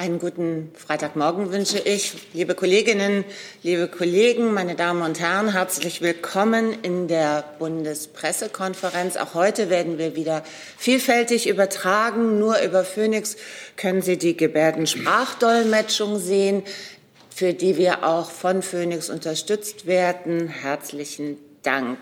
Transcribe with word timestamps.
Einen 0.00 0.18
guten 0.18 0.72
Freitagmorgen 0.74 1.52
wünsche 1.52 1.78
ich. 1.78 2.14
Liebe 2.32 2.54
Kolleginnen, 2.54 3.22
liebe 3.62 3.86
Kollegen, 3.86 4.54
meine 4.54 4.74
Damen 4.74 5.02
und 5.02 5.20
Herren, 5.20 5.52
herzlich 5.52 6.00
willkommen 6.00 6.72
in 6.80 7.06
der 7.06 7.44
Bundespressekonferenz. 7.58 9.18
Auch 9.18 9.34
heute 9.34 9.68
werden 9.68 9.98
wir 9.98 10.16
wieder 10.16 10.42
vielfältig 10.78 11.50
übertragen. 11.50 12.38
Nur 12.38 12.62
über 12.62 12.82
Phoenix 12.82 13.36
können 13.76 14.00
Sie 14.00 14.16
die 14.16 14.38
Gebärdensprachdolmetschung 14.38 16.18
sehen, 16.18 16.62
für 17.28 17.52
die 17.52 17.76
wir 17.76 18.02
auch 18.02 18.30
von 18.30 18.62
Phoenix 18.62 19.10
unterstützt 19.10 19.86
werden. 19.86 20.48
Herzlichen 20.48 21.36
Dank. 21.62 21.98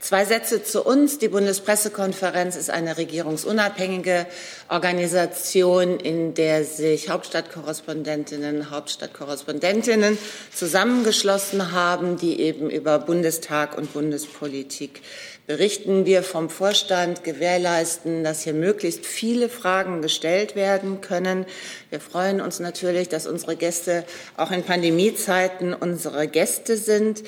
Zwei 0.00 0.26
Sätze 0.26 0.62
zu 0.62 0.82
uns. 0.84 1.18
Die 1.18 1.28
Bundespressekonferenz 1.28 2.56
ist 2.56 2.68
eine 2.68 2.98
regierungsunabhängige 2.98 4.26
Organisation, 4.68 5.98
in 5.98 6.34
der 6.34 6.64
sich 6.64 7.08
Hauptstadtkorrespondentinnen, 7.08 8.70
Hauptstadtkorrespondentinnen 8.70 10.18
zusammengeschlossen 10.54 11.72
haben, 11.72 12.18
die 12.18 12.40
eben 12.40 12.68
über 12.68 12.98
Bundestag 12.98 13.78
und 13.78 13.94
Bundespolitik 13.94 15.00
berichten. 15.46 16.04
Wir 16.04 16.22
vom 16.22 16.50
Vorstand 16.50 17.24
gewährleisten, 17.24 18.22
dass 18.22 18.42
hier 18.42 18.52
möglichst 18.52 19.06
viele 19.06 19.48
Fragen 19.48 20.02
gestellt 20.02 20.54
werden 20.54 21.00
können. 21.00 21.46
Wir 21.88 22.00
freuen 22.00 22.42
uns 22.42 22.60
natürlich, 22.60 23.08
dass 23.08 23.26
unsere 23.26 23.56
Gäste 23.56 24.04
auch 24.36 24.50
in 24.50 24.62
Pandemiezeiten 24.62 25.72
unsere 25.72 26.28
Gäste 26.28 26.76
sind. 26.76 27.22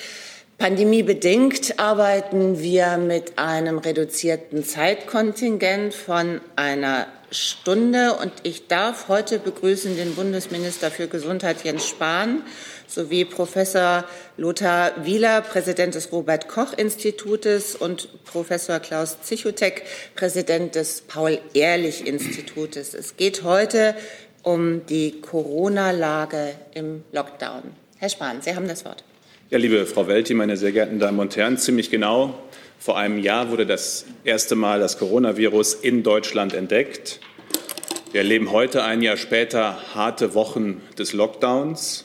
Pandemiebedingt 0.61 1.79
arbeiten 1.79 2.61
wir 2.61 2.99
mit 2.99 3.39
einem 3.39 3.79
reduzierten 3.79 4.63
Zeitkontingent 4.63 5.95
von 5.95 6.43
einer 6.55 7.07
Stunde. 7.31 8.13
Und 8.21 8.31
ich 8.43 8.69
darf 8.69 9.09
heute 9.09 9.39
begrüßen 9.39 9.97
den 9.97 10.15
Bundesminister 10.15 10.91
für 10.91 11.09
Gesundheit 11.09 11.65
Jens 11.65 11.89
Spahn 11.89 12.43
sowie 12.87 13.25
Professor 13.25 14.05
Lothar 14.37 14.93
Wieler, 15.07 15.41
Präsident 15.41 15.95
des 15.95 16.13
Robert 16.13 16.47
Koch 16.47 16.75
Institutes 16.77 17.75
und 17.75 18.23
Professor 18.27 18.81
Klaus 18.81 19.23
Zichotek, 19.23 19.85
Präsident 20.15 20.75
des 20.75 21.01
Paul-Ehrlich 21.01 22.07
Institutes. 22.07 22.93
Es 22.93 23.17
geht 23.17 23.45
heute 23.45 23.95
um 24.43 24.85
die 24.85 25.23
Corona-Lage 25.23 26.53
im 26.75 27.03
Lockdown. 27.13 27.63
Herr 27.97 28.11
Spahn, 28.11 28.43
Sie 28.43 28.55
haben 28.55 28.69
das 28.69 28.85
Wort. 28.85 29.05
Ja, 29.53 29.59
liebe 29.59 29.85
Frau 29.85 30.07
Welti, 30.07 30.33
meine 30.35 30.57
sehr 30.57 30.71
geehrten 30.71 31.01
Damen 31.01 31.19
und 31.19 31.35
Herren, 31.37 31.59
ziemlich 31.59 31.91
genau 31.91 32.39
vor 32.79 32.97
einem 32.97 33.19
Jahr 33.19 33.51
wurde 33.51 33.67
das 33.67 34.07
erste 34.23 34.55
Mal 34.55 34.79
das 34.79 34.97
Coronavirus 34.97 35.75
in 35.75 36.05
Deutschland 36.05 36.55
entdeckt. 36.55 37.19
Wir 38.13 38.21
erleben 38.21 38.53
heute, 38.53 38.85
ein 38.85 39.03
Jahr 39.03 39.17
später, 39.17 39.77
harte 39.93 40.35
Wochen 40.35 40.81
des 40.97 41.15
Lockdowns. 41.15 42.05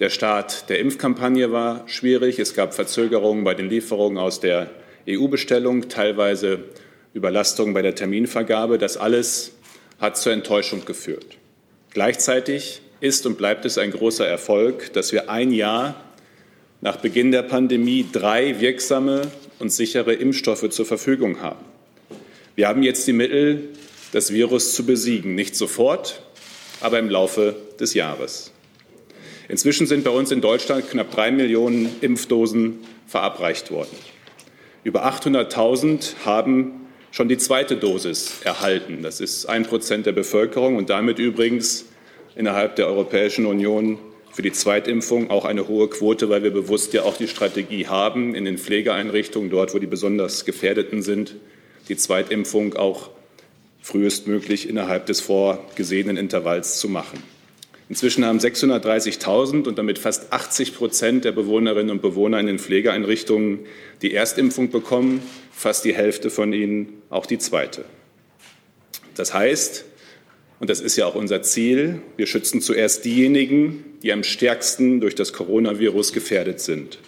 Der 0.00 0.10
Start 0.10 0.68
der 0.68 0.80
Impfkampagne 0.80 1.50
war 1.50 1.88
schwierig. 1.88 2.38
Es 2.38 2.52
gab 2.52 2.74
Verzögerungen 2.74 3.42
bei 3.42 3.54
den 3.54 3.70
Lieferungen 3.70 4.18
aus 4.18 4.40
der 4.40 4.68
EU-Bestellung, 5.08 5.88
teilweise 5.88 6.58
Überlastungen 7.14 7.72
bei 7.72 7.80
der 7.80 7.94
Terminvergabe. 7.94 8.76
Das 8.76 8.98
alles 8.98 9.52
hat 9.98 10.18
zur 10.18 10.34
Enttäuschung 10.34 10.84
geführt. 10.84 11.38
Gleichzeitig 11.94 12.82
ist 13.00 13.24
und 13.24 13.38
bleibt 13.38 13.64
es 13.64 13.78
ein 13.78 13.92
großer 13.92 14.28
Erfolg, 14.28 14.92
dass 14.92 15.12
wir 15.12 15.30
ein 15.30 15.52
Jahr 15.52 16.02
nach 16.80 16.96
Beginn 16.96 17.32
der 17.32 17.42
Pandemie 17.42 18.06
drei 18.10 18.60
wirksame 18.60 19.22
und 19.58 19.70
sichere 19.70 20.12
Impfstoffe 20.12 20.68
zur 20.70 20.86
Verfügung 20.86 21.40
haben. 21.40 21.64
Wir 22.54 22.68
haben 22.68 22.82
jetzt 22.82 23.06
die 23.06 23.12
Mittel, 23.12 23.70
das 24.12 24.32
Virus 24.32 24.74
zu 24.74 24.86
besiegen, 24.86 25.34
nicht 25.34 25.56
sofort, 25.56 26.22
aber 26.80 26.98
im 26.98 27.10
Laufe 27.10 27.56
des 27.80 27.94
Jahres. 27.94 28.52
Inzwischen 29.48 29.86
sind 29.86 30.04
bei 30.04 30.10
uns 30.10 30.30
in 30.30 30.40
Deutschland 30.40 30.90
knapp 30.90 31.10
drei 31.10 31.30
Millionen 31.30 31.88
Impfdosen 32.00 32.78
verabreicht 33.06 33.70
worden. 33.70 33.96
Über 34.82 35.06
800.000 35.06 36.24
haben 36.24 36.86
schon 37.10 37.28
die 37.28 37.38
zweite 37.38 37.76
Dosis 37.76 38.40
erhalten. 38.44 39.02
Das 39.02 39.20
ist 39.20 39.46
ein 39.46 39.64
Prozent 39.64 40.06
der 40.06 40.12
Bevölkerung 40.12 40.76
und 40.76 40.90
damit 40.90 41.18
übrigens 41.18 41.86
innerhalb 42.34 42.76
der 42.76 42.86
Europäischen 42.86 43.46
Union 43.46 43.98
für 44.36 44.42
die 44.42 44.52
Zweitimpfung 44.52 45.30
auch 45.30 45.46
eine 45.46 45.66
hohe 45.66 45.88
Quote, 45.88 46.28
weil 46.28 46.42
wir 46.42 46.50
bewusst 46.50 46.92
ja 46.92 47.04
auch 47.04 47.16
die 47.16 47.26
Strategie 47.26 47.86
haben, 47.86 48.34
in 48.34 48.44
den 48.44 48.58
Pflegeeinrichtungen, 48.58 49.48
dort, 49.48 49.72
wo 49.72 49.78
die 49.78 49.86
besonders 49.86 50.44
Gefährdeten 50.44 51.00
sind, 51.00 51.36
die 51.88 51.96
Zweitimpfung 51.96 52.74
auch 52.76 53.08
frühestmöglich 53.80 54.68
innerhalb 54.68 55.06
des 55.06 55.22
vorgesehenen 55.22 56.18
Intervalls 56.18 56.78
zu 56.78 56.90
machen. 56.90 57.22
Inzwischen 57.88 58.26
haben 58.26 58.38
630.000 58.38 59.66
und 59.66 59.78
damit 59.78 59.98
fast 59.98 60.30
80 60.34 60.74
Prozent 60.74 61.24
der 61.24 61.32
Bewohnerinnen 61.32 61.90
und 61.90 62.02
Bewohner 62.02 62.38
in 62.38 62.46
den 62.46 62.58
Pflegeeinrichtungen 62.58 63.60
die 64.02 64.12
Erstimpfung 64.12 64.68
bekommen, 64.68 65.22
fast 65.50 65.86
die 65.86 65.94
Hälfte 65.94 66.28
von 66.28 66.52
ihnen 66.52 67.00
auch 67.08 67.24
die 67.24 67.38
zweite. 67.38 67.86
Das 69.14 69.32
heißt, 69.32 69.86
und 70.58 70.70
das 70.70 70.80
ist 70.80 70.96
ja 70.96 71.06
auch 71.06 71.14
unser 71.14 71.42
Ziel. 71.42 72.00
Wir 72.16 72.26
schützen 72.26 72.60
zuerst 72.60 73.04
diejenigen, 73.04 73.84
die 74.02 74.12
am 74.12 74.22
stärksten 74.22 75.00
durch 75.00 75.14
das 75.14 75.32
Coronavirus 75.32 76.12
gefährdet 76.12 76.60
sind. 76.60 76.98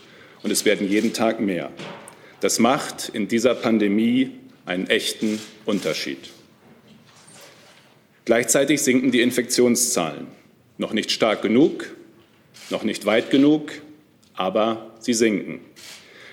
Und 0.43 0.51
es 0.51 0.65
werden 0.65 0.89
jeden 0.89 1.13
Tag 1.13 1.41
mehr. 1.41 1.73
Das 2.41 2.59
macht 2.59 3.09
in 3.09 3.27
dieser 3.27 3.55
Pandemie 3.55 4.31
einen 4.67 4.87
echten 4.89 5.41
Unterschied. 5.65 6.19
Gleichzeitig 8.27 8.83
sinken 8.83 9.11
die 9.11 9.23
Infektionszahlen. 9.23 10.27
Noch 10.77 10.93
nicht 10.93 11.11
stark 11.11 11.41
genug, 11.41 11.87
noch 12.69 12.85
nicht 12.85 13.07
weit 13.07 13.31
genug, 13.31 13.73
aber 14.35 14.95
sie 15.01 15.15
sinken. 15.15 15.61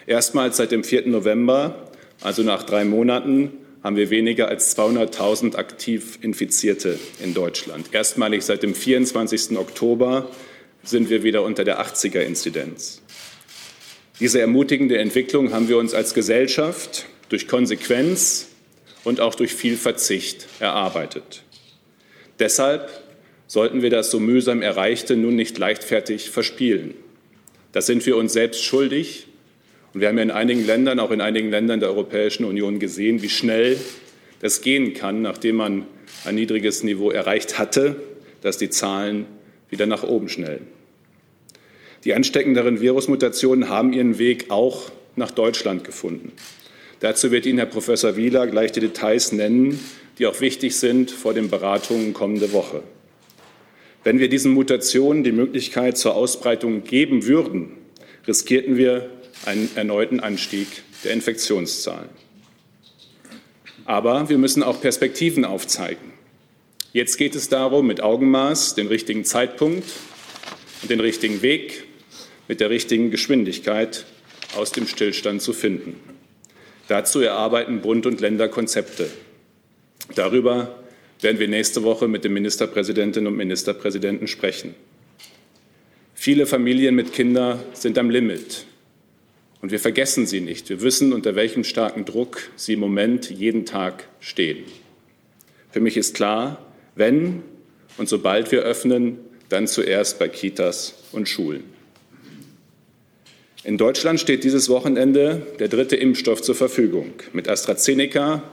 Erstmals 0.05 0.57
seit 0.57 0.71
dem 0.71 0.83
4. 0.83 1.07
November, 1.07 1.89
also 2.21 2.43
nach 2.43 2.63
drei 2.63 2.83
Monaten, 2.83 3.53
haben 3.85 3.97
wir 3.97 4.09
weniger 4.09 4.47
als 4.47 4.75
200.000 4.75 5.57
aktiv 5.57 6.18
Infizierte 6.23 6.97
in 7.23 7.35
Deutschland. 7.35 7.94
Erstmalig 7.94 8.41
seit 8.41 8.63
dem 8.63 8.73
24. 8.73 9.59
Oktober 9.59 10.31
sind 10.81 11.12
wir 11.12 11.22
wieder 11.22 11.44
unter 11.44 11.63
der 11.63 11.79
80er-Inzidenz. 11.79 13.03
Diese 14.19 14.41
ermutigende 14.41 14.97
Entwicklung 14.97 15.53
haben 15.53 15.69
wir 15.69 15.78
uns 15.78 15.94
als 15.94 16.16
Gesellschaft 16.16 17.06
durch 17.29 17.47
Konsequenz 17.47 18.47
und 19.03 19.22
auch 19.22 19.35
durch 19.35 19.53
viel 19.53 19.78
Verzicht 19.78 20.47
erarbeitet. 20.59 21.44
Deshalb 22.40 22.90
sollten 23.45 23.84
wir 23.84 23.91
das 23.91 24.09
so 24.09 24.19
mühsam 24.19 24.63
Erreichte 24.63 25.16
nun 25.16 25.35
nicht 25.35 25.59
leichtfertig 25.59 26.31
verspielen. 26.31 26.95
Das 27.72 27.85
sind 27.85 28.03
wir 28.07 28.18
uns 28.18 28.34
selbst 28.34 28.63
schuldig 28.63 29.28
und 29.95 30.01
wir 30.01 30.09
haben 30.09 30.17
ja 30.17 30.23
in 30.23 30.31
einigen 30.31 30.66
Ländern, 30.66 31.00
auch 31.00 31.11
in 31.11 31.22
einigen 31.22 31.50
Ländern 31.50 31.79
der 31.79 31.88
Europäischen 31.88 32.44
Union 32.44 32.79
gesehen, 32.79 33.22
wie 33.22 33.29
schnell 33.29 33.78
das 34.41 34.59
gehen 34.59 34.94
kann, 34.94 35.22
nachdem 35.22 35.56
man 35.56 35.85
ein 36.25 36.35
niedriges 36.35 36.83
Niveau 36.83 37.11
erreicht 37.11 37.57
hatte, 37.57 37.95
dass 38.41 38.57
die 38.57 38.69
Zahlen 38.69 39.25
wieder 39.69 39.85
nach 39.85 40.03
oben 40.03 40.28
schnellen. 40.28 40.67
Die 42.03 42.13
ansteckenderen 42.13 42.81
Virusmutationen 42.81 43.69
haben 43.69 43.94
ihren 43.94 44.19
Weg 44.19 44.51
auch 44.51 44.91
nach 45.16 45.31
Deutschland 45.31 45.85
gefunden. 45.85 46.33
Dazu 47.00 47.31
wird 47.31 47.45
Ihnen 47.45 47.59
Herr 47.59 47.66
Professor 47.66 48.17
Wieler 48.17 48.47
gleich 48.47 48.73
die 48.73 48.81
Details 48.81 49.31
nennen, 49.31 49.79
die 50.19 50.27
auch 50.27 50.41
wichtig 50.41 50.75
sind 50.75 51.09
vor 51.09 51.33
den 51.33 51.50
Beratungen 51.50 52.12
kommende 52.12 52.51
Woche. 52.51 52.83
Wenn 54.03 54.19
wir 54.19 54.27
diesen 54.27 54.51
Mutationen 54.51 55.23
die 55.23 55.31
Möglichkeit 55.31 55.97
zur 55.97 56.16
Ausbreitung 56.16 56.83
geben 56.83 57.25
würden, 57.25 57.72
riskierten 58.27 58.75
wir 58.75 59.09
einen 59.46 59.69
erneuten 59.75 60.19
Anstieg 60.19 60.68
der 61.03 61.12
Infektionszahlen. 61.12 62.09
Aber 63.85 64.29
wir 64.29 64.38
müssen 64.38 64.63
auch 64.63 64.81
Perspektiven 64.81 65.46
aufzeigen. 65.46 66.13
Jetzt 66.94 67.18
geht 67.18 67.35
es 67.35 67.50
darum, 67.50 67.88
mit 67.88 68.01
Augenmaß 68.01 68.75
den 68.75 68.88
richtigen 68.88 69.25
Zeitpunkt 69.25 69.84
und 70.81 70.89
den 70.89 71.00
richtigen 71.00 71.42
Weg 71.42 71.83
mit 72.48 72.59
der 72.59 72.69
richtigen 72.69 73.12
Geschwindigkeit 73.12 74.06
aus 74.56 74.71
dem 74.71 74.88
Stillstand 74.88 75.42
zu 75.42 75.54
finden. 75.54 76.00
Dazu 76.88 77.19
erarbeiten 77.19 77.81
Bund 77.81 78.06
und 78.06 78.21
Länder 78.21 78.48
Konzepte. 78.48 79.09
Darüber 80.13 80.80
werden 81.21 81.39
wir 81.39 81.48
nächste 81.48 81.83
Woche 81.83 82.07
mit 82.07 82.24
den 82.24 82.33
Ministerpräsidentinnen 82.33 83.27
und 83.27 83.36
Ministerpräsidenten 83.36 84.27
sprechen. 84.27 84.75
Viele 86.13 86.45
Familien 86.45 86.95
mit 86.95 87.13
Kindern 87.13 87.59
sind 87.74 87.98
am 87.98 88.09
Limit. 88.09 88.65
Und 89.62 89.72
wir 89.72 89.80
vergessen 89.80 90.25
sie 90.28 90.42
nicht. 90.42 90.69
Wir 90.69 90.81
wissen, 90.81 91.13
unter 91.13 91.36
welchem 91.36 91.63
starken 91.63 92.06
Druck 92.06 92.50
sie 92.56 92.74
im 92.74 92.80
Moment 92.80 93.30
jeden 93.31 93.66
Tag 93.66 94.07
stehen. 94.19 94.63
Für 95.72 95.80
mich 95.80 95.98
ist 95.98 96.16
klar, 96.16 96.62
wenn 96.96 97.44
und 97.98 98.10
sobald 98.10 98.52
wir 98.52 98.62
öffnen, 98.62 99.19
dann 99.50 99.68
zuerst 99.68 100.19
bei 100.19 100.28
Kitas 100.28 100.96
und 101.12 101.30
Schulen. 101.30 101.63
In 103.63 103.78
Deutschland 103.78 104.19
steht 104.19 104.44
dieses 104.44 104.69
Wochenende 104.69 105.42
der 105.60 105.69
dritte 105.69 105.96
Impfstoff 105.96 106.42
zur 106.42 106.56
Verfügung. 106.56 107.13
Mit 107.34 107.50
AstraZeneca 107.50 108.44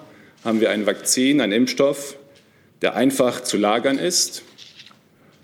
haben 0.44 0.60
wir 0.60 0.70
ein 0.70 0.86
Vakzin, 0.86 1.40
einen 1.40 1.52
Impfstoff, 1.52 2.16
der 2.80 2.96
einfach 2.96 3.42
zu 3.42 3.58
lagern 3.58 3.98
ist 3.98 4.42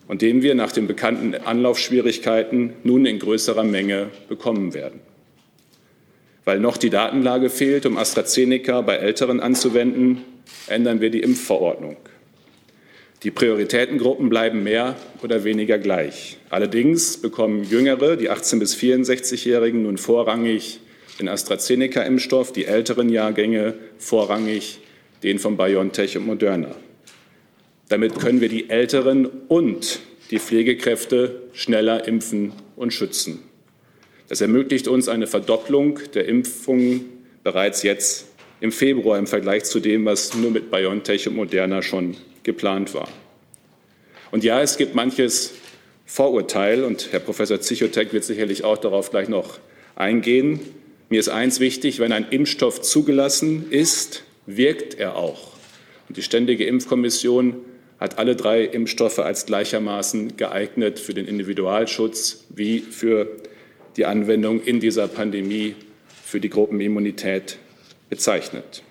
und 0.06 0.22
den 0.22 0.42
wir 0.42 0.54
nach 0.54 0.72
den 0.72 0.86
bekannten 0.86 1.34
Anlaufschwierigkeiten 1.34 2.72
nun 2.82 3.04
in 3.04 3.18
größerer 3.18 3.64
Menge 3.64 4.08
bekommen 4.28 4.74
werden. 4.74 5.00
Weil 6.48 6.60
noch 6.60 6.78
die 6.78 6.88
Datenlage 6.88 7.50
fehlt, 7.50 7.84
um 7.84 7.98
AstraZeneca 7.98 8.80
bei 8.80 8.94
Älteren 8.94 9.38
anzuwenden, 9.38 10.24
ändern 10.66 11.02
wir 11.02 11.10
die 11.10 11.20
Impfverordnung. 11.20 11.98
Die 13.22 13.30
Prioritätengruppen 13.30 14.30
bleiben 14.30 14.62
mehr 14.62 14.96
oder 15.22 15.44
weniger 15.44 15.76
gleich. 15.76 16.38
Allerdings 16.48 17.18
bekommen 17.18 17.64
Jüngere, 17.64 18.16
die 18.16 18.30
18 18.30 18.60
bis 18.60 18.74
64-Jährigen, 18.76 19.82
nun 19.82 19.98
vorrangig 19.98 20.80
den 21.20 21.28
AstraZeneca-Impfstoff, 21.28 22.50
die 22.50 22.64
älteren 22.64 23.10
Jahrgänge 23.10 23.74
vorrangig 23.98 24.78
den 25.22 25.38
von 25.38 25.58
BioNTech 25.58 26.16
und 26.16 26.24
Moderna. 26.24 26.74
Damit 27.90 28.18
können 28.18 28.40
wir 28.40 28.48
die 28.48 28.70
Älteren 28.70 29.26
und 29.48 30.00
die 30.30 30.38
Pflegekräfte 30.38 31.42
schneller 31.52 32.08
impfen 32.08 32.54
und 32.74 32.94
schützen. 32.94 33.47
Das 34.28 34.40
ermöglicht 34.40 34.88
uns 34.88 35.08
eine 35.08 35.26
Verdopplung 35.26 36.00
der 36.14 36.26
Impfungen 36.26 37.06
bereits 37.42 37.82
jetzt 37.82 38.26
im 38.60 38.72
Februar 38.72 39.18
im 39.18 39.26
Vergleich 39.26 39.64
zu 39.64 39.80
dem, 39.80 40.04
was 40.04 40.34
nur 40.34 40.50
mit 40.50 40.70
BioNTech 40.70 41.28
und 41.28 41.36
Moderna 41.36 41.80
schon 41.82 42.16
geplant 42.42 42.92
war. 42.94 43.08
Und 44.30 44.44
ja, 44.44 44.60
es 44.60 44.76
gibt 44.76 44.94
manches 44.94 45.54
Vorurteil, 46.04 46.84
und 46.84 47.08
Herr 47.12 47.20
Professor 47.20 47.60
Zichotek 47.60 48.12
wird 48.12 48.24
sicherlich 48.24 48.64
auch 48.64 48.78
darauf 48.78 49.10
gleich 49.10 49.28
noch 49.28 49.58
eingehen. 49.94 50.60
Mir 51.08 51.20
ist 51.20 51.28
eins 51.28 51.60
wichtig, 51.60 51.98
wenn 51.98 52.12
ein 52.12 52.26
Impfstoff 52.30 52.82
zugelassen 52.82 53.70
ist, 53.70 54.24
wirkt 54.46 54.94
er 54.94 55.16
auch. 55.16 55.52
Und 56.08 56.16
die 56.16 56.22
Ständige 56.22 56.64
Impfkommission 56.64 57.56
hat 57.98 58.18
alle 58.18 58.36
drei 58.36 58.64
Impfstoffe 58.64 59.18
als 59.18 59.46
gleichermaßen 59.46 60.36
geeignet 60.36 60.98
für 60.98 61.14
den 61.14 61.26
Individualschutz 61.26 62.44
wie 62.50 62.80
für 62.80 63.28
die 63.98 64.06
Anwendung 64.06 64.62
in 64.62 64.80
dieser 64.80 65.08
Pandemie 65.08 65.74
für 66.24 66.40
die 66.40 66.48
Gruppenimmunität 66.48 67.58
bezeichnet. 68.08 68.82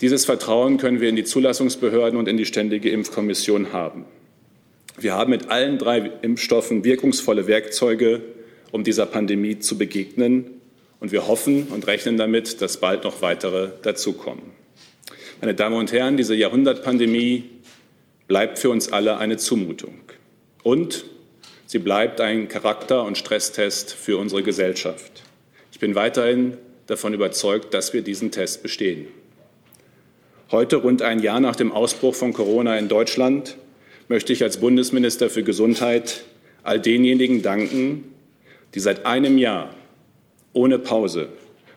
Dieses 0.00 0.24
Vertrauen 0.24 0.76
können 0.78 1.00
wir 1.00 1.08
in 1.08 1.16
die 1.16 1.24
Zulassungsbehörden 1.24 2.18
und 2.18 2.28
in 2.28 2.36
die 2.36 2.44
Ständige 2.44 2.90
Impfkommission 2.90 3.72
haben. 3.72 4.04
Wir 4.98 5.14
haben 5.14 5.30
mit 5.30 5.48
allen 5.50 5.78
drei 5.78 6.10
Impfstoffen 6.22 6.84
wirkungsvolle 6.84 7.46
Werkzeuge, 7.46 8.20
um 8.72 8.82
dieser 8.82 9.06
Pandemie 9.06 9.60
zu 9.60 9.78
begegnen. 9.78 10.50
Und 10.98 11.12
wir 11.12 11.28
hoffen 11.28 11.68
und 11.68 11.86
rechnen 11.86 12.16
damit, 12.16 12.60
dass 12.62 12.78
bald 12.78 13.04
noch 13.04 13.22
weitere 13.22 13.68
dazukommen. 13.82 14.42
Meine 15.40 15.54
Damen 15.54 15.76
und 15.76 15.92
Herren, 15.92 16.16
diese 16.16 16.34
Jahrhundertpandemie 16.34 17.44
bleibt 18.26 18.58
für 18.58 18.70
uns 18.70 18.92
alle 18.92 19.18
eine 19.18 19.36
Zumutung. 19.36 20.00
Und 20.62 21.04
sie 21.74 21.80
bleibt 21.80 22.20
ein 22.20 22.46
Charakter- 22.46 23.02
und 23.02 23.18
Stresstest 23.18 23.94
für 23.94 24.16
unsere 24.16 24.44
Gesellschaft. 24.44 25.24
Ich 25.72 25.80
bin 25.80 25.96
weiterhin 25.96 26.56
davon 26.86 27.14
überzeugt, 27.14 27.74
dass 27.74 27.92
wir 27.92 28.02
diesen 28.02 28.30
Test 28.30 28.62
bestehen. 28.62 29.08
Heute, 30.52 30.76
rund 30.76 31.02
ein 31.02 31.18
Jahr 31.18 31.40
nach 31.40 31.56
dem 31.56 31.72
Ausbruch 31.72 32.14
von 32.14 32.32
Corona 32.32 32.78
in 32.78 32.86
Deutschland, 32.86 33.56
möchte 34.06 34.32
ich 34.32 34.44
als 34.44 34.58
Bundesminister 34.58 35.28
für 35.28 35.42
Gesundheit 35.42 36.22
all 36.62 36.78
denjenigen 36.78 37.42
danken, 37.42 38.04
die 38.76 38.78
seit 38.78 39.04
einem 39.04 39.36
Jahr 39.36 39.74
ohne 40.52 40.78
Pause 40.78 41.30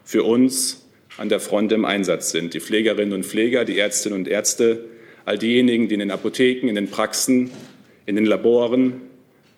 für 0.04 0.22
uns 0.22 0.86
an 1.18 1.30
der 1.30 1.40
Front 1.40 1.72
im 1.72 1.86
Einsatz 1.86 2.30
sind. 2.30 2.54
Die 2.54 2.60
Pflegerinnen 2.60 3.16
und 3.16 3.26
Pfleger, 3.26 3.66
die 3.66 3.80
Ärztinnen 3.80 4.20
und 4.20 4.28
Ärzte, 4.28 4.86
all 5.26 5.40
diejenigen, 5.40 5.88
die 5.88 5.96
in 5.96 6.02
den 6.02 6.12
Apotheken, 6.12 6.68
in 6.68 6.76
den 6.76 6.92
Praxen, 6.92 7.50
in 8.06 8.16
den 8.16 8.26
Laboren, 8.26 9.06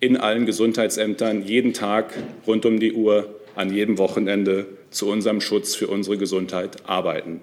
in 0.00 0.16
allen 0.16 0.46
Gesundheitsämtern 0.46 1.42
jeden 1.42 1.74
Tag 1.74 2.14
rund 2.46 2.64
um 2.66 2.80
die 2.80 2.92
Uhr, 2.92 3.34
an 3.54 3.72
jedem 3.72 3.98
Wochenende 3.98 4.66
zu 4.90 5.08
unserem 5.08 5.40
Schutz 5.40 5.74
für 5.74 5.88
unsere 5.88 6.16
Gesundheit 6.16 6.88
arbeiten. 6.88 7.40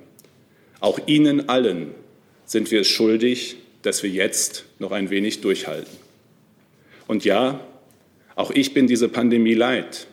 Auch 0.80 1.00
Ihnen 1.06 1.50
allen 1.50 1.92
sind 2.46 2.72
wir 2.72 2.82
es 2.82 2.88
schuldig, 2.88 3.58
dass 3.84 4.04
wir 4.04 4.10
jetzt 4.10 4.66
noch 4.80 4.92
ein 4.92 5.10
wenig 5.10 5.42
durchhalten. 5.42 5.96
Und 7.08 7.26
ja, 7.26 7.60
auch 8.36 8.52
ich 8.52 8.74
bin 8.74 8.88
diese 8.88 9.10
Pandemie 9.10 9.54
leid. 9.54 10.08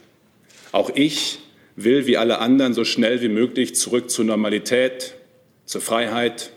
Auch 0.72 0.90
ich 0.94 1.38
will, 1.76 2.06
wie 2.06 2.16
alle 2.16 2.38
anderen, 2.38 2.74
so 2.74 2.84
schnell 2.84 3.20
wie 3.22 3.28
möglich 3.28 3.74
zurück 3.74 4.10
zur 4.10 4.24
Normalität, 4.24 5.14
zur 5.64 5.80
Freiheit, 5.80 6.52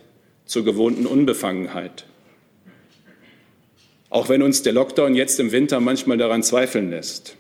zur 0.46 0.64
gewohnten 0.64 1.06
Unbefangenheit. 1.06 2.07
Auch 4.10 4.30
wenn 4.30 4.42
uns 4.42 4.62
der 4.62 4.74
Lockdown 4.74 5.16
jetzt 5.16 5.40
im 5.40 5.52
Winter 5.52 5.80
manchmal 5.80 6.18
daran 6.18 6.42
zweifeln 6.42 6.90
lässt, 6.90 7.36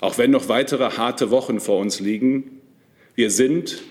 auch 0.00 0.16
wenn 0.16 0.30
noch 0.30 0.48
weitere 0.48 0.90
harte 0.96 1.30
Wochen 1.30 1.60
vor 1.60 1.78
uns 1.78 2.00
liegen, 2.00 2.60
wir 3.14 3.30
sind 3.30 3.82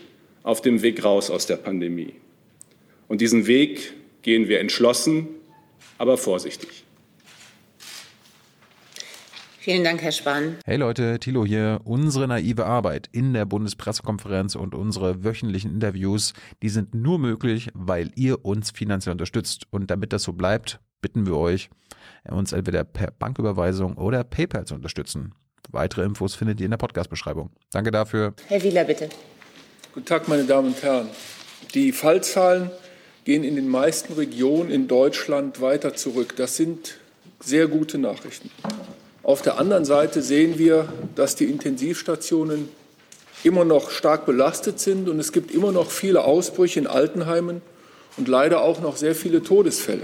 auf 0.42 0.60
dem 0.60 0.82
Weg 0.82 1.04
raus 1.04 1.30
aus 1.30 1.46
der 1.46 1.56
Pandemie. 1.56 2.14
Und 3.06 3.20
diesen 3.20 3.46
Weg 3.46 3.94
gehen 4.22 4.48
wir 4.48 4.60
entschlossen, 4.60 5.28
aber 5.98 6.18
vorsichtig. 6.18 6.84
Vielen 9.60 9.82
Dank, 9.82 10.02
Herr 10.02 10.12
Spahn. 10.12 10.56
Hey 10.66 10.76
Leute, 10.76 11.18
Thilo 11.20 11.46
hier. 11.46 11.80
Unsere 11.84 12.28
naive 12.28 12.66
Arbeit 12.66 13.08
in 13.12 13.32
der 13.32 13.46
Bundespressekonferenz 13.46 14.56
und 14.56 14.74
unsere 14.74 15.24
wöchentlichen 15.24 15.70
Interviews, 15.70 16.34
die 16.62 16.68
sind 16.68 16.92
nur 16.94 17.18
möglich, 17.18 17.70
weil 17.72 18.10
ihr 18.14 18.44
uns 18.44 18.72
finanziell 18.72 19.12
unterstützt. 19.12 19.64
Und 19.70 19.90
damit 19.90 20.12
das 20.12 20.24
so 20.24 20.34
bleibt, 20.34 20.80
bitten 21.04 21.26
wir 21.26 21.36
euch, 21.36 21.68
uns 22.30 22.54
entweder 22.54 22.82
per 22.82 23.10
Banküberweisung 23.10 23.98
oder 23.98 24.24
PayPal 24.24 24.64
zu 24.64 24.74
unterstützen. 24.74 25.34
Weitere 25.70 26.02
Infos 26.02 26.34
findet 26.34 26.60
ihr 26.60 26.64
in 26.64 26.70
der 26.70 26.78
Podcast-Beschreibung. 26.78 27.50
Danke 27.70 27.90
dafür. 27.90 28.32
Herr 28.48 28.62
Wieler, 28.62 28.84
bitte. 28.84 29.10
Guten 29.92 30.06
Tag, 30.06 30.28
meine 30.28 30.44
Damen 30.44 30.68
und 30.68 30.82
Herren. 30.82 31.10
Die 31.74 31.92
Fallzahlen 31.92 32.70
gehen 33.24 33.44
in 33.44 33.54
den 33.54 33.68
meisten 33.68 34.14
Regionen 34.14 34.70
in 34.70 34.88
Deutschland 34.88 35.60
weiter 35.60 35.94
zurück. 35.94 36.36
Das 36.36 36.56
sind 36.56 36.96
sehr 37.38 37.66
gute 37.66 37.98
Nachrichten. 37.98 38.50
Auf 39.22 39.42
der 39.42 39.58
anderen 39.58 39.84
Seite 39.84 40.22
sehen 40.22 40.58
wir, 40.58 40.88
dass 41.16 41.36
die 41.36 41.44
Intensivstationen 41.44 42.70
immer 43.42 43.66
noch 43.66 43.90
stark 43.90 44.24
belastet 44.24 44.80
sind 44.80 45.10
und 45.10 45.20
es 45.20 45.32
gibt 45.32 45.50
immer 45.50 45.70
noch 45.70 45.90
viele 45.90 46.24
Ausbrüche 46.24 46.80
in 46.80 46.86
Altenheimen 46.86 47.60
und 48.16 48.26
leider 48.26 48.62
auch 48.62 48.80
noch 48.80 48.96
sehr 48.96 49.14
viele 49.14 49.42
Todesfälle. 49.42 50.00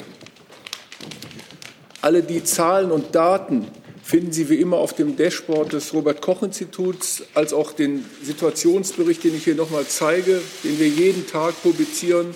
Alle 2.03 2.23
die 2.23 2.43
Zahlen 2.45 2.91
und 2.91 3.15
Daten, 3.15 3.67
finden 4.03 4.33
Sie 4.33 4.49
wie 4.49 4.57
immer 4.57 4.79
auf 4.79 4.95
dem 4.95 5.17
Dashboard 5.17 5.73
des 5.73 5.93
Robert 5.95 6.21
Koch 6.21 6.43
Instituts, 6.43 7.23
als 7.35 7.53
auch 7.53 7.73
den 7.73 8.05
Situationsbericht, 8.23 9.23
den 9.23 9.37
ich 9.37 9.45
hier 9.45 9.55
nochmal 9.55 9.85
zeige, 9.87 10.41
den 10.65 10.79
wir 10.79 10.89
jeden 10.89 11.27
Tag 11.27 11.63
publizieren 11.63 12.35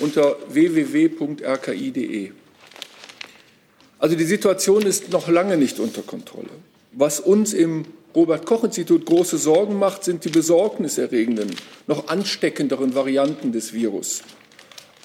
unter 0.00 0.36
www.rki.de. 0.48 2.32
Also 3.98 4.16
die 4.16 4.24
Situation 4.24 4.82
ist 4.82 5.12
noch 5.12 5.28
lange 5.28 5.56
nicht 5.56 5.78
unter 5.78 6.02
Kontrolle. 6.02 6.50
Was 6.92 7.20
uns 7.20 7.52
im 7.52 7.84
Robert 8.14 8.46
Koch 8.46 8.64
Institut 8.64 9.06
große 9.06 9.38
Sorgen 9.38 9.78
macht, 9.78 10.04
sind 10.04 10.24
die 10.24 10.30
besorgniserregenden, 10.30 11.50
noch 11.86 12.08
ansteckenderen 12.08 12.94
Varianten 12.94 13.52
des 13.52 13.72
Virus. 13.72 14.22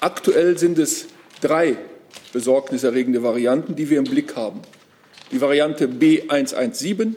Aktuell 0.00 0.58
sind 0.58 0.78
es 0.78 1.06
drei 1.40 1.76
besorgniserregende 2.32 3.22
Varianten, 3.22 3.76
die 3.76 3.90
wir 3.90 3.98
im 3.98 4.04
Blick 4.04 4.36
haben 4.36 4.62
die 5.30 5.40
Variante 5.40 5.86
B117, 5.86 7.14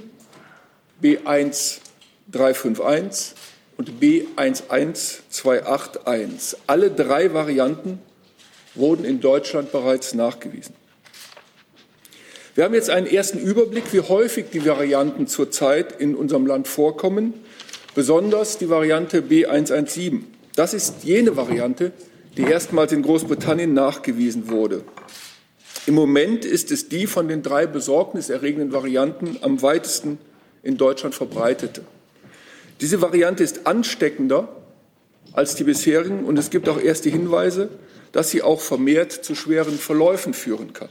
B1351 1.02 3.34
und 3.78 3.90
B11281. 4.00 6.58
Alle 6.68 6.92
drei 6.92 7.34
Varianten 7.34 7.98
wurden 8.76 9.04
in 9.06 9.20
Deutschland 9.20 9.72
bereits 9.72 10.14
nachgewiesen. 10.14 10.76
Wir 12.56 12.66
haben 12.66 12.76
jetzt 12.76 12.92
einen 12.92 13.08
ersten 13.08 13.40
Überblick, 13.40 13.92
wie 13.94 14.02
häufig 14.02 14.52
die 14.52 14.64
Varianten 14.64 15.26
zurzeit 15.26 16.00
in 16.00 16.14
unserem 16.14 16.46
Land 16.46 16.68
vorkommen, 16.68 17.34
besonders 17.96 18.60
die 18.60 18.70
Variante 18.70 19.22
B117. 19.22 20.20
Das 20.56 20.76
ist 20.76 21.04
jene 21.04 21.36
Variante, 21.36 21.94
die 22.38 22.44
erstmals 22.44 22.92
in 22.92 23.04
Großbritannien 23.04 23.74
nachgewiesen 23.74 24.50
wurde. 24.50 24.84
Im 25.86 25.96
Moment 25.96 26.46
ist 26.46 26.72
es 26.72 26.90
die 26.90 27.08
von 27.08 27.28
den 27.28 27.44
drei 27.44 27.68
besorgniserregenden 27.68 28.72
Varianten 28.72 29.38
am 29.42 29.62
weitesten 29.62 30.18
in 30.64 30.78
Deutschland 30.78 31.14
verbreitete. 31.14 31.84
Diese 32.82 33.02
Variante 33.02 33.44
ist 33.44 33.68
ansteckender 33.68 34.48
als 35.34 35.56
die 35.56 35.64
bisherigen 35.64 36.26
und 36.26 36.40
es 36.40 36.50
gibt 36.50 36.70
auch 36.70 36.80
erste 36.80 37.10
Hinweise, 37.10 37.70
dass 38.12 38.30
sie 38.30 38.42
auch 38.42 38.62
vermehrt 38.62 39.12
zu 39.12 39.36
schweren 39.36 39.78
Verläufen 39.78 40.34
führen 40.34 40.74
kann. 40.74 40.90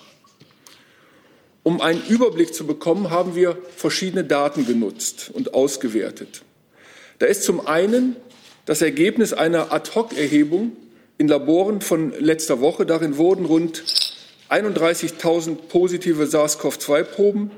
Um 1.62 1.80
einen 1.80 2.02
Überblick 2.08 2.54
zu 2.54 2.66
bekommen, 2.66 3.10
haben 3.10 3.36
wir 3.36 3.56
verschiedene 3.76 4.24
Daten 4.24 4.66
genutzt 4.66 5.30
und 5.32 5.54
ausgewertet. 5.54 6.42
Da 7.20 7.26
ist 7.26 7.44
zum 7.44 7.66
einen 7.66 8.16
das 8.66 8.82
Ergebnis 8.82 9.32
einer 9.32 9.72
Ad-hoc-Erhebung 9.72 10.72
in 11.18 11.28
Laboren 11.28 11.80
von 11.80 12.12
letzter 12.18 12.60
Woche. 12.60 12.86
Darin 12.86 13.16
wurden 13.16 13.44
rund 13.44 13.84
31.000 14.50 15.56
positive 15.68 16.26
SARS-CoV-2-Proben 16.26 17.50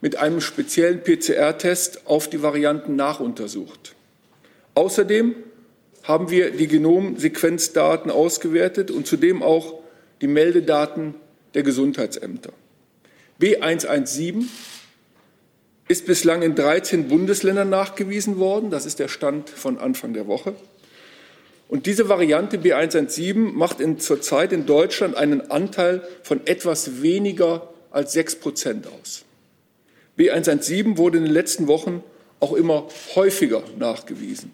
mit 0.00 0.16
einem 0.16 0.40
speziellen 0.40 1.02
PCR-Test 1.02 2.06
auf 2.06 2.28
die 2.28 2.42
Varianten 2.42 2.96
nachuntersucht. 2.96 3.94
Außerdem 4.74 5.34
haben 6.02 6.30
wir 6.30 6.50
die 6.50 6.66
Genomsequenzdaten 6.66 8.10
ausgewertet 8.10 8.90
und 8.90 9.06
zudem 9.06 9.42
auch 9.42 9.80
die 10.20 10.26
Meldedaten 10.26 11.14
der 11.54 11.62
Gesundheitsämter. 11.62 12.52
B117 13.40 14.44
ist 15.88 16.06
bislang 16.06 16.42
in 16.42 16.54
13 16.54 17.08
Bundesländern 17.08 17.70
nachgewiesen 17.70 18.38
worden. 18.38 18.70
Das 18.70 18.86
ist 18.86 18.98
der 18.98 19.08
Stand 19.08 19.50
von 19.50 19.78
Anfang 19.78 20.14
der 20.14 20.26
Woche. 20.26 20.54
Und 21.72 21.86
diese 21.86 22.10
Variante 22.10 22.58
B117 22.58 23.34
macht 23.34 23.80
in, 23.80 23.98
zurzeit 23.98 24.52
in 24.52 24.66
Deutschland 24.66 25.16
einen 25.16 25.50
Anteil 25.50 26.06
von 26.22 26.46
etwas 26.46 27.00
weniger 27.00 27.72
als 27.90 28.12
6 28.12 28.40
Prozent 28.40 28.86
aus. 28.86 29.24
B117 30.18 30.98
wurde 30.98 31.16
in 31.16 31.24
den 31.24 31.32
letzten 31.32 31.68
Wochen 31.68 32.04
auch 32.40 32.52
immer 32.52 32.88
häufiger 33.14 33.62
nachgewiesen. 33.78 34.50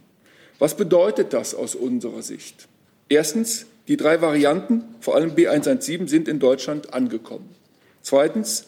Was 0.61 0.77
bedeutet 0.77 1.33
das 1.33 1.57
aus 1.57 1.75
unserer 1.75 2.23
Sicht? 2.23 2.69
Erstens, 3.09 3.67
die 3.89 3.97
drei 3.97 4.21
Varianten, 4.21 4.85
vor 5.01 5.17
allem 5.17 5.33
B117, 5.33 6.07
sind 6.07 6.29
in 6.29 6.39
Deutschland 6.39 6.95
angekommen. 6.95 7.49
Zweitens, 8.01 8.67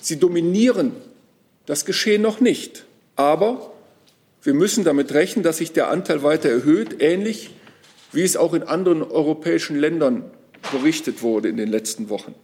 sie 0.00 0.20
dominieren 0.20 0.92
das 1.66 1.84
Geschehen 1.84 2.22
noch 2.22 2.38
nicht. 2.38 2.84
Aber 3.16 3.72
wir 4.42 4.54
müssen 4.54 4.84
damit 4.84 5.12
rechnen, 5.14 5.42
dass 5.42 5.58
sich 5.58 5.72
der 5.72 5.88
Anteil 5.88 6.22
weiter 6.22 6.48
erhöht, 6.48 7.02
ähnlich 7.02 7.50
wie 8.12 8.22
es 8.22 8.36
auch 8.36 8.54
in 8.54 8.62
anderen 8.62 9.02
europäischen 9.02 9.76
Ländern 9.78 10.30
berichtet 10.72 11.22
wurde 11.22 11.48
in 11.48 11.56
den 11.56 11.68
letzten 11.68 12.08
Wochen. 12.08 12.34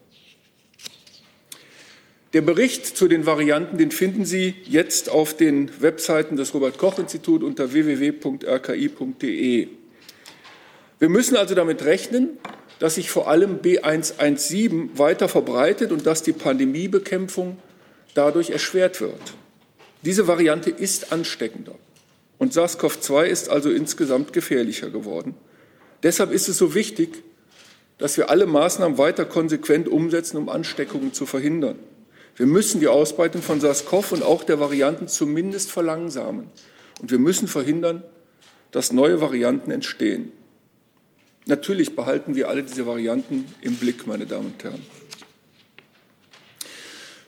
Der 2.32 2.42
Bericht 2.42 2.84
zu 2.84 3.06
den 3.06 3.26
Varianten, 3.26 3.78
den 3.78 3.92
finden 3.92 4.24
Sie 4.24 4.56
jetzt 4.64 5.08
auf 5.08 5.36
den 5.36 5.70
Webseiten 5.80 6.36
des 6.36 6.52
Robert 6.52 6.78
Koch 6.78 6.98
Instituts 6.98 7.44
unter 7.44 7.72
www.rki.de. 7.72 8.08
Wir 10.98 11.08
müssen 11.08 11.36
also 11.36 11.54
damit 11.54 11.84
rechnen, 11.84 12.30
dass 12.80 12.96
sich 12.96 13.08
vor 13.08 13.28
allem 13.28 13.60
B117 13.60 14.98
weiter 14.98 15.28
verbreitet 15.28 15.92
und 15.92 16.06
dass 16.06 16.24
die 16.24 16.32
Pandemiebekämpfung 16.32 17.56
dadurch 18.14 18.50
erschwert 18.50 19.00
wird. 19.00 19.34
Diese 20.02 20.26
Variante 20.26 20.70
ist 20.70 21.12
ansteckender 21.12 21.76
und 22.38 22.52
SARS-CoV-2 22.52 23.24
ist 23.24 23.48
also 23.48 23.70
insgesamt 23.70 24.32
gefährlicher 24.32 24.90
geworden. 24.90 25.34
Deshalb 26.02 26.32
ist 26.32 26.48
es 26.48 26.58
so 26.58 26.74
wichtig, 26.74 27.22
dass 27.98 28.16
wir 28.16 28.28
alle 28.28 28.46
Maßnahmen 28.46 28.98
weiter 28.98 29.24
konsequent 29.24 29.88
umsetzen, 29.88 30.36
um 30.36 30.48
Ansteckungen 30.48 31.12
zu 31.12 31.26
verhindern. 31.26 31.78
Wir 32.36 32.46
müssen 32.46 32.80
die 32.80 32.88
Ausbreitung 32.88 33.42
von 33.42 33.60
SARS-CoV 33.60 34.12
und 34.12 34.22
auch 34.22 34.42
der 34.42 34.58
Varianten 34.58 35.06
zumindest 35.06 35.70
verlangsamen. 35.70 36.48
Und 37.00 37.10
wir 37.10 37.18
müssen 37.18 37.46
verhindern, 37.46 38.02
dass 38.72 38.92
neue 38.92 39.20
Varianten 39.20 39.70
entstehen. 39.70 40.32
Natürlich 41.46 41.94
behalten 41.94 42.34
wir 42.34 42.48
alle 42.48 42.64
diese 42.64 42.86
Varianten 42.86 43.46
im 43.60 43.76
Blick, 43.76 44.06
meine 44.06 44.26
Damen 44.26 44.46
und 44.46 44.64
Herren. 44.64 44.82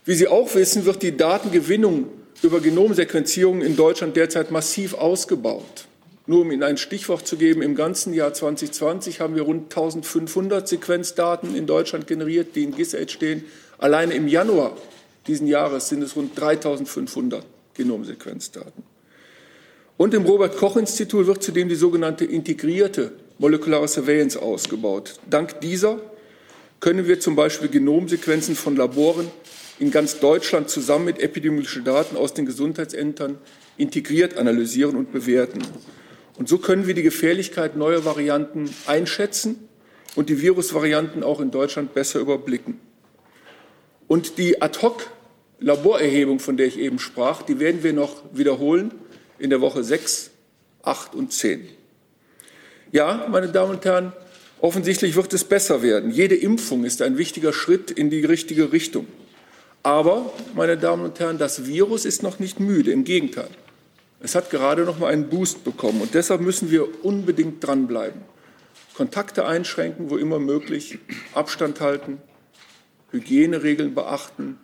Wie 0.05 0.15
Sie 0.15 0.27
auch 0.27 0.55
wissen, 0.55 0.87
wird 0.87 1.03
die 1.03 1.17
Datengewinnung 1.17 2.09
über 2.43 2.61
Genomsequenzierung 2.61 3.63
in 3.63 3.77
Deutschland 3.77 4.17
derzeit 4.17 4.51
massiv 4.51 4.95
ausgebaut. 4.95 5.87
Nur 6.27 6.41
um 6.41 6.51
Ihnen 6.51 6.65
ein 6.65 6.77
Stichwort 6.77 7.27
zu 7.27 7.37
geben, 7.37 7.63
im 7.63 7.77
ganzen 7.77 8.13
Jahr 8.13 8.35
2020 8.35 9.21
haben 9.21 9.37
wir 9.37 9.43
rund 9.43 9.65
1500 9.65 10.67
Sequenzdaten 10.67 11.55
in 11.55 11.67
Deutschland 11.67 12.07
generiert, 12.07 12.57
die 12.57 12.65
in 12.65 12.75
GISAID 12.75 13.11
stehen. 13.11 13.45
Alleine 13.79 14.15
im 14.15 14.27
Januar 14.27 14.77
diesen 15.27 15.47
Jahres 15.47 15.89
sind 15.89 16.03
es 16.03 16.17
rund 16.17 16.39
3500 16.39 17.45
Genomsequenzdaten. 17.75 18.83
Und 19.97 20.15
im 20.15 20.25
Robert 20.25 20.57
Koch 20.57 20.77
Institut 20.77 21.27
wird 21.27 21.43
zudem 21.43 21.69
die 21.69 21.75
sogenannte 21.75 22.25
integrierte 22.25 23.13
molekulare 23.39 23.89
Surveillance 23.89 24.41
ausgebaut. 24.41 25.15
Dank 25.29 25.61
dieser 25.61 26.01
können 26.81 27.07
wir 27.07 27.21
zum 27.21 27.37
Beispiel 27.37 27.69
Genomsequenzen 27.69 28.55
von 28.55 28.77
Laboren 28.77 29.31
in 29.79 29.91
ganz 29.91 30.21
Deutschland 30.21 30.71
zusammen 30.71 31.05
mit 31.05 31.19
epidemiologischen 31.19 31.85
Daten 31.85 32.17
aus 32.17 32.35
den 32.35 32.47
Gesundheitsämtern 32.47 33.39
integriert 33.77 34.39
analysieren 34.39 34.97
und 34.97 35.13
bewerten. 35.13 35.63
Und 36.39 36.49
so 36.49 36.59
können 36.59 36.87
wir 36.87 36.95
die 36.95 37.03
Gefährlichkeit 37.03 37.77
neuer 37.77 38.05
Varianten 38.05 38.71
einschätzen 38.87 39.69
und 40.15 40.29
die 40.29 40.41
Virusvarianten 40.41 41.23
auch 41.23 41.41
in 41.41 41.51
Deutschland 41.51 41.95
besser 41.95 42.21
überblicken. 42.21 42.81
Und 44.09 44.39
die 44.39 44.63
Ad-hoc-Laborerhebung, 44.63 46.39
von 46.39 46.57
der 46.57 46.67
ich 46.67 46.79
eben 46.79 46.99
sprach, 46.99 47.43
die 47.43 47.59
werden 47.59 47.83
wir 47.83 47.93
noch 47.93 48.23
wiederholen 48.33 48.93
in 49.39 49.51
der 49.51 49.61
Woche 49.61 49.83
6, 49.83 50.31
8 50.83 51.15
und 51.15 51.33
10. 51.33 51.69
Ja, 52.93 53.27
meine 53.31 53.49
Damen 53.49 53.73
und 53.73 53.85
Herren, 53.85 54.13
offensichtlich 54.61 55.17
wird 55.17 55.33
es 55.33 55.45
besser 55.45 55.83
werden. 55.83 56.11
Jede 56.11 56.37
Impfung 56.37 56.85
ist 56.85 57.03
ein 57.03 57.19
wichtiger 57.19 57.53
Schritt 57.53 57.91
in 57.91 58.11
die 58.11 58.25
richtige 58.25 58.73
Richtung. 58.73 59.07
Aber, 59.87 60.33
meine 60.57 60.77
Damen 60.77 61.05
und 61.05 61.21
Herren, 61.21 61.39
das 61.39 61.65
Virus 61.65 62.07
ist 62.07 62.25
noch 62.25 62.41
nicht 62.41 62.59
müde. 62.59 62.91
Im 62.91 63.05
Gegenteil. 63.05 63.51
Es 64.19 64.35
hat 64.35 64.51
gerade 64.51 64.83
noch 64.83 64.99
mal 64.99 65.13
einen 65.13 65.29
Boost 65.29 65.63
bekommen. 65.63 66.01
Und 66.01 66.13
deshalb 66.15 66.41
müssen 66.41 66.73
wir 66.73 67.05
unbedingt 67.05 67.65
dranbleiben. 67.65 68.21
Kontakte 68.97 69.47
einschränken, 69.47 70.11
wo 70.11 70.17
immer 70.17 70.41
möglich, 70.41 70.99
Abstand 71.35 71.81
halten, 71.81 72.21
Hygieneregeln 73.13 73.95
beachten, 73.95 74.59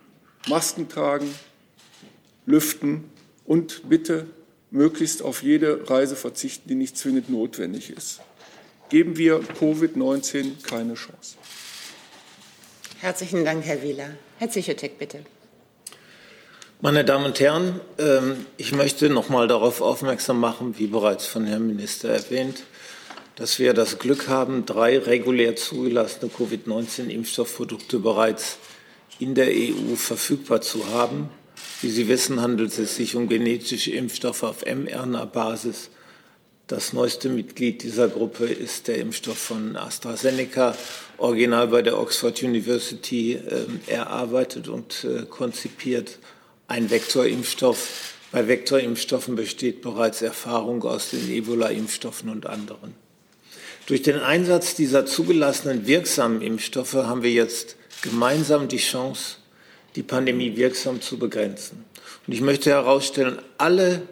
Masken 0.49 0.89
tragen, 0.89 1.33
lüften 2.45 3.05
und 3.45 3.87
bitte 3.87 4.27
möglichst 4.71 5.21
auf 5.21 5.41
jede 5.41 5.89
Reise 5.89 6.17
verzichten, 6.17 6.67
die 6.67 6.75
nicht 6.75 6.97
zwingend 6.97 7.29
notwendig 7.29 7.91
ist. 7.91 8.19
Geben 8.89 9.15
wir 9.15 9.39
Covid-19 9.39 10.63
keine 10.63 10.95
Chance. 10.95 11.37
Herzlichen 12.99 13.45
Dank, 13.45 13.63
Herr 13.63 13.81
Wieler. 13.81 14.09
Herr 14.43 14.49
Zichotek, 14.49 14.99
bitte. 14.99 15.19
Meine 16.81 17.05
Damen 17.05 17.23
und 17.23 17.39
Herren, 17.39 17.79
ähm, 17.97 18.45
ich 18.57 18.73
möchte 18.73 19.09
noch 19.09 19.29
mal 19.29 19.47
darauf 19.47 19.79
aufmerksam 19.79 20.37
machen, 20.37 20.77
wie 20.77 20.87
bereits 20.87 21.25
von 21.25 21.45
Herrn 21.45 21.65
Minister 21.65 22.09
erwähnt, 22.09 22.63
dass 23.37 23.57
wir 23.57 23.73
das 23.73 23.99
Glück 23.99 24.27
haben, 24.27 24.65
drei 24.65 24.99
regulär 24.99 25.55
zugelassene 25.55 26.29
Covid-19-Impfstoffprodukte 26.29 27.99
bereits 27.99 28.57
in 29.17 29.33
der 29.33 29.47
EU 29.47 29.95
verfügbar 29.95 30.59
zu 30.59 30.89
haben. 30.89 31.29
Wie 31.79 31.89
Sie 31.89 32.09
wissen, 32.09 32.41
handelt 32.41 32.77
es 32.77 32.97
sich 32.97 33.15
um 33.15 33.29
genetische 33.29 33.91
Impfstoffe 33.91 34.43
auf 34.43 34.65
mRNA-Basis. 34.65 35.89
Das 36.67 36.93
neueste 36.93 37.27
Mitglied 37.27 37.83
dieser 37.83 38.07
Gruppe 38.07 38.45
ist 38.45 38.87
der 38.87 38.97
Impfstoff 38.97 39.37
von 39.37 39.75
AstraZeneca, 39.75 40.77
original 41.17 41.67
bei 41.67 41.81
der 41.81 41.99
Oxford 41.99 42.41
University 42.41 43.33
äh, 43.33 43.65
erarbeitet 43.91 44.69
und 44.69 45.03
äh, 45.03 45.23
konzipiert. 45.23 46.19
Ein 46.67 46.89
Vektorimpfstoff. 46.89 48.13
Bei 48.31 48.47
Vektorimpfstoffen 48.47 49.35
besteht 49.35 49.81
bereits 49.81 50.21
Erfahrung 50.21 50.81
aus 50.83 51.09
den 51.09 51.29
Ebola-Impfstoffen 51.29 52.29
und 52.29 52.45
anderen. 52.45 52.95
Durch 53.85 54.01
den 54.01 54.19
Einsatz 54.19 54.73
dieser 54.73 55.05
zugelassenen 55.05 55.85
wirksamen 55.85 56.41
Impfstoffe 56.41 56.93
haben 56.93 57.23
wir 57.23 57.31
jetzt 57.31 57.75
gemeinsam 58.01 58.69
die 58.69 58.77
Chance, 58.77 59.35
die 59.97 60.03
Pandemie 60.03 60.55
wirksam 60.55 61.01
zu 61.01 61.19
begrenzen. 61.19 61.83
Und 62.25 62.33
ich 62.33 62.39
möchte 62.39 62.69
herausstellen, 62.69 63.39
alle 63.57 64.03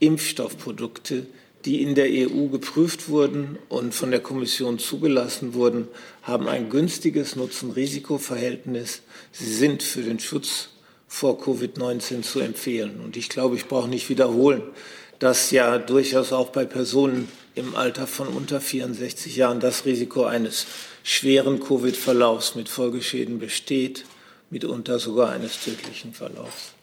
Impfstoffprodukte, 0.00 1.26
die 1.66 1.82
in 1.82 1.96
der 1.96 2.06
EU 2.08 2.46
geprüft 2.46 3.08
wurden 3.08 3.58
und 3.68 3.92
von 3.92 4.12
der 4.12 4.20
Kommission 4.20 4.78
zugelassen 4.78 5.52
wurden, 5.52 5.88
haben 6.22 6.48
ein 6.48 6.70
günstiges 6.70 7.34
Nutzen-Risiko-Verhältnis. 7.34 9.02
Sie 9.32 9.52
sind 9.52 9.82
für 9.82 10.02
den 10.02 10.20
Schutz 10.20 10.68
vor 11.08 11.40
Covid-19 11.42 12.22
zu 12.22 12.38
empfehlen. 12.38 13.00
Und 13.04 13.16
ich 13.16 13.28
glaube, 13.28 13.56
ich 13.56 13.66
brauche 13.66 13.88
nicht 13.88 14.08
wiederholen, 14.08 14.62
dass 15.18 15.50
ja 15.50 15.78
durchaus 15.78 16.32
auch 16.32 16.50
bei 16.50 16.64
Personen 16.64 17.28
im 17.56 17.74
Alter 17.74 18.06
von 18.06 18.28
unter 18.28 18.60
64 18.60 19.34
Jahren 19.34 19.58
das 19.58 19.86
Risiko 19.86 20.24
eines 20.24 20.66
schweren 21.02 21.58
Covid-Verlaufs 21.58 22.54
mit 22.54 22.68
Folgeschäden 22.68 23.40
besteht, 23.40 24.04
mitunter 24.50 25.00
sogar 25.00 25.30
eines 25.30 25.64
tödlichen 25.64 26.12
Verlaufs. 26.12 26.75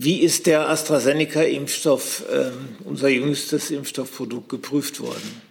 Wie 0.00 0.20
ist 0.20 0.46
der 0.46 0.68
AstraZeneca-Impfstoff, 0.68 2.22
äh, 2.30 2.52
unser 2.84 3.08
jüngstes 3.08 3.72
Impfstoffprodukt, 3.72 4.48
geprüft 4.48 5.00
worden? 5.00 5.42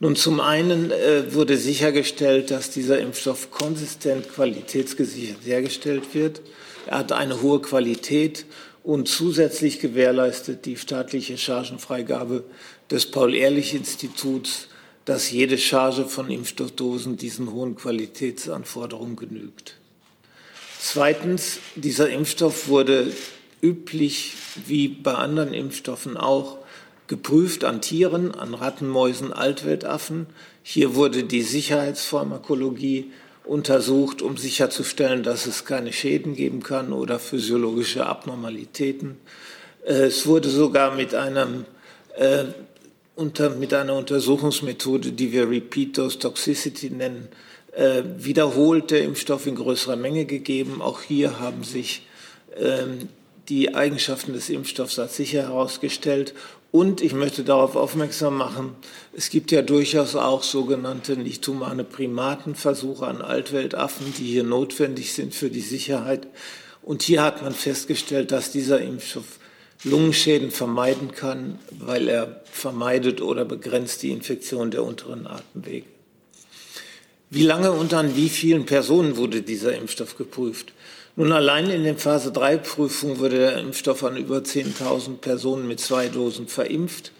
Nun, 0.00 0.16
zum 0.16 0.40
einen 0.40 0.90
äh, 0.90 1.34
wurde 1.34 1.58
sichergestellt, 1.58 2.50
dass 2.50 2.70
dieser 2.70 3.00
Impfstoff 3.00 3.50
konsistent 3.50 4.32
qualitätsgesichert 4.32 5.44
hergestellt 5.44 6.14
wird. 6.14 6.40
Er 6.86 7.00
hat 7.00 7.12
eine 7.12 7.42
hohe 7.42 7.60
Qualität 7.60 8.46
und 8.82 9.08
zusätzlich 9.08 9.78
gewährleistet 9.78 10.64
die 10.64 10.78
staatliche 10.78 11.36
Chargenfreigabe 11.36 12.44
des 12.90 13.10
Paul-Ehrlich-Instituts 13.10 14.68
dass 15.04 15.32
jede 15.32 15.58
Charge 15.58 16.04
von 16.04 16.30
Impfstoffdosen 16.30 17.16
diesen 17.16 17.50
hohen 17.52 17.74
Qualitätsanforderungen 17.74 19.16
genügt. 19.16 19.74
Zweitens, 20.78 21.58
dieser 21.74 22.08
Impfstoff 22.08 22.68
wurde 22.68 23.12
üblich 23.62 24.34
wie 24.66 24.88
bei 24.88 25.14
anderen 25.14 25.54
Impfstoffen 25.54 26.16
auch 26.16 26.58
geprüft 27.06 27.64
an 27.64 27.80
Tieren, 27.80 28.34
an 28.34 28.54
Ratten, 28.54 28.88
Mäusen, 28.88 29.32
Altweltaffen. 29.32 30.26
Hier 30.62 30.94
wurde 30.94 31.24
die 31.24 31.42
Sicherheitspharmakologie 31.42 33.10
untersucht, 33.44 34.22
um 34.22 34.36
sicherzustellen, 34.36 35.22
dass 35.22 35.46
es 35.46 35.64
keine 35.64 35.92
Schäden 35.92 36.34
geben 36.34 36.62
kann 36.62 36.92
oder 36.92 37.18
physiologische 37.18 38.06
Abnormalitäten. 38.06 39.18
Äh, 39.84 40.06
es 40.06 40.26
wurde 40.26 40.48
sogar 40.48 40.94
mit, 40.94 41.14
einem, 41.14 41.64
äh, 42.16 42.44
unter, 43.16 43.50
mit 43.50 43.74
einer 43.74 43.94
Untersuchungsmethode, 43.94 45.12
die 45.12 45.32
wir 45.32 45.48
Repeat 45.48 45.98
Dose 45.98 46.18
Toxicity 46.18 46.90
nennen, 46.90 47.28
äh, 47.72 48.02
wiederholt 48.16 48.90
der 48.90 49.02
Impfstoff 49.02 49.46
in 49.46 49.56
größerer 49.56 49.96
Menge 49.96 50.24
gegeben. 50.24 50.80
Auch 50.80 51.02
hier 51.02 51.40
haben 51.40 51.64
sich 51.64 52.06
ähm, 52.56 53.08
die 53.48 53.74
Eigenschaften 53.74 54.32
des 54.32 54.48
Impfstoffs 54.48 54.98
als 54.98 55.16
sicher 55.16 55.42
herausgestellt. 55.42 56.34
Und 56.70 57.02
ich 57.02 57.12
möchte 57.12 57.44
darauf 57.44 57.76
aufmerksam 57.76 58.38
machen, 58.38 58.74
es 59.12 59.28
gibt 59.28 59.50
ja 59.50 59.60
durchaus 59.60 60.16
auch 60.16 60.42
sogenannte 60.42 61.16
nicht 61.16 61.46
humane 61.46 61.84
Primatenversuche 61.84 63.06
an 63.06 63.20
Altweltaffen, 63.20 64.14
die 64.18 64.24
hier 64.24 64.42
notwendig 64.42 65.12
sind 65.12 65.34
für 65.34 65.50
die 65.50 65.60
Sicherheit. 65.60 66.26
Und 66.82 67.02
hier 67.02 67.22
hat 67.22 67.42
man 67.42 67.54
festgestellt, 67.54 68.32
dass 68.32 68.52
dieser 68.52 68.80
Impfstoff 68.80 69.38
Lungenschäden 69.84 70.50
vermeiden 70.50 71.12
kann, 71.12 71.58
weil 71.70 72.08
er 72.08 72.40
vermeidet 72.44 73.20
oder 73.20 73.44
begrenzt 73.44 74.02
die 74.02 74.10
Infektion 74.10 74.70
der 74.70 74.84
unteren 74.84 75.26
Atemwege. 75.26 75.86
Wie 77.30 77.42
lange 77.42 77.72
und 77.72 77.92
an 77.94 78.14
wie 78.14 78.28
vielen 78.28 78.66
Personen 78.66 79.16
wurde 79.16 79.42
dieser 79.42 79.74
Impfstoff 79.74 80.16
geprüft? 80.16 80.72
Nun 81.14 81.30
allein 81.30 81.68
in 81.68 81.84
den 81.84 81.98
Phase 81.98 82.32
3 82.32 82.56
Prüfungen 82.56 83.18
wurde 83.18 83.36
der 83.36 83.58
Impfstoff 83.58 84.02
an 84.02 84.16
über 84.16 84.38
10.000 84.38 85.18
Personen 85.18 85.68
mit 85.68 85.78
zwei 85.78 86.08
Dosen 86.08 86.48
verimpft. 86.48 87.12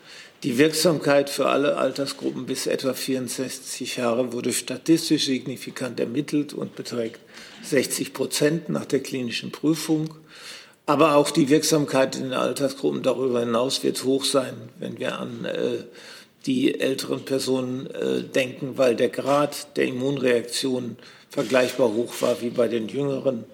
Die 0.45 0.57
Wirksamkeit 0.57 1.29
für 1.29 1.47
alle 1.47 1.77
Altersgruppen 1.77 2.47
bis 2.47 2.67
etwa 2.67 2.95
64 2.95 3.99
Jahre 3.99 4.33
wurde 4.33 4.55
statistisch 4.55 5.27
signifikant 5.27 6.01
ermittelt 6.01 6.55
und 6.55 6.75
beträgt 6.75 7.21
60 7.65 8.15
Prozent 8.15 8.69
nach 8.71 8.87
der 8.87 9.01
klinischen 9.01 9.53
Prüfung. 9.53 10.15
Aber 10.87 11.15
auch 11.15 11.31
die 11.31 11.51
Wirksamkeit 11.51 12.17
in 12.17 12.25
den 12.25 12.33
Altersgruppen 12.33 13.03
darüber 13.03 13.41
hinaus 13.41 13.85
wird 13.85 14.03
hoch 14.05 14.25
sein, 14.25 14.55
wenn 14.79 14.99
wir 14.99 15.19
an 15.19 15.45
äh, 15.45 15.85
die 16.47 16.81
älteren 16.81 17.27
Personen 17.27 17.89
äh, 17.91 18.23
denken, 18.23 18.79
weil 18.79 18.97
der 18.97 19.11
Grad 19.11 19.77
der 19.77 19.85
Immunreaktion 19.85 20.97
vergleichbar 21.29 21.93
hoch 21.93 22.15
war 22.21 22.41
wie 22.41 22.51
bei 22.51 22.69
den 22.69 22.89
jüngeren. 22.89 23.45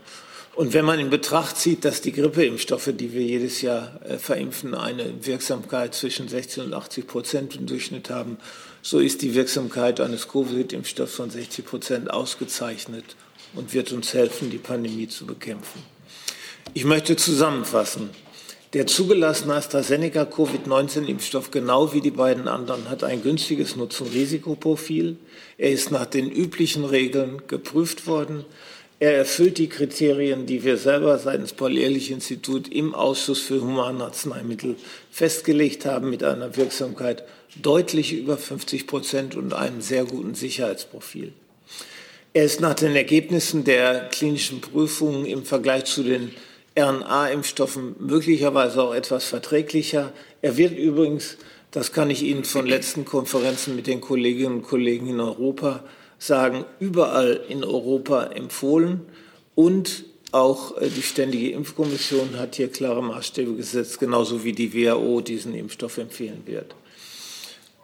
Und 0.58 0.74
wenn 0.74 0.84
man 0.84 0.98
in 0.98 1.08
Betracht 1.08 1.56
zieht, 1.56 1.84
dass 1.84 2.00
die 2.00 2.10
Grippeimpfstoffe, 2.10 2.90
die 2.92 3.12
wir 3.12 3.22
jedes 3.22 3.62
Jahr 3.62 4.00
äh, 4.04 4.18
verimpfen, 4.18 4.74
eine 4.74 5.24
Wirksamkeit 5.24 5.94
zwischen 5.94 6.26
60 6.26 6.64
und 6.64 6.74
80 6.74 7.06
Prozent 7.06 7.54
im 7.54 7.66
Durchschnitt 7.66 8.10
haben, 8.10 8.38
so 8.82 8.98
ist 8.98 9.22
die 9.22 9.36
Wirksamkeit 9.36 10.00
eines 10.00 10.26
Covid-Impfstoffs 10.26 11.14
von 11.14 11.30
60 11.30 11.64
Prozent 11.64 12.10
ausgezeichnet 12.10 13.04
und 13.54 13.72
wird 13.72 13.92
uns 13.92 14.14
helfen, 14.14 14.50
die 14.50 14.58
Pandemie 14.58 15.06
zu 15.06 15.26
bekämpfen. 15.26 15.80
Ich 16.74 16.84
möchte 16.84 17.14
zusammenfassen. 17.14 18.10
Der 18.72 18.88
zugelassene 18.88 19.54
AstraZeneca 19.54 20.24
Covid-19-Impfstoff, 20.24 21.52
genau 21.52 21.94
wie 21.94 22.00
die 22.00 22.10
beiden 22.10 22.48
anderen, 22.48 22.90
hat 22.90 23.04
ein 23.04 23.22
günstiges 23.22 23.76
Nutzen-Risikoprofil. 23.76 25.18
Er 25.56 25.70
ist 25.70 25.92
nach 25.92 26.04
den 26.04 26.28
üblichen 26.28 26.84
Regeln 26.84 27.42
geprüft 27.46 28.08
worden. 28.08 28.44
Er 29.00 29.16
erfüllt 29.16 29.58
die 29.58 29.68
Kriterien, 29.68 30.46
die 30.46 30.64
wir 30.64 30.76
selber 30.76 31.18
seitens 31.18 31.52
Paul-Ehrlich-Institut 31.52 32.66
im 32.66 32.96
Ausschuss 32.96 33.38
für 33.40 33.60
Humanarzneimittel 33.60 34.74
festgelegt 35.12 35.86
haben, 35.86 36.10
mit 36.10 36.24
einer 36.24 36.56
Wirksamkeit 36.56 37.22
deutlich 37.62 38.12
über 38.12 38.36
50 38.36 38.88
Prozent 38.88 39.36
und 39.36 39.54
einem 39.54 39.82
sehr 39.82 40.04
guten 40.04 40.34
Sicherheitsprofil. 40.34 41.32
Er 42.34 42.44
ist 42.44 42.60
nach 42.60 42.74
den 42.74 42.96
Ergebnissen 42.96 43.62
der 43.62 44.08
klinischen 44.08 44.60
Prüfungen 44.60 45.26
im 45.26 45.44
Vergleich 45.44 45.84
zu 45.84 46.02
den 46.02 46.32
RNA-Impfstoffen 46.76 47.94
möglicherweise 48.00 48.82
auch 48.82 48.94
etwas 48.94 49.24
verträglicher. 49.24 50.12
Er 50.42 50.56
wird 50.56 50.76
übrigens, 50.76 51.36
das 51.70 51.92
kann 51.92 52.10
ich 52.10 52.24
Ihnen 52.24 52.44
von 52.44 52.66
letzten 52.66 53.04
Konferenzen 53.04 53.76
mit 53.76 53.86
den 53.86 54.00
Kolleginnen 54.00 54.56
und 54.56 54.62
Kollegen 54.62 55.08
in 55.08 55.20
Europa 55.20 55.84
sagen, 56.18 56.64
überall 56.80 57.40
in 57.48 57.64
Europa 57.64 58.24
empfohlen. 58.24 59.02
Und 59.54 60.04
auch 60.32 60.76
äh, 60.76 60.88
die 60.88 61.02
Ständige 61.02 61.50
Impfkommission 61.52 62.38
hat 62.38 62.56
hier 62.56 62.70
klare 62.70 63.02
Maßstäbe 63.02 63.54
gesetzt, 63.54 63.98
genauso 63.98 64.44
wie 64.44 64.52
die 64.52 64.74
WHO 64.74 65.20
diesen 65.20 65.54
Impfstoff 65.54 65.98
empfehlen 65.98 66.42
wird. 66.44 66.74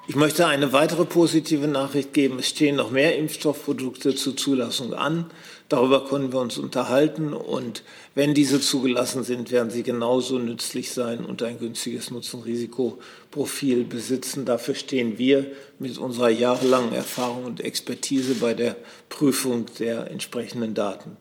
Ich 0.07 0.17
möchte 0.17 0.47
eine 0.47 0.75
weitere 0.75 1.07
positive 1.07 1.67
Nachricht 1.67 2.13
geben. 2.13 2.39
Es 2.39 2.51
stehen 2.51 2.77
noch 2.77 2.91
mehr 2.91 3.17
Impfstoffprodukte 3.17 4.15
zur 4.15 4.37
Zulassung 4.37 4.93
an. 4.93 5.31
Darüber 5.71 6.05
können 6.05 6.31
wir 6.31 6.41
uns 6.41 6.59
unterhalten. 6.59 7.33
Und 7.33 7.83
wenn 8.15 8.35
diese 8.35 8.61
zugelassen 8.61 9.25
sind, 9.25 9.51
werden 9.51 9.71
sie 9.71 9.83
genauso 9.83 10.39
nützlich 10.39 10.93
sein 10.93 11.25
und 11.25 11.43
ein 11.43 11.59
günstiges 11.59 12.11
Nutzen-Risikoprofil 12.11 13.85
besitzen. 13.85 14.45
Dafür 14.45 14.75
stehen 14.75 15.17
wir 15.17 15.47
mit 15.79 15.97
unserer 15.97 16.29
jahrelangen 16.29 16.93
Erfahrung 16.93 17.45
und 17.45 17.63
Expertise 17.63 18.35
bei 18.35 18.53
der 18.53 18.77
Prüfung 19.09 19.65
der 19.79 20.11
entsprechenden 20.11 20.75
Daten. 20.75 21.17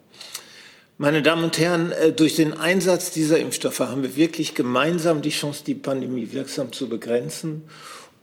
Meine 0.97 1.21
Damen 1.21 1.45
und 1.45 1.57
Herren, 1.57 1.91
äh, 1.93 2.11
durch 2.11 2.35
den 2.35 2.53
Einsatz 2.53 3.11
dieser 3.11 3.39
Impfstoffe 3.39 3.79
haben 3.79 4.03
wir 4.03 4.15
wirklich 4.15 4.55
gemeinsam 4.55 5.21
die 5.21 5.31
Chance, 5.31 5.63
die 5.65 5.73
Pandemie 5.73 6.33
wirksam 6.33 6.71
zu 6.71 6.87
begrenzen. 6.87 7.63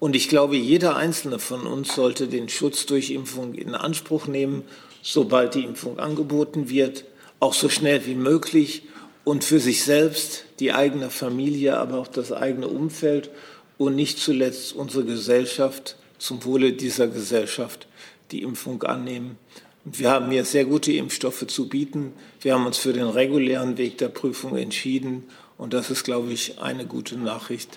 Und 0.00 0.16
ich 0.16 0.30
glaube, 0.30 0.56
jeder 0.56 0.96
Einzelne 0.96 1.38
von 1.38 1.66
uns 1.66 1.94
sollte 1.94 2.26
den 2.26 2.48
Schutz 2.48 2.86
durch 2.86 3.10
Impfung 3.10 3.54
in 3.54 3.74
Anspruch 3.74 4.26
nehmen, 4.26 4.64
sobald 5.02 5.54
die 5.54 5.64
Impfung 5.64 5.98
angeboten 5.98 6.70
wird, 6.70 7.04
auch 7.38 7.54
so 7.54 7.68
schnell 7.68 8.06
wie 8.06 8.14
möglich 8.14 8.82
und 9.24 9.44
für 9.44 9.60
sich 9.60 9.84
selbst, 9.84 10.46
die 10.58 10.72
eigene 10.72 11.10
Familie, 11.10 11.76
aber 11.76 11.98
auch 11.98 12.08
das 12.08 12.32
eigene 12.32 12.66
Umfeld 12.66 13.30
und 13.76 13.94
nicht 13.94 14.18
zuletzt 14.18 14.74
unsere 14.74 15.04
Gesellschaft 15.04 15.96
zum 16.18 16.44
Wohle 16.44 16.72
dieser 16.72 17.06
Gesellschaft 17.06 17.86
die 18.30 18.42
Impfung 18.42 18.82
annehmen. 18.82 19.38
Wir 19.84 20.10
haben 20.10 20.30
hier 20.30 20.44
sehr 20.44 20.64
gute 20.64 20.92
Impfstoffe 20.92 21.46
zu 21.46 21.68
bieten. 21.68 22.12
Wir 22.40 22.54
haben 22.54 22.66
uns 22.66 22.78
für 22.78 22.92
den 22.92 23.08
regulären 23.08 23.76
Weg 23.78 23.98
der 23.98 24.08
Prüfung 24.08 24.56
entschieden. 24.56 25.24
Und 25.56 25.74
das 25.74 25.90
ist, 25.90 26.04
glaube 26.04 26.32
ich, 26.32 26.58
eine 26.58 26.86
gute 26.86 27.16
Nachricht 27.16 27.70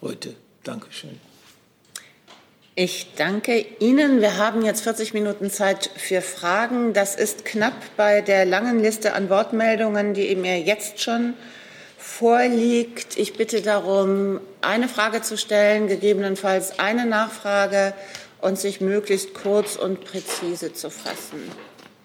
heute. 0.00 0.34
Dankeschön. 0.62 1.31
Ich 2.74 3.12
danke 3.16 3.66
Ihnen. 3.80 4.22
Wir 4.22 4.38
haben 4.38 4.64
jetzt 4.64 4.80
40 4.80 5.12
Minuten 5.12 5.50
Zeit 5.50 5.90
für 5.94 6.22
Fragen. 6.22 6.94
Das 6.94 7.16
ist 7.16 7.44
knapp 7.44 7.74
bei 7.98 8.22
der 8.22 8.46
langen 8.46 8.80
Liste 8.80 9.12
an 9.12 9.28
Wortmeldungen, 9.28 10.14
die 10.14 10.34
mir 10.36 10.58
jetzt 10.58 11.02
schon 11.02 11.34
vorliegt. 11.98 13.18
Ich 13.18 13.34
bitte 13.34 13.60
darum, 13.60 14.40
eine 14.62 14.88
Frage 14.88 15.20
zu 15.20 15.36
stellen, 15.36 15.86
gegebenenfalls 15.86 16.78
eine 16.78 17.04
Nachfrage 17.04 17.92
und 18.40 18.58
sich 18.58 18.80
möglichst 18.80 19.34
kurz 19.34 19.76
und 19.76 20.02
präzise 20.06 20.72
zu 20.72 20.88
fassen. 20.88 21.42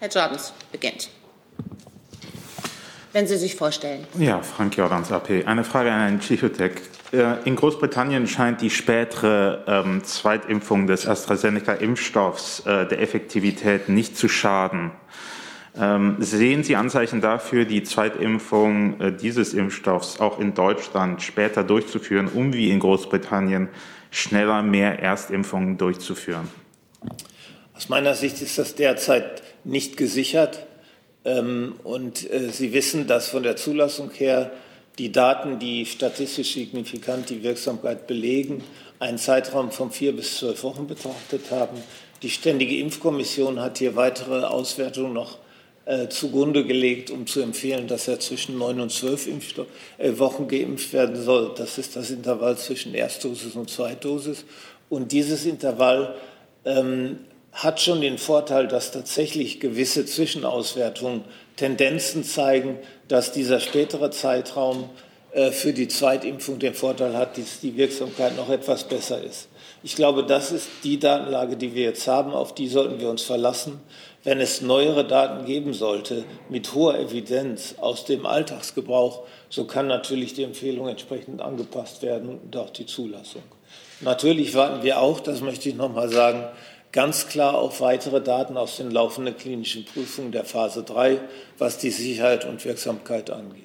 Herr 0.01 0.09
Jordans 0.09 0.51
beginnt. 0.73 1.09
Wenn 3.13 3.25
Sie 3.25 3.37
sich 3.37 3.55
vorstellen. 3.55 4.05
Ja, 4.19 4.41
Frank 4.41 4.75
Jordans, 4.75 5.13
AP. 5.13 5.47
Eine 5.47 5.63
Frage 5.63 5.93
an 5.93 6.01
Herrn 6.01 6.19
Chichotek. 6.19 6.81
Äh, 7.11 7.43
in 7.45 7.55
Großbritannien 7.55 8.27
scheint 8.27 8.61
die 8.61 8.69
spätere 8.69 9.63
ähm, 9.67 10.03
Zweitimpfung 10.03 10.87
des 10.87 11.07
AstraZeneca-Impfstoffs 11.07 12.65
äh, 12.65 12.87
der 12.87 13.01
Effektivität 13.01 13.89
nicht 13.89 14.17
zu 14.17 14.27
schaden. 14.27 14.91
Ähm, 15.79 16.17
sehen 16.19 16.63
Sie 16.63 16.75
Anzeichen 16.75 17.21
dafür, 17.21 17.65
die 17.65 17.83
Zweitimpfung 17.83 18.99
äh, 18.99 19.11
dieses 19.11 19.53
Impfstoffs 19.53 20.19
auch 20.19 20.39
in 20.39 20.53
Deutschland 20.53 21.21
später 21.21 21.63
durchzuführen, 21.63 22.27
um 22.33 22.51
wie 22.53 22.71
in 22.71 22.79
Großbritannien 22.79 23.69
schneller 24.09 24.63
mehr 24.63 24.99
Erstimpfungen 24.99 25.77
durchzuführen? 25.77 26.49
Aus 27.75 27.89
meiner 27.89 28.15
Sicht 28.15 28.41
ist 28.41 28.57
das 28.57 28.73
derzeit 28.73 29.43
nicht 29.63 29.97
gesichert. 29.97 30.65
Ähm, 31.23 31.75
und 31.83 32.29
äh, 32.31 32.49
Sie 32.49 32.73
wissen, 32.73 33.05
dass 33.05 33.29
von 33.29 33.43
der 33.43 33.55
Zulassung 33.55 34.09
her 34.11 34.51
die 34.97 35.11
Daten, 35.11 35.59
die 35.59 35.85
statistisch 35.85 36.53
signifikant 36.53 37.29
die 37.29 37.43
Wirksamkeit 37.43 38.07
belegen, 38.07 38.63
einen 38.99 39.17
Zeitraum 39.17 39.71
von 39.71 39.91
vier 39.91 40.15
bis 40.15 40.37
zwölf 40.37 40.63
Wochen 40.63 40.87
betrachtet 40.87 41.51
haben. 41.51 41.77
Die 42.23 42.31
Ständige 42.31 42.77
Impfkommission 42.79 43.59
hat 43.59 43.77
hier 43.77 43.95
weitere 43.95 44.43
Auswertungen 44.43 45.13
noch 45.13 45.37
äh, 45.85 46.09
zugrunde 46.09 46.65
gelegt, 46.65 47.11
um 47.11 47.27
zu 47.27 47.41
empfehlen, 47.41 47.87
dass 47.87 48.07
er 48.07 48.19
zwischen 48.19 48.57
neun 48.57 48.79
und 48.79 48.91
zwölf 48.91 49.27
äh, 49.27 50.19
Wochen 50.19 50.47
geimpft 50.47 50.93
werden 50.93 51.15
soll. 51.15 51.53
Das 51.55 51.77
ist 51.77 51.95
das 51.95 52.09
Intervall 52.09 52.57
zwischen 52.57 52.95
Erstdosis 52.95 53.55
und 53.55 53.69
Zweitdosis. 53.69 54.45
Und 54.89 55.11
dieses 55.11 55.45
Intervall 55.45 56.15
ähm, 56.65 57.19
hat 57.53 57.79
schon 57.79 58.01
den 58.01 58.17
Vorteil, 58.17 58.67
dass 58.67 58.91
tatsächlich 58.91 59.59
gewisse 59.59 60.05
Zwischenauswertungen 60.05 61.23
Tendenzen 61.57 62.23
zeigen, 62.23 62.79
dass 63.07 63.33
dieser 63.33 63.59
spätere 63.59 64.11
Zeitraum 64.11 64.89
äh, 65.31 65.51
für 65.51 65.73
die 65.73 65.87
Zweitimpfung 65.87 66.59
den 66.59 66.73
Vorteil 66.73 67.17
hat, 67.17 67.37
dass 67.37 67.59
die 67.59 67.75
Wirksamkeit 67.75 68.37
noch 68.37 68.49
etwas 68.49 68.85
besser 68.85 69.21
ist. 69.21 69.49
Ich 69.83 69.95
glaube, 69.95 70.23
das 70.23 70.51
ist 70.51 70.69
die 70.83 70.99
Datenlage, 70.99 71.57
die 71.57 71.75
wir 71.75 71.83
jetzt 71.83 72.07
haben. 72.07 72.31
Auf 72.31 72.55
die 72.55 72.67
sollten 72.67 72.99
wir 72.99 73.09
uns 73.09 73.23
verlassen. 73.23 73.79
Wenn 74.23 74.39
es 74.39 74.61
neuere 74.61 75.05
Daten 75.05 75.45
geben 75.45 75.73
sollte 75.73 76.25
mit 76.49 76.73
hoher 76.73 76.97
Evidenz 76.97 77.75
aus 77.79 78.03
dem 78.05 78.25
Alltagsgebrauch, 78.25 79.23
so 79.49 79.65
kann 79.65 79.87
natürlich 79.87 80.33
die 80.33 80.43
Empfehlung 80.43 80.87
entsprechend 80.87 81.41
angepasst 81.41 82.01
werden 82.01 82.39
und 82.43 82.57
auch 82.57 82.69
die 82.69 82.85
Zulassung. 82.85 83.43
Natürlich 84.01 84.53
warten 84.55 84.83
wir 84.83 84.99
auch, 84.99 85.19
das 85.19 85.41
möchte 85.41 85.69
ich 85.69 85.75
noch 85.75 85.93
mal 85.93 86.09
sagen, 86.09 86.43
ganz 86.91 87.27
klar 87.27 87.55
auf 87.55 87.81
weitere 87.81 88.21
Daten 88.21 88.57
aus 88.57 88.77
den 88.77 88.91
laufenden 88.91 89.37
klinischen 89.37 89.85
Prüfungen 89.85 90.31
der 90.31 90.45
Phase 90.45 90.83
3, 90.83 91.19
was 91.57 91.77
die 91.77 91.89
Sicherheit 91.89 92.45
und 92.45 92.63
Wirksamkeit 92.65 93.29
angeht. 93.29 93.63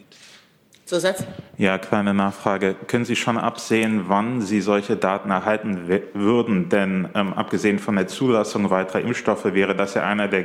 Zusatz? 0.84 1.24
Ja, 1.56 1.78
kleine 1.78 2.12
Nachfrage. 2.12 2.74
Können 2.86 3.04
Sie 3.04 3.16
schon 3.16 3.38
absehen, 3.38 4.04
wann 4.08 4.42
Sie 4.42 4.60
solche 4.60 4.96
Daten 4.96 5.30
erhalten 5.30 5.88
würden? 6.12 6.68
Denn 6.68 7.08
ähm, 7.14 7.32
abgesehen 7.32 7.78
von 7.78 7.96
der 7.96 8.08
Zulassung 8.08 8.68
weiterer 8.68 9.00
Impfstoffe 9.00 9.44
wäre 9.44 9.74
das 9.74 9.94
ja 9.94 10.02
einer 10.02 10.28
der, 10.28 10.44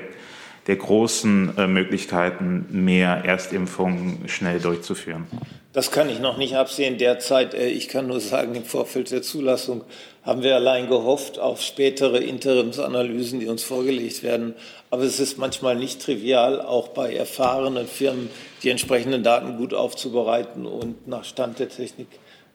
der 0.68 0.76
großen 0.76 1.58
äh, 1.58 1.68
Möglichkeiten, 1.68 2.66
mehr 2.70 3.24
Erstimpfungen 3.24 4.28
schnell 4.28 4.60
durchzuführen. 4.60 5.26
Das 5.72 5.92
kann 5.92 6.10
ich 6.10 6.20
noch 6.20 6.38
nicht 6.38 6.56
absehen 6.56 6.98
derzeit. 6.98 7.54
Äh, 7.54 7.70
ich 7.70 7.88
kann 7.88 8.08
nur 8.08 8.20
sagen, 8.20 8.54
im 8.56 8.66
Vorfeld 8.66 9.12
der 9.12 9.22
Zulassung 9.22 9.86
haben 10.24 10.44
wir 10.44 10.56
allein 10.56 10.90
gehofft 10.90 11.40
auf 11.40 11.62
spätere 11.62 12.18
Interimsanalysen, 12.18 13.40
die 13.40 13.48
uns 13.48 13.64
vorgelegt 13.64 14.24
werden. 14.24 14.56
Aber 14.90 15.04
es 15.04 15.22
ist 15.22 15.38
manchmal 15.38 15.78
nicht 15.78 16.02
trivial, 16.02 16.62
auch 16.62 16.90
bei 16.90 17.16
erfahrenen 17.16 17.88
Firmen 17.88 18.30
die 18.62 18.70
entsprechenden 18.70 19.24
Daten 19.24 19.58
gut 19.58 19.74
aufzubereiten 19.74 20.66
und 20.66 21.08
nach 21.08 21.24
Stand 21.24 21.60
der 21.60 21.70
Technik 21.70 22.08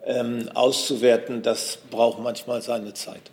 ähm, 0.04 0.50
auszuwerten. 0.52 1.42
Das 1.42 1.78
braucht 1.90 2.18
manchmal 2.22 2.60
seine 2.60 2.92
Zeit. 2.92 3.31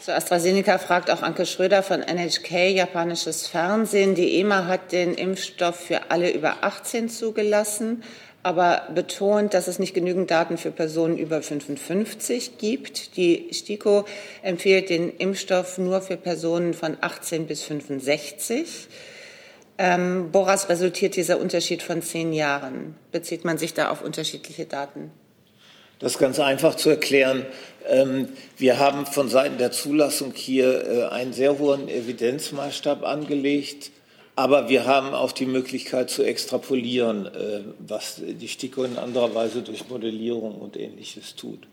Zu 0.00 0.14
AstraZeneca 0.14 0.78
fragt 0.78 1.10
auch 1.10 1.22
Anke 1.22 1.44
Schröder 1.44 1.82
von 1.82 2.02
NHK, 2.02 2.70
japanisches 2.70 3.46
Fernsehen. 3.46 4.14
Die 4.14 4.38
EMA 4.40 4.66
hat 4.66 4.92
den 4.92 5.14
Impfstoff 5.14 5.76
für 5.76 6.10
alle 6.10 6.30
über 6.30 6.62
18 6.62 7.08
zugelassen 7.08 8.02
aber 8.42 8.88
betont, 8.94 9.52
dass 9.52 9.68
es 9.68 9.78
nicht 9.78 9.94
genügend 9.94 10.30
Daten 10.30 10.58
für 10.58 10.70
Personen 10.70 11.18
über 11.18 11.42
55 11.42 12.58
gibt. 12.58 13.16
Die 13.16 13.48
STIKO 13.52 14.04
empfiehlt 14.42 14.90
den 14.90 15.14
Impfstoff 15.16 15.78
nur 15.78 16.00
für 16.00 16.16
Personen 16.16 16.72
von 16.72 16.96
18 17.00 17.46
bis 17.46 17.62
65. 17.64 18.88
Ähm, 19.76 20.30
woraus 20.32 20.68
resultiert 20.68 21.16
dieser 21.16 21.38
Unterschied 21.38 21.82
von 21.82 22.00
zehn 22.00 22.32
Jahren? 22.32 22.96
Bezieht 23.12 23.44
man 23.44 23.58
sich 23.58 23.74
da 23.74 23.90
auf 23.90 24.02
unterschiedliche 24.02 24.64
Daten? 24.64 25.10
Das 25.98 26.12
ist 26.12 26.18
ganz 26.18 26.38
einfach 26.38 26.76
zu 26.76 26.90
erklären. 26.90 27.44
Ähm, 27.88 28.28
wir 28.56 28.78
haben 28.78 29.06
von 29.06 29.28
Seiten 29.28 29.58
der 29.58 29.72
Zulassung 29.72 30.32
hier 30.34 30.86
äh, 30.86 31.04
einen 31.06 31.32
sehr 31.32 31.58
hohen 31.58 31.88
Evidenzmaßstab 31.88 33.04
angelegt 33.04 33.90
aber 34.38 34.68
wir 34.68 34.86
haben 34.86 35.14
auch 35.14 35.32
die 35.32 35.46
Möglichkeit 35.46 36.10
zu 36.10 36.22
extrapolieren, 36.22 37.26
äh, 37.26 37.62
was 37.80 38.22
die 38.24 38.46
STIKO 38.46 38.84
in 38.84 38.96
anderer 38.96 39.34
Weise 39.34 39.62
durch 39.62 39.88
Modellierung 39.88 40.54
und 40.60 40.76
Ähnliches 40.76 41.34
tut. 41.34 41.66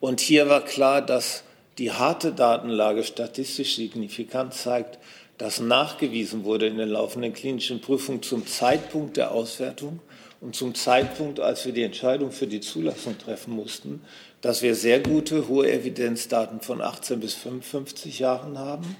Und 0.00 0.18
hier 0.18 0.48
war 0.48 0.64
klar, 0.64 1.00
dass 1.00 1.44
die 1.78 1.92
harte 1.92 2.32
Datenlage 2.32 3.04
statistisch 3.04 3.76
signifikant 3.76 4.52
zeigt, 4.52 4.98
dass 5.38 5.60
nachgewiesen 5.60 6.42
wurde 6.42 6.66
in 6.66 6.78
den 6.78 6.88
laufenden 6.88 7.32
klinischen 7.32 7.80
Prüfungen 7.80 8.20
zum 8.24 8.48
Zeitpunkt 8.48 9.16
der 9.16 9.30
Auswertung 9.30 10.00
und 10.40 10.56
zum 10.56 10.74
Zeitpunkt, 10.74 11.38
als 11.38 11.66
wir 11.66 11.72
die 11.72 11.84
Entscheidung 11.84 12.32
für 12.32 12.48
die 12.48 12.60
Zulassung 12.60 13.16
treffen 13.16 13.54
mussten, 13.54 14.02
dass 14.40 14.62
wir 14.62 14.74
sehr 14.74 15.00
gute, 15.00 15.48
hohe 15.48 15.70
Evidenzdaten 15.70 16.60
von 16.60 16.80
18 16.80 17.20
bis 17.20 17.34
55 17.34 18.18
Jahren 18.18 18.58
haben 18.58 18.96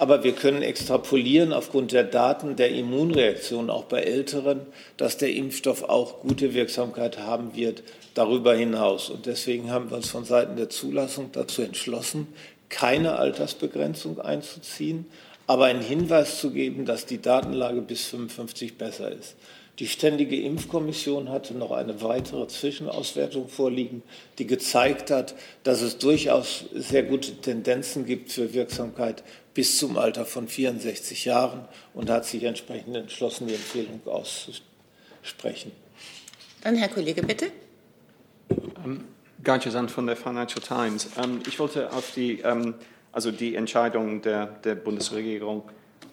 aber 0.00 0.24
wir 0.24 0.32
können 0.32 0.62
extrapolieren 0.62 1.52
aufgrund 1.52 1.92
der 1.92 2.04
Daten 2.04 2.56
der 2.56 2.70
Immunreaktion 2.70 3.68
auch 3.68 3.84
bei 3.84 4.00
Älteren, 4.00 4.62
dass 4.96 5.18
der 5.18 5.34
Impfstoff 5.34 5.82
auch 5.82 6.20
gute 6.20 6.54
Wirksamkeit 6.54 7.18
haben 7.18 7.54
wird 7.54 7.82
darüber 8.14 8.54
hinaus. 8.54 9.10
Und 9.10 9.26
deswegen 9.26 9.70
haben 9.70 9.90
wir 9.90 9.98
uns 9.98 10.08
von 10.08 10.24
Seiten 10.24 10.56
der 10.56 10.70
Zulassung 10.70 11.32
dazu 11.32 11.60
entschlossen, 11.60 12.28
keine 12.70 13.16
Altersbegrenzung 13.16 14.18
einzuziehen, 14.18 15.04
aber 15.46 15.66
einen 15.66 15.82
Hinweis 15.82 16.40
zu 16.40 16.50
geben, 16.50 16.86
dass 16.86 17.04
die 17.04 17.20
Datenlage 17.20 17.82
bis 17.82 18.06
55 18.06 18.78
besser 18.78 19.12
ist. 19.12 19.36
Die 19.78 19.86
Ständige 19.86 20.38
Impfkommission 20.40 21.30
hatte 21.30 21.54
noch 21.54 21.70
eine 21.70 22.02
weitere 22.02 22.46
Zwischenauswertung 22.46 23.48
vorliegen, 23.48 24.02
die 24.38 24.46
gezeigt 24.46 25.10
hat, 25.10 25.34
dass 25.62 25.80
es 25.80 25.96
durchaus 25.96 26.66
sehr 26.74 27.02
gute 27.02 27.36
Tendenzen 27.36 28.04
gibt 28.04 28.30
für 28.30 28.52
Wirksamkeit 28.52 29.24
bis 29.54 29.78
zum 29.78 29.96
Alter 29.96 30.26
von 30.26 30.48
64 30.48 31.24
Jahren 31.24 31.66
und 31.94 32.10
hat 32.10 32.26
sich 32.26 32.44
entsprechend 32.44 32.94
entschlossen, 32.96 33.46
die 33.46 33.54
Empfehlung 33.54 34.00
auszusprechen. 34.04 35.72
Dann 36.62 36.76
Herr 36.76 36.88
Kollege, 36.88 37.22
bitte. 37.22 37.46
Ähm, 38.84 39.04
Sand 39.44 39.90
von 39.90 40.06
der 40.06 40.16
Financial 40.16 40.62
Times. 40.62 41.08
Ähm, 41.22 41.40
ich 41.48 41.58
wollte 41.58 41.90
auf 41.92 42.12
die, 42.14 42.40
ähm, 42.40 42.74
also 43.12 43.30
die 43.30 43.54
Entscheidung 43.54 44.20
der, 44.20 44.46
der 44.46 44.74
Bundesregierung 44.74 45.62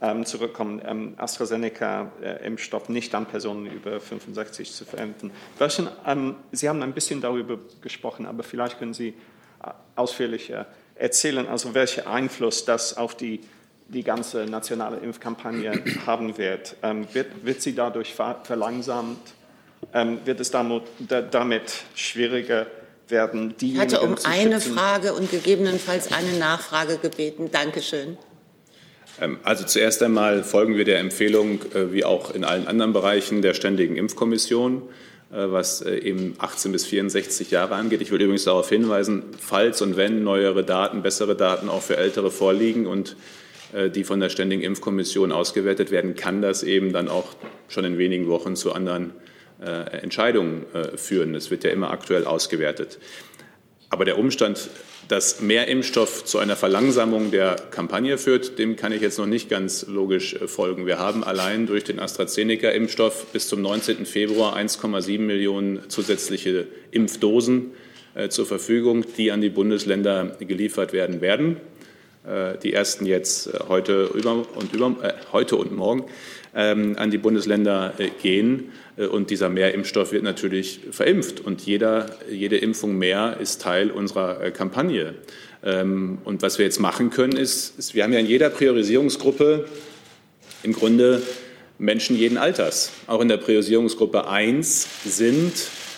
ähm, 0.02 0.26
zurückkommen, 0.26 0.82
ähm, 0.86 1.16
AstraZeneca-Impfstoff 1.18 2.90
äh, 2.90 2.92
nicht 2.92 3.14
an 3.16 3.26
Personen 3.26 3.66
über 3.66 4.00
65 4.00 4.72
zu 4.72 4.86
verimpfen. 4.86 5.32
Welchen, 5.58 5.90
ähm, 6.06 6.36
Sie 6.52 6.70
haben 6.70 6.82
ein 6.84 6.94
bisschen 6.94 7.22
darüber 7.22 7.58
gesprochen, 7.82 8.26
aber 8.26 8.44
vielleicht 8.44 8.80
können 8.80 8.94
Sie 8.94 9.10
äh, 9.10 9.72
ausführlicher 9.96 10.68
erzählen, 10.96 11.48
also 11.48 11.74
welchen 11.74 12.08
Einfluss 12.08 12.66
das 12.66 12.98
auf 12.98 13.16
die, 13.16 13.42
die 13.88 14.04
ganze 14.04 14.46
nationale 14.46 14.98
Impfkampagne 14.98 15.84
haben 16.06 16.38
wird. 16.38 16.76
Ähm, 16.84 17.08
wird, 17.14 17.46
wird 17.46 17.62
sie 17.62 17.76
dadurch 17.76 18.14
verlangsamt? 18.14 19.34
Ähm, 19.94 20.20
wird 20.26 20.40
es 20.40 20.50
damit, 20.52 20.84
damit 21.32 21.84
schwieriger 21.94 22.66
werden, 23.08 23.56
die 23.58 23.74
Ich 23.74 23.80
hatte 23.80 24.02
um 24.02 24.16
eine 24.24 24.60
Frage 24.60 25.14
und 25.14 25.30
gegebenenfalls 25.30 26.12
eine 26.12 26.34
Nachfrage 26.40 26.98
gebeten. 26.98 27.50
Dankeschön. 27.52 28.18
Ähm, 29.22 29.38
also 29.44 29.66
zuerst 29.66 30.02
einmal 30.04 30.44
folgen 30.44 30.78
wir 30.78 30.86
der 30.86 31.00
Empfehlung, 31.00 31.62
äh, 31.74 31.92
wie 31.92 32.04
auch 32.04 32.34
in 32.34 32.44
allen 32.44 32.68
anderen 32.68 32.94
Bereichen 32.94 33.42
der 33.42 33.54
Ständigen 33.54 33.96
Impfkommission, 33.96 34.84
äh, 35.32 35.52
was 35.52 35.82
äh, 35.82 35.98
eben 35.98 36.36
18 36.38 36.72
bis 36.72 36.86
64 36.86 37.52
Jahre 37.52 37.76
angeht. 37.76 38.02
Ich 38.02 38.12
will 38.12 38.22
übrigens 38.22 38.46
darauf 38.46 38.70
hinweisen, 38.70 39.24
falls 39.40 39.82
und 39.82 39.98
wenn 39.98 40.24
neuere 40.24 40.64
Daten, 40.64 41.02
bessere 41.02 41.36
Daten 41.36 41.70
auch 41.70 41.82
für 41.82 41.98
Ältere 41.98 42.32
vorliegen 42.32 42.86
und 42.88 43.16
die 43.94 44.06
von 44.06 44.22
der 44.22 44.30
Ständigen 44.30 44.62
Impfkommission 44.62 45.34
ausgewertet 45.34 45.92
werden, 45.92 46.16
kann 46.16 46.42
das 46.42 46.64
eben 46.64 46.94
dann 46.94 47.10
auch 47.10 47.36
schon 47.68 47.84
in 47.84 47.98
wenigen 47.98 48.30
Wochen 48.30 48.56
zu 48.56 48.72
anderen 48.72 49.12
Entscheidungen 49.60 50.66
führen. 50.96 51.36
Es 51.36 51.52
wird 51.52 51.66
ja 51.66 51.72
immer 51.72 51.92
aktuell 51.92 52.24
ausgewertet. 52.24 52.98
Aber 53.90 54.04
der 54.04 54.18
Umstand, 54.18 54.70
dass 55.08 55.40
mehr 55.40 55.68
Impfstoff 55.68 56.26
zu 56.26 56.40
einer 56.40 56.58
Verlangsamung 56.58 57.32
der 57.32 57.56
Kampagne 57.72 58.18
führt, 58.18 58.60
dem 58.60 58.76
kann 58.76 58.92
ich 58.92 59.02
jetzt 59.02 59.18
noch 59.18 59.26
nicht 59.26 59.50
ganz 59.50 59.88
logisch 59.88 60.34
äh, 60.34 60.48
folgen. 60.48 60.86
Wir 60.86 61.00
haben 61.00 61.24
allein 61.24 61.68
durch 61.68 61.86
den 61.86 62.00
AstraZeneca-Impfstoff 62.00 63.28
bis 63.32 63.48
zum 63.48 63.62
19. 63.62 64.06
Februar 64.06 64.58
1,7 64.58 65.20
Millionen 65.20 65.90
zusätzliche 65.90 66.68
Impfdosen 66.92 67.72
äh, 68.16 68.28
zur 68.28 68.46
Verfügung, 68.46 69.06
die 69.18 69.32
an 69.32 69.40
die 69.40 69.50
Bundesländer 69.50 70.36
geliefert 70.40 70.92
werden 70.92 71.22
werden. 71.22 71.58
Äh, 72.28 72.58
die 72.62 72.74
ersten 72.74 73.06
jetzt 73.06 73.50
heute, 73.70 74.10
über 74.14 74.46
und, 74.56 74.74
über, 74.74 74.96
äh, 75.02 75.14
heute 75.32 75.56
und 75.56 75.76
morgen 75.76 76.04
ähm, 76.54 76.96
an 76.98 77.10
die 77.10 77.18
Bundesländer 77.18 77.94
äh, 78.00 78.10
gehen. 78.22 78.72
Äh, 78.98 79.06
und 79.06 79.30
dieser 79.30 79.48
Mehrimpfstoff 79.48 80.12
wird 80.12 80.24
natürlich 80.24 80.82
verimpft. 80.92 81.40
Und 81.40 81.62
jeder, 81.66 82.08
jede 82.30 82.58
Impfung 82.58 82.98
mehr 82.98 83.38
ist 83.40 83.62
Teil 83.62 83.92
unserer 83.92 84.44
äh, 84.44 84.52
Kampagne. 84.52 85.16
Ähm, 85.64 86.18
und 86.26 86.42
was 86.42 86.58
wir 86.58 86.66
jetzt 86.66 86.80
machen 86.80 87.12
können, 87.12 87.38
ist, 87.38 87.80
ist, 87.80 87.96
wir 87.96 88.04
haben 88.04 88.12
ja 88.12 88.20
in 88.20 88.28
jeder 88.28 88.50
Priorisierungsgruppe 88.50 89.66
im 90.64 90.74
Grunde 90.74 91.22
Menschen 91.78 92.18
jeden 92.18 92.38
Alters. 92.38 92.92
Auch 93.06 93.22
in 93.22 93.30
der 93.30 93.38
Priorisierungsgruppe 93.38 94.28
1 94.28 94.88
sind 95.06 95.54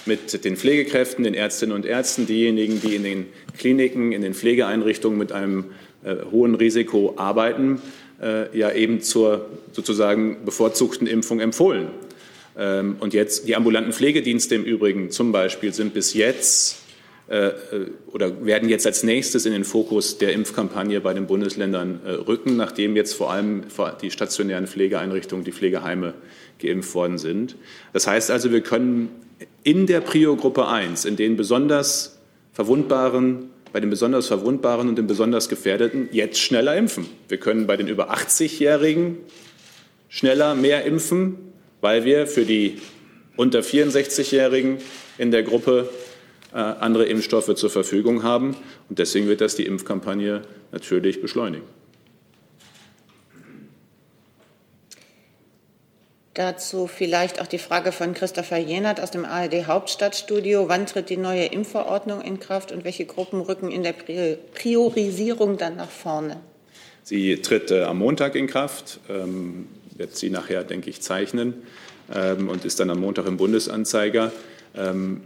mit 0.05 0.43
den 0.43 0.57
Pflegekräften, 0.57 1.23
den 1.23 1.33
Ärztinnen 1.33 1.75
und 1.75 1.85
Ärzten 1.85 2.27
diejenigen, 2.27 2.81
die 2.81 2.95
in 2.95 3.03
den 3.03 3.25
Kliniken, 3.57 4.11
in 4.11 4.21
den 4.21 4.33
Pflegeeinrichtungen 4.33 5.17
mit 5.17 5.31
einem 5.31 5.59
äh, 5.59 5.88
hohen 6.31 6.55
Risiko 6.55 7.13
arbeiten, 7.17 7.81
äh, 8.21 8.57
ja 8.57 8.71
eben 8.71 9.01
zur 9.01 9.45
sozusagen 9.71 10.45
bevorzugten 10.45 11.07
Impfung 11.07 11.39
empfohlen. 11.39 11.89
Ähm, 12.57 12.97
und 12.99 13.13
jetzt 13.13 13.47
die 13.47 13.55
ambulanten 13.55 13.93
Pflegedienste 13.93 14.55
im 14.55 14.63
Übrigen 14.63 15.11
zum 15.11 15.31
Beispiel 15.31 15.73
sind 15.73 15.93
bis 15.93 16.13
jetzt 16.13 16.83
äh, 17.27 17.51
oder 18.07 18.45
werden 18.45 18.69
jetzt 18.69 18.85
als 18.85 19.03
nächstes 19.03 19.45
in 19.45 19.53
den 19.53 19.63
Fokus 19.63 20.17
der 20.17 20.33
Impfkampagne 20.33 20.99
bei 20.99 21.13
den 21.13 21.27
Bundesländern 21.27 22.01
äh, 22.05 22.11
rücken, 22.11 22.57
nachdem 22.57 22.95
jetzt 22.95 23.13
vor 23.13 23.31
allem 23.31 23.63
die 24.01 24.11
stationären 24.11 24.67
Pflegeeinrichtungen, 24.67 25.45
die 25.45 25.51
Pflegeheime 25.51 26.15
geimpft 26.59 26.93
worden 26.95 27.17
sind. 27.17 27.55
Das 27.93 28.07
heißt 28.07 28.31
also, 28.31 28.51
wir 28.51 28.61
können 28.61 29.09
in 29.63 29.85
der 29.85 30.01
Prio-Gruppe 30.01 30.67
1, 30.67 31.05
in 31.05 31.15
den 31.15 31.37
besonders 31.37 32.19
verwundbaren, 32.51 33.51
bei 33.71 33.79
den 33.79 33.89
besonders 33.89 34.27
verwundbaren 34.27 34.89
und 34.89 34.97
den 34.97 35.07
besonders 35.07 35.49
gefährdeten, 35.49 36.09
jetzt 36.11 36.39
schneller 36.39 36.75
impfen. 36.75 37.05
Wir 37.27 37.37
können 37.37 37.67
bei 37.67 37.77
den 37.77 37.87
über 37.87 38.13
80-Jährigen 38.13 39.17
schneller 40.07 40.55
mehr 40.55 40.85
impfen, 40.85 41.37
weil 41.81 42.05
wir 42.05 42.27
für 42.27 42.45
die 42.45 42.79
unter 43.35 43.59
64-Jährigen 43.59 44.79
in 45.17 45.31
der 45.31 45.43
Gruppe 45.43 45.89
äh, 46.51 46.57
andere 46.57 47.05
Impfstoffe 47.05 47.53
zur 47.55 47.69
Verfügung 47.69 48.23
haben. 48.23 48.55
Und 48.89 48.99
deswegen 48.99 49.27
wird 49.27 49.41
das 49.41 49.55
die 49.55 49.65
Impfkampagne 49.65 50.41
natürlich 50.71 51.21
beschleunigen. 51.21 51.65
Dazu 56.39 56.87
vielleicht 56.87 57.41
auch 57.41 57.47
die 57.47 57.57
Frage 57.57 57.91
von 57.91 58.13
Christopher 58.13 58.55
Jenert 58.55 59.01
aus 59.01 59.11
dem 59.11 59.25
ARD 59.25 59.67
Hauptstadtstudio. 59.67 60.69
Wann 60.69 60.85
tritt 60.85 61.09
die 61.09 61.17
neue 61.17 61.47
Impfverordnung 61.47 62.21
in 62.21 62.39
Kraft 62.39 62.71
und 62.71 62.85
welche 62.85 63.03
Gruppen 63.03 63.41
rücken 63.41 63.69
in 63.69 63.83
der 63.83 63.91
Priorisierung 63.91 65.57
dann 65.57 65.75
nach 65.75 65.89
vorne? 65.89 66.37
Sie 67.03 67.41
tritt 67.41 67.71
äh, 67.71 67.83
am 67.83 67.97
Montag 67.97 68.35
in 68.35 68.47
Kraft, 68.47 69.01
ähm, 69.09 69.67
wird 69.97 70.15
sie 70.15 70.29
nachher, 70.29 70.63
denke 70.63 70.89
ich, 70.89 71.01
zeichnen 71.01 71.55
ähm, 72.15 72.47
und 72.47 72.63
ist 72.63 72.79
dann 72.79 72.89
am 72.89 73.01
Montag 73.01 73.25
im 73.25 73.35
Bundesanzeiger. 73.35 74.31
Ähm, 74.77 75.23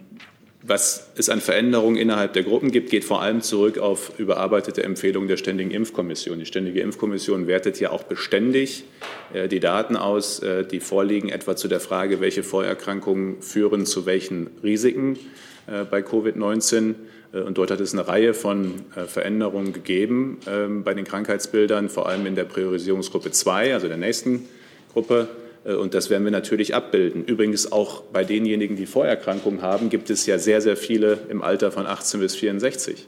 was 0.65 1.09
es 1.17 1.29
an 1.29 1.41
Veränderungen 1.41 1.97
innerhalb 1.97 2.33
der 2.33 2.43
Gruppen 2.43 2.71
gibt, 2.71 2.89
geht 2.89 3.03
vor 3.03 3.21
allem 3.21 3.41
zurück 3.41 3.77
auf 3.77 4.17
überarbeitete 4.17 4.81
Empfehlungen 4.83 5.27
der 5.27 5.35
Ständigen 5.35 5.71
Impfkommission. 5.71 6.39
Die 6.39 6.45
Ständige 6.45 6.79
Impfkommission 6.79 7.47
wertet 7.47 7.81
ja 7.81 7.91
auch 7.91 8.03
beständig 8.03 8.85
äh, 9.33 9.49
die 9.49 9.59
Daten 9.59 9.97
aus, 9.97 10.39
äh, 10.39 10.65
die 10.65 10.79
vorliegen, 10.79 11.27
etwa 11.27 11.57
zu 11.57 11.67
der 11.67 11.81
Frage, 11.81 12.21
welche 12.21 12.43
Vorerkrankungen 12.43 13.41
führen 13.41 13.85
zu 13.85 14.05
welchen 14.05 14.47
Risiken 14.63 15.19
äh, 15.67 15.83
bei 15.83 15.99
Covid-19. 15.99 16.95
Und 17.33 17.57
dort 17.57 17.71
hat 17.71 17.79
es 17.79 17.93
eine 17.93 18.07
Reihe 18.07 18.35
von 18.35 18.83
Veränderungen 19.07 19.73
gegeben 19.73 20.37
ähm, 20.47 20.83
bei 20.83 20.93
den 20.93 21.03
Krankheitsbildern, 21.03 21.89
vor 21.89 22.07
allem 22.07 22.27
in 22.27 22.35
der 22.35 22.43
Priorisierungsgruppe 22.43 23.31
2, 23.31 23.73
also 23.73 23.87
der 23.87 23.97
nächsten 23.97 24.47
Gruppe. 24.93 25.29
Äh, 25.65 25.73
und 25.73 25.93
das 25.93 26.09
werden 26.09 26.23
wir 26.23 26.31
natürlich 26.31 26.75
abbilden. 26.75 27.25
Übrigens 27.25 27.71
auch 27.71 28.01
bei 28.01 28.23
denjenigen, 28.23 28.75
die 28.75 28.85
Vorerkrankungen 28.85 29.61
haben, 29.61 29.89
gibt 29.89 30.09
es 30.09 30.25
ja 30.25 30.37
sehr, 30.37 30.61
sehr 30.61 30.77
viele 30.77 31.19
im 31.29 31.41
Alter 31.41 31.71
von 31.71 31.85
18 31.85 32.19
bis 32.19 32.35
64. 32.35 33.07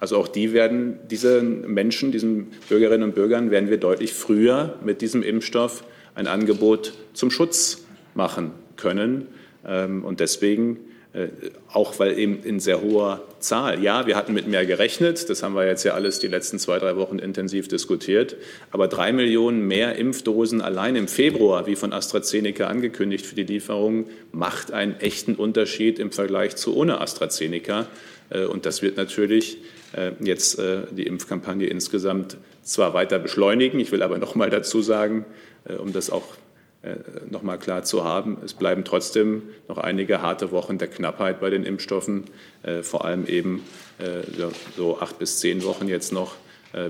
Also 0.00 0.16
auch 0.16 0.28
die 0.28 0.52
werden, 0.52 0.98
diese 1.10 1.42
Menschen, 1.42 2.12
diesen 2.12 2.48
Bürgerinnen 2.68 3.02
und 3.02 3.14
Bürgern, 3.14 3.50
werden 3.50 3.68
wir 3.68 3.78
deutlich 3.78 4.14
früher 4.14 4.78
mit 4.84 5.00
diesem 5.00 5.22
Impfstoff 5.22 5.82
ein 6.14 6.26
Angebot 6.26 6.94
zum 7.14 7.30
Schutz 7.30 7.84
machen 8.14 8.52
können. 8.76 9.26
Ähm, 9.66 10.04
und 10.04 10.20
deswegen 10.20 10.78
auch 11.72 11.98
weil 11.98 12.18
eben 12.18 12.42
in 12.42 12.60
sehr 12.60 12.82
hoher 12.82 13.22
Zahl. 13.40 13.82
Ja, 13.82 14.06
wir 14.06 14.14
hatten 14.14 14.34
mit 14.34 14.46
mehr 14.46 14.66
gerechnet, 14.66 15.30
das 15.30 15.42
haben 15.42 15.54
wir 15.54 15.66
jetzt 15.66 15.84
ja 15.84 15.94
alles 15.94 16.18
die 16.18 16.26
letzten 16.26 16.58
zwei, 16.58 16.78
drei 16.78 16.96
Wochen 16.96 17.18
intensiv 17.18 17.66
diskutiert, 17.66 18.36
aber 18.70 18.88
drei 18.88 19.12
Millionen 19.12 19.66
mehr 19.66 19.96
Impfdosen 19.96 20.60
allein 20.60 20.96
im 20.96 21.08
Februar, 21.08 21.66
wie 21.66 21.76
von 21.76 21.92
AstraZeneca 21.92 22.66
angekündigt 22.66 23.24
für 23.24 23.34
die 23.34 23.44
Lieferung, 23.44 24.06
macht 24.32 24.72
einen 24.72 25.00
echten 25.00 25.34
Unterschied 25.34 25.98
im 25.98 26.12
Vergleich 26.12 26.56
zu 26.56 26.76
ohne 26.76 27.00
AstraZeneca. 27.00 27.86
Äh, 28.30 28.44
und 28.44 28.66
das 28.66 28.82
wird 28.82 28.96
natürlich 28.96 29.58
äh, 29.94 30.12
jetzt 30.20 30.60
die 30.90 31.06
Impfkampagne 31.06 31.66
insgesamt 31.66 32.36
zwar 32.62 32.92
weiter 32.92 33.18
beschleunigen, 33.18 33.80
ich 33.80 33.92
will 33.92 34.02
aber 34.02 34.18
noch 34.18 34.34
mal 34.34 34.50
dazu 34.50 34.82
sagen, 34.82 35.24
um 35.78 35.92
das 35.92 36.10
auch 36.10 36.24
äh, 36.82 36.94
noch 37.28 37.42
mal 37.42 37.58
klar 37.58 37.82
zu 37.82 38.04
haben. 38.04 38.38
Es 38.44 38.54
bleiben 38.54 38.84
trotzdem 38.84 39.42
noch 39.66 39.78
einige 39.78 40.22
harte 40.22 40.52
Wochen 40.52 40.78
der 40.78 40.86
Knappheit 40.86 41.40
bei 41.40 41.50
den 41.50 41.64
Impfstoffen, 41.64 42.24
äh, 42.62 42.82
vor 42.84 43.04
allem 43.04 43.26
eben 43.26 43.64
äh, 43.98 44.22
so 44.76 45.00
acht 45.00 45.18
bis 45.18 45.40
zehn 45.40 45.64
Wochen 45.64 45.88
jetzt 45.88 46.12
noch 46.12 46.36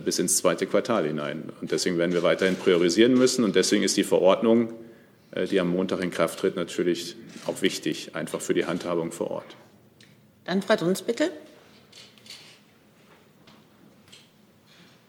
bis 0.05 0.19
ins 0.19 0.39
zweite 0.39 0.67
Quartal 0.67 1.07
hinein. 1.07 1.51
Und 1.61 1.71
deswegen 1.71 1.99
werden 1.99 2.13
wir 2.13 2.25
weiterhin 2.25 2.57
priorisieren 2.57 3.15
müssen. 3.15 3.45
Und 3.45 3.55
deswegen 3.55 3.85
ist 3.85 3.97
die 3.97 4.03
Verordnung, 4.03 4.73
die 5.53 5.61
am 5.61 5.69
Montag 5.69 6.03
in 6.03 6.11
Kraft 6.11 6.41
tritt, 6.41 6.57
natürlich 6.57 7.15
auch 7.47 7.63
wichtig, 7.63 8.17
einfach 8.17 8.41
für 8.41 8.55
die 8.55 8.67
Handhabung 8.67 9.13
vor 9.13 9.31
Ort. 9.31 9.57
Dann 10.47 10.63
Frau 10.63 10.75
Dunz, 10.75 11.03
bitte. 11.03 11.31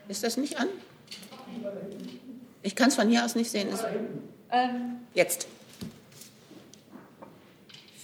Ist 0.08 0.24
das 0.24 0.38
nicht 0.38 0.60
an? 0.60 0.68
Ich 2.62 2.76
kann 2.76 2.90
es 2.90 2.96
von 2.96 3.10
hier 3.10 3.26
aus 3.26 3.34
nicht 3.34 3.50
sehen. 3.50 3.70
Ähm, 4.52 5.00
Jetzt. 5.14 5.48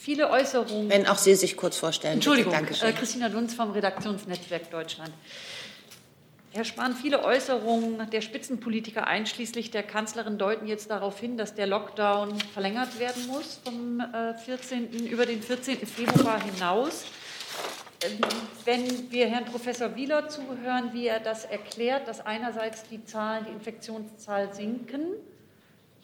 Viele 0.06 0.30
Äußerungen. 0.30 0.88
Wenn 0.90 1.08
auch 1.08 1.18
Sie 1.18 1.34
sich 1.34 1.58
kurz 1.58 1.78
vorstellen. 1.78 2.16
Entschuldigung, 2.16 2.54
äh, 2.54 2.94
Christina 2.94 3.28
Dunz 3.30 3.56
vom 3.56 3.72
Redaktionsnetzwerk 3.72 4.70
Deutschland. 4.70 5.12
Herr 6.56 6.64
Spahn, 6.64 6.96
viele 6.96 7.22
Äußerungen 7.26 8.10
der 8.12 8.22
Spitzenpolitiker 8.22 9.08
einschließlich 9.08 9.72
der 9.72 9.84
Kanzlerin 9.84 10.38
deuten 10.38 10.68
jetzt 10.68 10.90
darauf 10.90 11.20
hin, 11.20 11.38
dass 11.38 11.54
der 11.54 11.68
Lockdown 11.68 12.40
verlängert 12.54 12.98
werden 13.00 13.28
muss 13.28 13.60
vom 13.66 14.00
äh, 14.00 14.38
14. 14.38 15.08
über 15.08 15.26
den 15.26 15.42
14. 15.42 15.86
Februar 15.86 16.42
hinaus. 16.42 17.04
Ähm, 18.06 18.20
wenn 18.64 19.12
wir 19.12 19.28
Herrn 19.28 19.46
Professor 19.46 19.96
Wieler 19.96 20.30
zuhören, 20.30 20.94
wie 20.94 21.08
er 21.08 21.20
das 21.20 21.46
erklärt, 21.46 22.08
dass 22.08 22.26
einerseits 22.26 22.84
die 22.90 23.04
Zahlen, 23.04 23.46
die 23.50 23.52
Infektionszahl 23.52 24.54
sinken, 24.54 25.08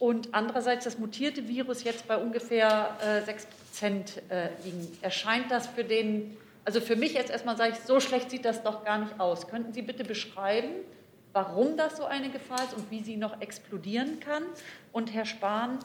und 0.02 0.30
andererseits 0.34 0.86
das 0.86 0.98
mutierte 0.98 1.48
Virus 1.48 1.84
jetzt 1.84 2.08
bei 2.08 2.18
ungefähr 2.18 2.98
äh, 3.06 3.24
6 3.24 3.46
Prozent 3.46 4.22
äh, 4.30 4.48
liegen. 4.66 4.98
Erscheint 5.04 5.52
das 5.52 5.68
für 5.68 5.84
den, 5.84 6.36
also 6.66 6.82
für 6.82 6.96
mich 6.96 7.14
jetzt 7.14 7.30
erstmal 7.30 7.56
sage 7.56 7.74
ich, 7.74 7.80
so 7.86 8.00
schlecht 8.00 8.32
sieht 8.32 8.44
das 8.44 8.64
doch 8.64 8.84
gar 8.84 8.98
nicht 8.98 9.20
aus. 9.20 9.48
Könnten 9.48 9.74
Sie 9.74 9.84
bitte 9.84 10.04
beschreiben, 10.04 10.70
warum 11.34 11.78
das 11.78 11.98
so 11.98 12.06
eine 12.06 12.32
Gefahr 12.32 12.64
ist 12.64 12.74
und 12.74 12.90
wie 12.90 13.04
sie 13.04 13.16
noch 13.16 13.42
explodieren 13.42 14.20
kann? 14.20 14.42
Und 14.92 15.14
Herr 15.14 15.26
Spahn, 15.26 15.78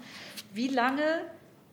wie 0.55 0.69
lange 0.69 1.21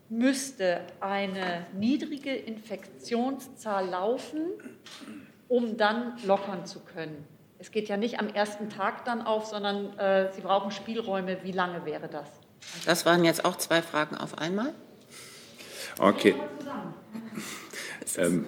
müsste 0.09 0.81
eine 0.99 1.65
niedrige 1.71 2.35
Infektionszahl 2.35 3.87
laufen, 3.87 4.47
um 5.47 5.77
dann 5.77 6.17
lockern 6.25 6.65
zu 6.65 6.81
können? 6.81 7.25
Es 7.63 7.71
geht 7.71 7.87
ja 7.87 7.95
nicht 7.95 8.19
am 8.19 8.27
ersten 8.27 8.69
Tag 8.69 9.05
dann 9.05 9.21
auf, 9.21 9.45
sondern 9.45 9.97
äh, 9.97 10.29
Sie 10.35 10.41
brauchen 10.41 10.69
Spielräume. 10.69 11.37
Wie 11.43 11.53
lange 11.53 11.85
wäre 11.85 12.09
das? 12.09 12.27
Das 12.85 13.05
waren 13.05 13.23
jetzt 13.23 13.45
auch 13.45 13.55
zwei 13.55 13.81
Fragen 13.81 14.17
auf 14.17 14.37
einmal. 14.37 14.73
Okay. 15.97 16.35
Ähm, 18.17 18.45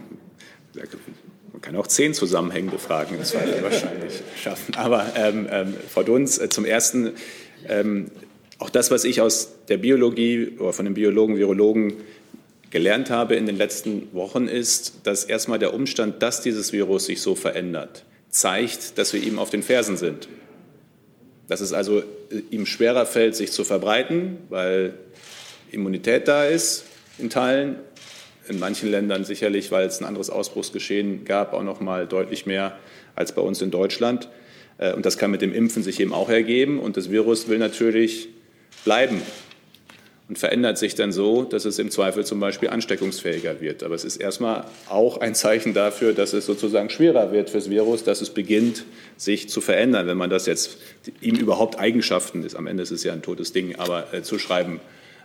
man 1.53 1.61
kann 1.61 1.77
auch 1.77 1.87
zehn 1.87 2.13
zusammenhängende 2.13 2.77
Fragen 2.77 3.17
das 3.17 3.33
wir 3.33 3.63
wahrscheinlich 3.63 4.21
schaffen. 4.35 4.75
Aber 4.75 5.05
ähm, 5.15 5.47
ähm, 5.49 5.73
Frau 5.89 6.03
Dunz, 6.03 6.37
äh, 6.37 6.49
zum 6.49 6.65
Ersten, 6.65 7.13
ähm, 7.69 8.11
auch 8.59 8.69
das, 8.69 8.91
was 8.91 9.05
ich 9.05 9.21
aus 9.21 9.53
der 9.69 9.77
Biologie 9.77 10.57
oder 10.59 10.73
von 10.73 10.83
den 10.83 10.93
Biologen, 10.93 11.37
Virologen 11.37 11.93
gelernt 12.69 13.09
habe 13.11 13.35
in 13.35 13.45
den 13.45 13.55
letzten 13.55 14.13
Wochen, 14.13 14.49
ist, 14.49 15.07
dass 15.07 15.23
erstmal 15.23 15.57
der 15.57 15.73
Umstand, 15.73 16.21
dass 16.21 16.41
dieses 16.41 16.73
Virus 16.73 17.05
sich 17.05 17.21
so 17.21 17.33
verändert, 17.35 18.03
zeigt, 18.35 18.97
dass 18.97 19.13
wir 19.13 19.23
ihm 19.23 19.39
auf 19.39 19.49
den 19.49 19.63
Fersen 19.63 19.95
sind. 19.97 20.27
Dass 21.47 21.61
es 21.61 21.73
also 21.73 21.99
äh, 21.99 22.03
ihm 22.51 22.65
schwerer 22.65 23.05
fällt, 23.05 23.35
sich 23.35 23.51
zu 23.51 23.63
verbreiten, 23.63 24.37
weil 24.49 24.93
Immunität 25.71 26.27
da 26.27 26.45
ist 26.45 26.85
in 27.17 27.29
Teilen. 27.29 27.77
In 28.47 28.59
manchen 28.59 28.91
Ländern 28.91 29.23
sicherlich, 29.23 29.71
weil 29.71 29.87
es 29.87 29.99
ein 29.99 30.05
anderes 30.05 30.29
Ausbruchsgeschehen 30.29 31.25
gab, 31.25 31.53
auch 31.53 31.63
noch 31.63 31.79
mal 31.79 32.05
deutlich 32.05 32.45
mehr 32.45 32.77
als 33.15 33.33
bei 33.33 33.41
uns 33.41 33.61
in 33.61 33.71
Deutschland. 33.71 34.29
Äh, 34.77 34.93
und 34.93 35.05
das 35.05 35.17
kann 35.17 35.31
mit 35.31 35.41
dem 35.41 35.53
Impfen 35.53 35.81
sich 35.81 35.99
eben 35.99 36.13
auch 36.13 36.29
ergeben. 36.29 36.79
Und 36.79 36.97
das 36.97 37.09
Virus 37.09 37.47
will 37.47 37.57
natürlich 37.57 38.27
bleiben 38.83 39.21
und 40.27 40.39
verändert 40.39 40.77
sich 40.77 40.95
dann 40.95 41.11
so, 41.11 41.43
dass 41.43 41.65
es 41.65 41.77
im 41.77 41.91
Zweifel 41.91 42.25
zum 42.25 42.39
Beispiel 42.39 42.69
ansteckungsfähiger 42.69 43.61
wird. 43.61 43.83
Aber 43.83 43.93
es 43.93 44.03
ist 44.03 44.17
erstmal 44.17 44.65
auch 44.89 45.17
ein 45.17 45.35
Zeichen 45.35 45.75
dafür, 45.75 46.13
dass 46.13 46.33
es 46.33 46.47
sozusagen 46.47 46.89
schwerer 46.89 47.31
wird 47.31 47.51
fürs 47.51 47.69
Virus, 47.69 48.03
dass 48.03 48.21
es 48.21 48.31
beginnt, 48.31 48.85
sich 49.17 49.49
zu 49.49 49.61
verändern, 49.61 50.07
wenn 50.07 50.17
man 50.17 50.31
das 50.31 50.47
jetzt 50.47 50.77
ihm 51.21 51.35
überhaupt 51.35 51.79
Eigenschaften 51.79 52.43
ist. 52.43 52.55
Am 52.55 52.65
Ende 52.65 52.81
ist 52.81 52.91
es 52.91 53.03
ja 53.03 53.13
ein 53.13 53.21
totes 53.21 53.53
Ding, 53.53 53.75
aber 53.75 54.13
äh, 54.13 54.23
zuschreiben, 54.23 54.79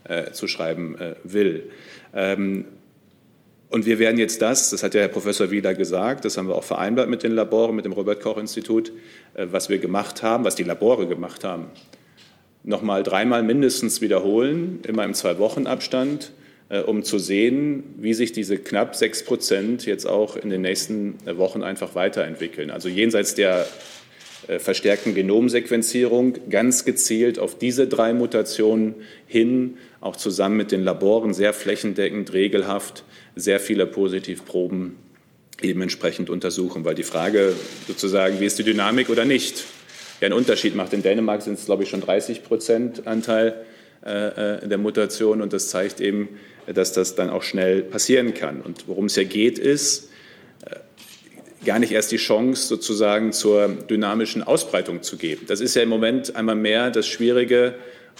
äh, 0.04 0.32
zuschreiben 0.32 0.98
äh, 0.98 1.14
will. 1.24 1.70
Ähm, 2.14 2.66
und 3.70 3.86
wir 3.86 4.00
werden 4.00 4.18
jetzt 4.18 4.42
das, 4.42 4.70
das 4.70 4.82
hat 4.82 4.94
ja 4.94 5.00
Herr 5.00 5.08
Professor 5.08 5.50
Wieler 5.50 5.74
gesagt, 5.74 6.24
das 6.24 6.36
haben 6.36 6.48
wir 6.48 6.56
auch 6.56 6.64
vereinbart 6.64 7.08
mit 7.08 7.22
den 7.22 7.32
Laboren, 7.32 7.76
mit 7.76 7.84
dem 7.84 7.92
Robert-Koch-Institut, 7.92 8.92
äh, 9.32 9.46
was 9.50 9.70
wir 9.70 9.78
gemacht 9.78 10.22
haben, 10.22 10.44
was 10.44 10.56
die 10.56 10.64
Labore 10.64 11.06
gemacht 11.06 11.42
haben, 11.42 11.66
noch 12.62 12.82
mal 12.82 13.02
dreimal 13.02 13.42
mindestens 13.42 14.00
wiederholen, 14.00 14.80
immer 14.86 15.04
im 15.04 15.14
Zwei-Wochen-Abstand, 15.14 16.32
äh, 16.68 16.80
um 16.80 17.02
zu 17.02 17.18
sehen, 17.18 17.84
wie 17.98 18.14
sich 18.14 18.32
diese 18.32 18.58
knapp 18.58 18.94
6 18.94 19.24
Prozent 19.24 19.86
jetzt 19.86 20.06
auch 20.06 20.36
in 20.36 20.50
den 20.50 20.62
nächsten 20.62 21.14
Wochen 21.36 21.62
einfach 21.62 21.94
weiterentwickeln. 21.94 22.70
Also 22.70 22.88
jenseits 22.88 23.34
der 23.34 23.66
äh, 24.46 24.58
verstärkten 24.58 25.14
Genomsequenzierung 25.14 26.34
ganz 26.48 26.84
gezielt 26.84 27.38
auf 27.38 27.58
diese 27.58 27.86
drei 27.86 28.12
Mutationen 28.12 28.94
hin, 29.26 29.78
auch 30.00 30.16
zusammen 30.16 30.56
mit 30.56 30.72
den 30.72 30.82
Laboren 30.82 31.34
sehr 31.34 31.52
flächendeckend, 31.52 32.32
regelhaft, 32.32 33.04
sehr 33.36 33.60
viele 33.60 33.86
Positivproben 33.86 34.96
eben 35.62 35.82
entsprechend 35.82 36.30
untersuchen. 36.30 36.84
Weil 36.84 36.94
die 36.94 37.02
Frage 37.02 37.52
sozusagen, 37.86 38.40
wie 38.40 38.46
ist 38.46 38.58
die 38.58 38.64
Dynamik 38.64 39.10
oder 39.10 39.24
nicht, 39.24 39.64
ja 40.20 40.26
einen 40.26 40.34
Unterschied 40.34 40.74
macht. 40.74 40.92
In 40.92 41.02
Dänemark 41.02 41.42
sind 41.42 41.58
es, 41.58 41.66
glaube 41.66 41.82
ich, 41.82 41.90
schon 41.90 42.00
30 42.00 42.42
Prozent 42.44 43.06
Anteil 43.06 43.64
äh, 44.04 44.56
äh, 44.56 44.68
der 44.68 44.78
Mutation 44.78 45.42
und 45.42 45.52
das 45.52 45.68
zeigt 45.68 46.00
eben, 46.00 46.28
dass 46.66 46.92
das 46.92 47.14
dann 47.14 47.30
auch 47.30 47.42
schnell 47.42 47.82
passieren 47.82 48.34
kann. 48.34 48.60
Und 48.60 48.86
worum 48.86 49.06
es 49.06 49.16
ja 49.16 49.24
geht, 49.24 49.58
ist, 49.58 50.10
gar 51.64 51.78
nicht 51.78 51.92
erst 51.92 52.12
die 52.12 52.16
Chance 52.16 52.66
sozusagen 52.66 53.32
zur 53.32 53.68
dynamischen 53.68 54.42
Ausbreitung 54.42 55.02
zu 55.02 55.16
geben. 55.16 55.42
Das 55.46 55.60
ist 55.60 55.74
ja 55.74 55.82
im 55.82 55.88
Moment 55.88 56.36
einmal 56.36 56.54
mehr 56.54 56.90
das 56.90 57.06
Schwierige, 57.06 57.74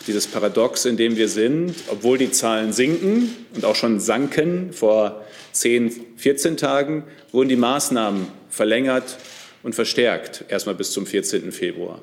dieses 0.07 0.27
Paradox, 0.27 0.85
in 0.85 0.97
dem 0.97 1.17
wir 1.17 1.29
sind, 1.29 1.75
obwohl 1.89 2.19
die 2.19 2.31
Zahlen 2.31 2.73
sinken 2.73 3.35
und 3.55 3.65
auch 3.65 3.77
schon 3.77 4.01
sanken 4.01 4.73
vor 4.73 5.25
10, 5.53 5.93
14 6.17 6.57
Tagen, 6.57 7.05
wurden 7.33 7.49
die 7.49 7.57
Maßnahmen 7.57 8.27
verlängert 8.49 9.19
und 9.63 9.75
verstärkt, 9.75 10.45
erstmal 10.49 10.75
bis 10.75 10.93
zum 10.93 11.07
14. 11.07 11.53
Februar. 11.53 12.03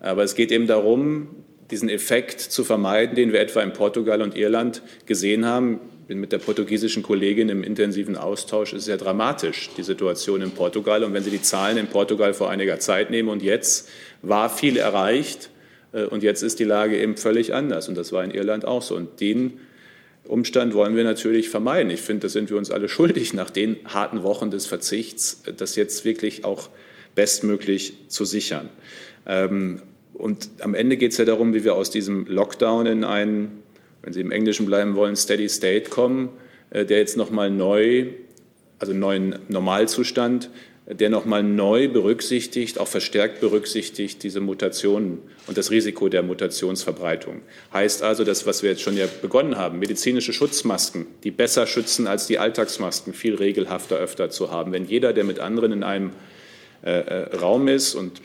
Aber 0.00 0.22
es 0.22 0.34
geht 0.34 0.52
eben 0.52 0.66
darum, 0.66 1.28
diesen 1.70 1.88
Effekt 1.88 2.40
zu 2.40 2.64
vermeiden, 2.64 3.16
den 3.16 3.32
wir 3.32 3.40
etwa 3.40 3.62
in 3.62 3.72
Portugal 3.72 4.22
und 4.22 4.36
Irland 4.36 4.82
gesehen 5.06 5.46
haben 5.46 5.80
bin 6.06 6.20
mit 6.20 6.32
der 6.32 6.38
portugiesischen 6.38 7.02
Kollegin 7.02 7.48
im 7.48 7.64
intensiven 7.64 8.16
Austausch. 8.16 8.72
Es 8.72 8.80
ist 8.80 8.84
sehr 8.84 8.96
dramatisch, 8.96 9.70
die 9.76 9.82
Situation 9.82 10.40
in 10.40 10.52
Portugal. 10.52 11.02
Und 11.02 11.12
wenn 11.12 11.22
Sie 11.22 11.30
die 11.30 11.42
Zahlen 11.42 11.76
in 11.78 11.88
Portugal 11.88 12.32
vor 12.32 12.50
einiger 12.50 12.78
Zeit 12.78 13.10
nehmen 13.10 13.28
und 13.28 13.42
jetzt 13.42 13.88
war 14.22 14.48
viel 14.48 14.76
erreicht 14.76 15.50
äh, 15.92 16.04
und 16.04 16.22
jetzt 16.22 16.42
ist 16.42 16.58
die 16.58 16.64
Lage 16.64 16.98
eben 16.98 17.16
völlig 17.16 17.54
anders. 17.54 17.88
Und 17.88 17.96
das 17.96 18.12
war 18.12 18.22
in 18.22 18.30
Irland 18.30 18.64
auch 18.64 18.82
so. 18.82 18.94
Und 18.94 19.20
den 19.20 19.58
Umstand 20.24 20.74
wollen 20.74 20.96
wir 20.96 21.04
natürlich 21.04 21.48
vermeiden. 21.48 21.90
Ich 21.90 22.02
finde, 22.02 22.22
da 22.22 22.28
sind 22.28 22.50
wir 22.50 22.56
uns 22.56 22.70
alle 22.70 22.88
schuldig, 22.96 23.34
nach 23.34 23.50
den 23.50 23.76
harten 23.86 24.22
Wochen 24.22 24.50
des 24.50 24.66
Verzichts, 24.66 25.42
das 25.56 25.76
jetzt 25.76 26.04
wirklich 26.04 26.44
auch 26.44 26.68
bestmöglich 27.16 28.08
zu 28.08 28.24
sichern. 28.24 28.68
Ähm, 29.26 29.82
und 30.14 30.48
am 30.60 30.74
Ende 30.74 30.96
geht 30.96 31.10
es 31.10 31.18
ja 31.18 31.24
darum, 31.24 31.52
wie 31.52 31.64
wir 31.64 31.74
aus 31.74 31.90
diesem 31.90 32.26
Lockdown 32.26 32.86
in 32.86 33.02
einen 33.02 33.64
wenn 34.06 34.12
Sie 34.12 34.20
im 34.20 34.30
Englischen 34.30 34.66
bleiben 34.66 34.94
wollen, 34.94 35.16
Steady 35.16 35.48
State 35.48 35.90
kommen, 35.90 36.28
äh, 36.70 36.86
der 36.86 36.98
jetzt 36.98 37.16
nochmal 37.16 37.50
neu, 37.50 38.06
also 38.78 38.92
neuen 38.92 39.40
Normalzustand, 39.48 40.48
der 40.86 41.10
nochmal 41.10 41.42
neu 41.42 41.88
berücksichtigt, 41.88 42.78
auch 42.78 42.86
verstärkt 42.86 43.40
berücksichtigt, 43.40 44.22
diese 44.22 44.38
Mutationen 44.40 45.18
und 45.48 45.58
das 45.58 45.72
Risiko 45.72 46.08
der 46.08 46.22
Mutationsverbreitung. 46.22 47.40
Heißt 47.72 48.04
also, 48.04 48.22
das, 48.22 48.46
was 48.46 48.62
wir 48.62 48.70
jetzt 48.70 48.82
schon 48.82 48.96
ja 48.96 49.06
begonnen 49.20 49.56
haben, 49.56 49.80
medizinische 49.80 50.32
Schutzmasken, 50.32 51.08
die 51.24 51.32
besser 51.32 51.66
schützen 51.66 52.06
als 52.06 52.28
die 52.28 52.38
Alltagsmasken, 52.38 53.12
viel 53.12 53.34
regelhafter 53.34 53.96
öfter 53.96 54.30
zu 54.30 54.52
haben. 54.52 54.70
Wenn 54.70 54.84
jeder, 54.84 55.12
der 55.12 55.24
mit 55.24 55.40
anderen 55.40 55.72
in 55.72 55.82
einem 55.82 56.12
äh, 56.86 57.00
äh 57.00 57.36
Raum 57.36 57.68
ist 57.68 57.94
und 57.94 58.22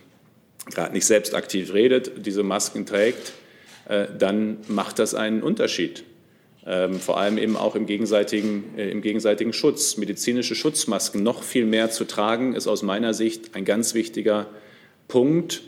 gerade 0.70 0.94
nicht 0.94 1.06
selbst 1.06 1.36
aktiv 1.36 1.74
redet, 1.74 2.26
diese 2.26 2.44
Masken 2.44 2.86
trägt, 2.86 3.34
äh, 3.88 4.08
dann 4.18 4.58
macht 4.68 5.00
das 5.00 5.16
einen 5.16 5.42
Unterschied. 5.42 6.04
Ähm, 6.66 7.00
vor 7.00 7.20
allem 7.20 7.40
eben 7.40 7.58
auch 7.58 7.76
im 7.76 7.88
gegenseitigen, 7.88 8.78
äh, 8.78 8.92
im 8.92 9.02
gegenseitigen 9.02 9.52
Schutz. 9.52 9.98
Medizinische 9.98 10.54
Schutzmasken 10.54 11.24
noch 11.24 11.42
viel 11.42 11.66
mehr 11.66 11.90
zu 11.90 12.06
tragen, 12.06 12.54
ist 12.54 12.68
aus 12.68 12.84
meiner 12.84 13.16
Sicht 13.16 13.56
ein 13.56 13.66
ganz 13.66 13.96
wichtiger 13.96 14.48
Punkt, 15.08 15.64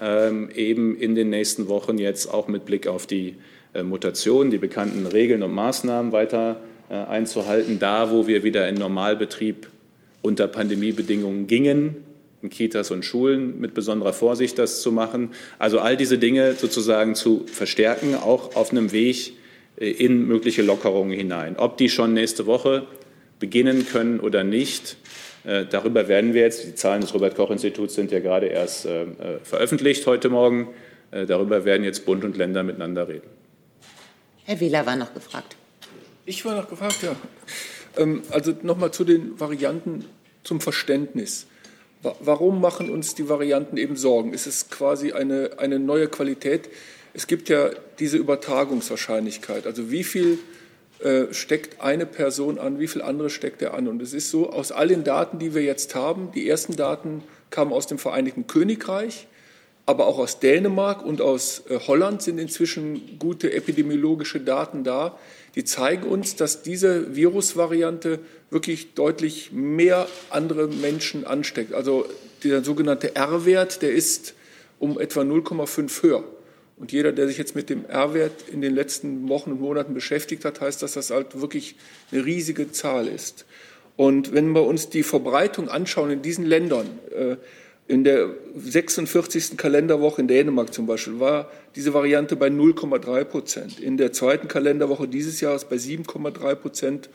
ähm, 0.00 0.50
eben 0.54 0.96
in 0.96 1.14
den 1.14 1.28
nächsten 1.28 1.68
Wochen 1.68 1.98
jetzt 1.98 2.32
auch 2.32 2.48
mit 2.48 2.64
Blick 2.64 2.86
auf 2.86 3.06
die 3.06 3.36
äh, 3.74 3.82
Mutation, 3.82 4.50
die 4.50 4.58
bekannten 4.58 5.06
Regeln 5.06 5.42
und 5.42 5.52
Maßnahmen 5.52 6.12
weiter 6.12 6.60
einzuhalten. 6.90 7.78
Da, 7.78 8.10
wo 8.10 8.26
wir 8.26 8.44
wieder 8.44 8.66
in 8.66 8.76
Normalbetrieb 8.76 9.68
unter 10.22 10.48
Pandemiebedingungen 10.48 11.46
gingen, 11.46 11.96
in 11.98 12.07
Kitas 12.48 12.90
und 12.90 13.04
Schulen 13.04 13.60
mit 13.60 13.74
besonderer 13.74 14.12
Vorsicht 14.12 14.58
das 14.58 14.80
zu 14.80 14.92
machen. 14.92 15.30
Also 15.58 15.80
all 15.80 15.96
diese 15.96 16.18
Dinge 16.18 16.54
sozusagen 16.54 17.14
zu 17.14 17.44
verstärken, 17.46 18.14
auch 18.14 18.54
auf 18.54 18.70
einem 18.70 18.92
Weg 18.92 19.32
äh, 19.78 19.90
in 19.90 20.26
mögliche 20.26 20.62
Lockerungen 20.62 21.16
hinein. 21.16 21.56
Ob 21.56 21.76
die 21.76 21.88
schon 21.88 22.14
nächste 22.14 22.46
Woche 22.46 22.86
beginnen 23.40 23.86
können 23.86 24.20
oder 24.20 24.44
nicht, 24.44 24.96
äh, 25.44 25.64
darüber 25.68 26.08
werden 26.08 26.34
wir 26.34 26.42
jetzt, 26.42 26.64
die 26.64 26.74
Zahlen 26.74 27.00
des 27.00 27.12
Robert-Koch-Instituts 27.14 27.94
sind 27.94 28.12
ja 28.12 28.20
gerade 28.20 28.46
erst 28.46 28.86
äh, 28.86 29.06
veröffentlicht 29.42 30.06
heute 30.06 30.28
Morgen, 30.28 30.68
darüber 31.10 31.64
werden 31.64 31.84
jetzt 31.84 32.04
Bund 32.04 32.22
und 32.22 32.36
Länder 32.36 32.62
miteinander 32.62 33.08
reden. 33.08 33.28
Herr 34.44 34.60
Wieler 34.60 34.84
war 34.84 34.94
noch 34.94 35.14
gefragt. 35.14 35.56
Ich 36.26 36.44
war 36.44 36.54
noch 36.54 36.68
gefragt, 36.68 36.98
ja. 37.02 37.16
Ähm, 37.96 38.22
also 38.30 38.54
nochmal 38.62 38.90
zu 38.90 39.04
den 39.04 39.40
Varianten 39.40 40.04
zum 40.42 40.60
Verständnis. 40.60 41.46
Warum 42.02 42.60
machen 42.60 42.90
uns 42.90 43.14
die 43.14 43.28
Varianten 43.28 43.76
eben 43.76 43.96
Sorgen? 43.96 44.32
Ist 44.32 44.46
es 44.46 44.70
quasi 44.70 45.12
eine, 45.12 45.52
eine 45.58 45.78
neue 45.80 46.06
Qualität? 46.08 46.68
Es 47.12 47.26
gibt 47.26 47.48
ja 47.48 47.70
diese 47.98 48.16
Übertragungswahrscheinlichkeit. 48.18 49.66
Also 49.66 49.90
wie 49.90 50.04
viel 50.04 50.38
äh, 51.00 51.32
steckt 51.32 51.80
eine 51.80 52.06
Person 52.06 52.58
an, 52.58 52.78
wie 52.78 52.88
viel 52.88 53.02
andere 53.02 53.30
steckt 53.30 53.62
er 53.62 53.74
an? 53.74 53.88
Und 53.88 54.00
es 54.00 54.12
ist 54.12 54.30
so, 54.30 54.50
aus 54.50 54.70
all 54.70 54.88
den 54.88 55.04
Daten, 55.04 55.38
die 55.38 55.54
wir 55.54 55.62
jetzt 55.62 55.94
haben, 55.94 56.30
die 56.32 56.48
ersten 56.48 56.76
Daten 56.76 57.22
kamen 57.50 57.72
aus 57.72 57.86
dem 57.86 57.98
Vereinigten 57.98 58.46
Königreich, 58.46 59.26
aber 59.86 60.06
auch 60.06 60.18
aus 60.18 60.38
Dänemark 60.38 61.04
und 61.04 61.20
aus 61.20 61.62
äh, 61.68 61.78
Holland 61.86 62.22
sind 62.22 62.38
inzwischen 62.38 63.18
gute 63.18 63.52
epidemiologische 63.52 64.40
Daten 64.40 64.84
da, 64.84 65.18
die 65.58 65.64
zeigen 65.64 66.04
uns, 66.04 66.36
dass 66.36 66.62
diese 66.62 67.16
Virusvariante 67.16 68.20
wirklich 68.48 68.94
deutlich 68.94 69.50
mehr 69.50 70.06
andere 70.30 70.68
Menschen 70.68 71.26
ansteckt. 71.26 71.74
Also 71.74 72.06
der 72.44 72.62
sogenannte 72.62 73.16
R-Wert, 73.16 73.82
der 73.82 73.90
ist 73.90 74.34
um 74.78 75.00
etwa 75.00 75.22
0,5 75.22 76.02
höher. 76.04 76.22
Und 76.76 76.92
jeder, 76.92 77.10
der 77.10 77.26
sich 77.26 77.38
jetzt 77.38 77.56
mit 77.56 77.70
dem 77.70 77.84
R-Wert 77.86 78.48
in 78.52 78.60
den 78.60 78.72
letzten 78.72 79.28
Wochen 79.28 79.50
und 79.50 79.60
Monaten 79.60 79.94
beschäftigt 79.94 80.44
hat, 80.44 80.60
heißt, 80.60 80.80
dass 80.80 80.92
das 80.92 81.10
halt 81.10 81.40
wirklich 81.40 81.74
eine 82.12 82.24
riesige 82.24 82.70
Zahl 82.70 83.08
ist. 83.08 83.44
Und 83.96 84.32
wenn 84.32 84.52
wir 84.52 84.62
uns 84.62 84.90
die 84.90 85.02
Verbreitung 85.02 85.68
anschauen 85.68 86.12
in 86.12 86.22
diesen 86.22 86.46
Ländern, 86.46 86.86
äh, 87.12 87.34
in 87.88 88.04
der 88.04 88.28
46. 88.54 89.56
Kalenderwoche 89.56 90.20
in 90.20 90.28
Dänemark 90.28 90.74
zum 90.74 90.86
Beispiel 90.86 91.18
war 91.18 91.50
diese 91.74 91.94
Variante 91.94 92.36
bei 92.36 92.48
0,3 92.48 93.24
Prozent. 93.24 93.80
In 93.80 93.96
der 93.96 94.12
zweiten 94.12 94.46
Kalenderwoche 94.46 95.08
dieses 95.08 95.40
Jahres 95.40 95.64
bei 95.64 95.76
7,3 95.76 96.54
Prozent 96.54 97.08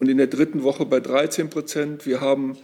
und 0.00 0.08
in 0.08 0.16
der 0.16 0.26
dritten 0.26 0.62
Woche 0.62 0.86
bei 0.86 1.00
13 1.00 1.50
Prozent. 1.50 2.06
Wir 2.06 2.22
haben 2.22 2.56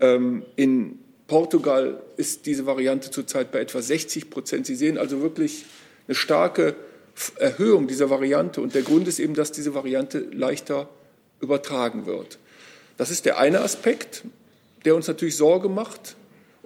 ähm, 0.00 0.44
in 0.56 0.98
Portugal 1.26 2.02
ist 2.18 2.46
diese 2.46 2.66
Variante 2.66 3.10
zurzeit 3.10 3.52
bei 3.52 3.60
etwa 3.60 3.80
60 3.80 4.28
Prozent. 4.28 4.66
Sie 4.66 4.74
sehen 4.74 4.98
also 4.98 5.22
wirklich 5.22 5.64
eine 6.06 6.14
starke 6.14 6.74
Erhöhung 7.38 7.88
dieser 7.88 8.10
Variante. 8.10 8.60
Und 8.60 8.74
der 8.74 8.82
Grund 8.82 9.08
ist 9.08 9.18
eben, 9.18 9.34
dass 9.34 9.50
diese 9.50 9.74
Variante 9.74 10.20
leichter 10.32 10.88
übertragen 11.40 12.06
wird. 12.06 12.38
Das 12.98 13.10
ist 13.10 13.24
der 13.24 13.38
eine 13.38 13.60
Aspekt, 13.60 14.24
der 14.84 14.94
uns 14.94 15.08
natürlich 15.08 15.36
Sorge 15.36 15.68
macht. 15.68 16.16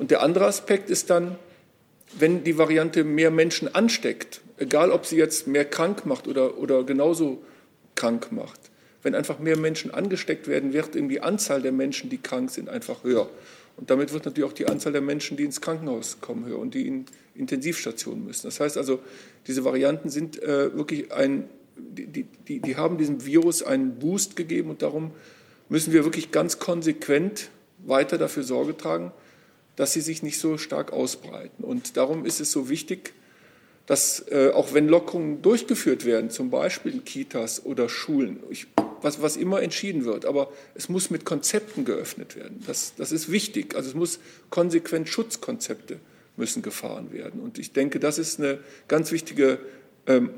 Und 0.02 0.10
der 0.10 0.20
andere 0.20 0.46
Aspekt 0.46 0.90
ist 0.90 1.10
dann, 1.10 1.36
wenn 2.18 2.42
die 2.42 2.58
Variante 2.58 3.04
mehr 3.04 3.30
Menschen 3.30 3.72
ansteckt, 3.72 4.40
egal 4.58 4.90
ob 4.90 5.06
sie 5.06 5.16
jetzt 5.16 5.46
mehr 5.46 5.64
krank 5.64 6.06
macht 6.06 6.26
oder, 6.26 6.58
oder 6.58 6.82
genauso 6.82 7.40
krank 7.94 8.32
macht, 8.32 8.58
wenn 9.04 9.14
einfach 9.14 9.38
mehr 9.38 9.56
Menschen 9.56 9.94
angesteckt 9.94 10.48
werden, 10.48 10.72
wird 10.72 10.96
die 10.96 11.20
Anzahl 11.20 11.62
der 11.62 11.70
Menschen, 11.70 12.10
die 12.10 12.18
krank 12.18 12.50
sind, 12.50 12.68
einfach 12.68 13.04
höher. 13.04 13.30
Und 13.76 13.90
damit 13.90 14.12
wird 14.12 14.24
natürlich 14.24 14.50
auch 14.50 14.52
die 14.52 14.66
Anzahl 14.66 14.90
der 14.90 15.02
Menschen, 15.02 15.36
die 15.36 15.44
ins 15.44 15.60
Krankenhaus 15.60 16.20
kommen, 16.20 16.46
höher 16.46 16.58
und 16.58 16.74
die 16.74 16.88
in 16.88 17.04
Intensivstationen 17.36 18.24
müssen. 18.24 18.48
Das 18.48 18.58
heißt 18.58 18.76
also, 18.78 18.98
diese 19.46 19.64
Varianten 19.64 20.10
sind 20.10 20.42
äh, 20.42 20.76
wirklich 20.76 21.12
ein, 21.12 21.44
die, 21.76 22.26
die, 22.48 22.58
die 22.58 22.76
haben 22.76 22.98
diesem 22.98 23.24
Virus 23.24 23.62
einen 23.62 24.00
Boost 24.00 24.34
gegeben 24.34 24.70
und 24.70 24.82
darum 24.82 25.12
müssen 25.68 25.92
wir 25.92 26.02
wirklich 26.02 26.32
ganz 26.32 26.58
konsequent 26.58 27.50
weiter 27.86 28.18
dafür 28.18 28.42
Sorge 28.42 28.76
tragen, 28.76 29.12
dass 29.76 29.92
sie 29.92 30.00
sich 30.00 30.22
nicht 30.22 30.38
so 30.38 30.58
stark 30.58 30.92
ausbreiten. 30.92 31.64
Und 31.64 31.96
darum 31.96 32.24
ist 32.24 32.40
es 32.40 32.52
so 32.52 32.68
wichtig, 32.68 33.14
dass 33.86 34.24
äh, 34.30 34.50
auch 34.54 34.74
wenn 34.74 34.88
Lockerungen 34.88 35.42
durchgeführt 35.42 36.04
werden, 36.04 36.30
zum 36.30 36.50
Beispiel 36.50 36.92
in 36.92 37.04
Kitas 37.04 37.64
oder 37.64 37.88
Schulen, 37.88 38.40
ich, 38.48 38.68
was, 39.00 39.20
was 39.20 39.36
immer 39.36 39.60
entschieden 39.60 40.04
wird, 40.04 40.24
aber 40.24 40.52
es 40.74 40.88
muss 40.88 41.10
mit 41.10 41.24
Konzepten 41.24 41.84
geöffnet 41.84 42.36
werden. 42.36 42.62
Das, 42.66 42.94
das 42.96 43.10
ist 43.10 43.30
wichtig. 43.32 43.74
Also 43.74 43.88
es 43.88 43.94
muss 43.94 44.20
konsequent 44.50 45.08
Schutzkonzepte 45.08 45.98
müssen 46.36 46.62
gefahren 46.62 47.12
werden. 47.12 47.40
Und 47.40 47.58
ich 47.58 47.72
denke, 47.72 47.98
das 47.98 48.18
ist 48.18 48.38
eine 48.38 48.58
ganz 48.88 49.10
wichtige 49.12 49.58
ähm, 50.06 50.30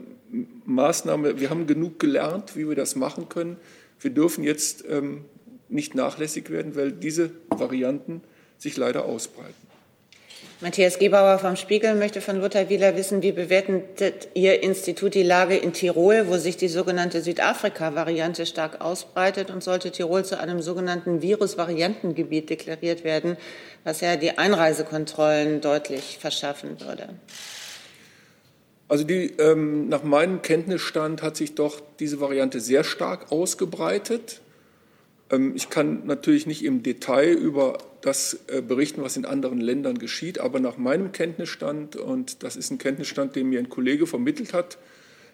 Maßnahme, 0.64 1.39
wir 1.39 1.51
haben 1.51 1.66
genug 1.66 1.99
gelernt, 2.01 2.57
wie 2.57 2.68
wir 2.68 2.74
das 2.74 2.97
machen 2.97 3.28
können. 3.28 3.57
Wir 4.01 4.11
dürfen 4.11 4.43
jetzt 4.43 4.85
ähm, 4.89 5.24
nicht 5.68 5.95
nachlässig 5.95 6.51
werden, 6.51 6.74
weil 6.74 6.93
diese 6.93 7.30
Varianten 7.51 8.22
sich 8.65 8.77
leider 8.77 9.05
ausbreiten. 9.05 9.55
Matthias 10.61 10.99
Gebauer 10.99 11.39
vom 11.39 11.57
Spiegel 11.57 11.95
möchte 11.95 12.21
von 12.21 12.41
Lothar 12.41 12.69
Wieler 12.69 12.97
wissen, 12.97 13.23
wie 13.23 13.33
bewertet 13.33 14.29
Ihr 14.35 14.62
Institut 14.62 15.15
die 15.15 15.23
Lage 15.23 15.57
in 15.57 15.73
Tirol, 15.73 16.27
wo 16.29 16.39
sich 16.39 16.57
die 16.57 16.69
sogenannte 16.69 17.21
Südafrika-Variante 17.21 18.47
stark 18.47 18.81
ausbreitet 18.81 19.51
und 19.51 19.62
sollte 19.62 19.91
Tirol 19.91 20.25
zu 20.25 20.39
einem 20.39 20.62
sogenannten 20.62 21.21
Virusvariantengebiet 21.23 22.51
deklariert 22.51 23.05
werden, 23.05 23.37
was 23.85 24.01
ja 24.01 24.17
die 24.17 24.39
Einreisekontrollen 24.39 25.61
deutlich 25.61 26.19
verschaffen 26.19 26.81
würde? 26.81 27.11
Also 28.89 29.05
die, 29.05 29.35
ähm, 29.39 29.89
nach 29.89 30.03
meinem 30.03 30.41
Kenntnisstand 30.41 31.21
hat 31.21 31.37
sich 31.37 31.55
doch 31.55 31.81
diese 31.99 32.21
Variante 32.21 32.61
sehr 32.61 32.85
stark 32.85 33.33
ausgebreitet. 33.33 34.41
Ähm, 35.31 35.53
ich 35.57 35.69
kann 35.69 36.07
natürlich 36.07 36.47
nicht 36.47 36.65
im 36.65 36.83
Detail 36.83 37.33
über 37.33 37.79
das 38.05 38.39
äh, 38.49 38.61
berichten, 38.61 39.03
was 39.03 39.17
in 39.17 39.25
anderen 39.25 39.61
Ländern 39.61 39.97
geschieht, 39.97 40.39
aber 40.39 40.61
nach 40.61 40.77
meinem 40.77 41.13
Kenntnisstand, 41.13 41.97
und 41.97 42.43
das 42.43 42.55
ist 42.55 42.71
ein 42.71 42.77
Kenntnisstand, 42.77 43.35
den 43.35 43.49
mir 43.49 43.59
ein 43.59 43.71
Kollege 43.71 44.07
vermittelt 44.07 44.53
hat, 44.53 44.77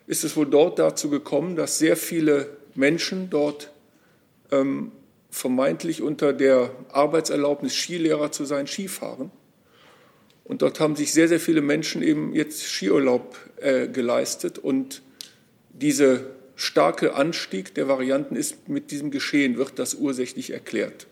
ist 0.07 0.23
es 0.23 0.37
wohl 0.37 0.47
dort 0.47 0.79
dazu 0.79 1.11
gekommen, 1.11 1.57
dass 1.57 1.79
sehr 1.79 1.97
viele 1.97 2.49
Menschen 2.77 3.29
dort 3.29 3.73
ähm, 4.53 4.93
vermeintlich 5.31 6.01
unter 6.01 6.33
der 6.33 6.71
Arbeitserlaubnis 6.93 7.75
Skilehrer 7.75 8.31
zu 8.31 8.45
sein, 8.45 8.69
Skifahren. 8.69 9.33
Und 10.45 10.63
dort 10.63 10.79
haben 10.79 10.95
sich 10.95 11.13
sehr, 11.13 11.27
sehr 11.27 11.41
viele 11.41 11.63
Menschen 11.63 12.03
eben 12.03 12.35
jetzt 12.35 12.63
Skiurlaub 12.63 13.37
äh, 13.57 13.89
geleistet 13.89 14.59
und 14.59 15.03
diese 15.73 16.27
starke 16.55 17.15
Anstieg 17.15 17.75
der 17.75 17.89
Varianten 17.89 18.37
ist 18.37 18.69
mit 18.69 18.93
diesem 18.93 19.11
Geschehen, 19.11 19.57
wird 19.57 19.79
das 19.79 19.95
ursächlich 19.95 20.51
erklärt. 20.51 21.09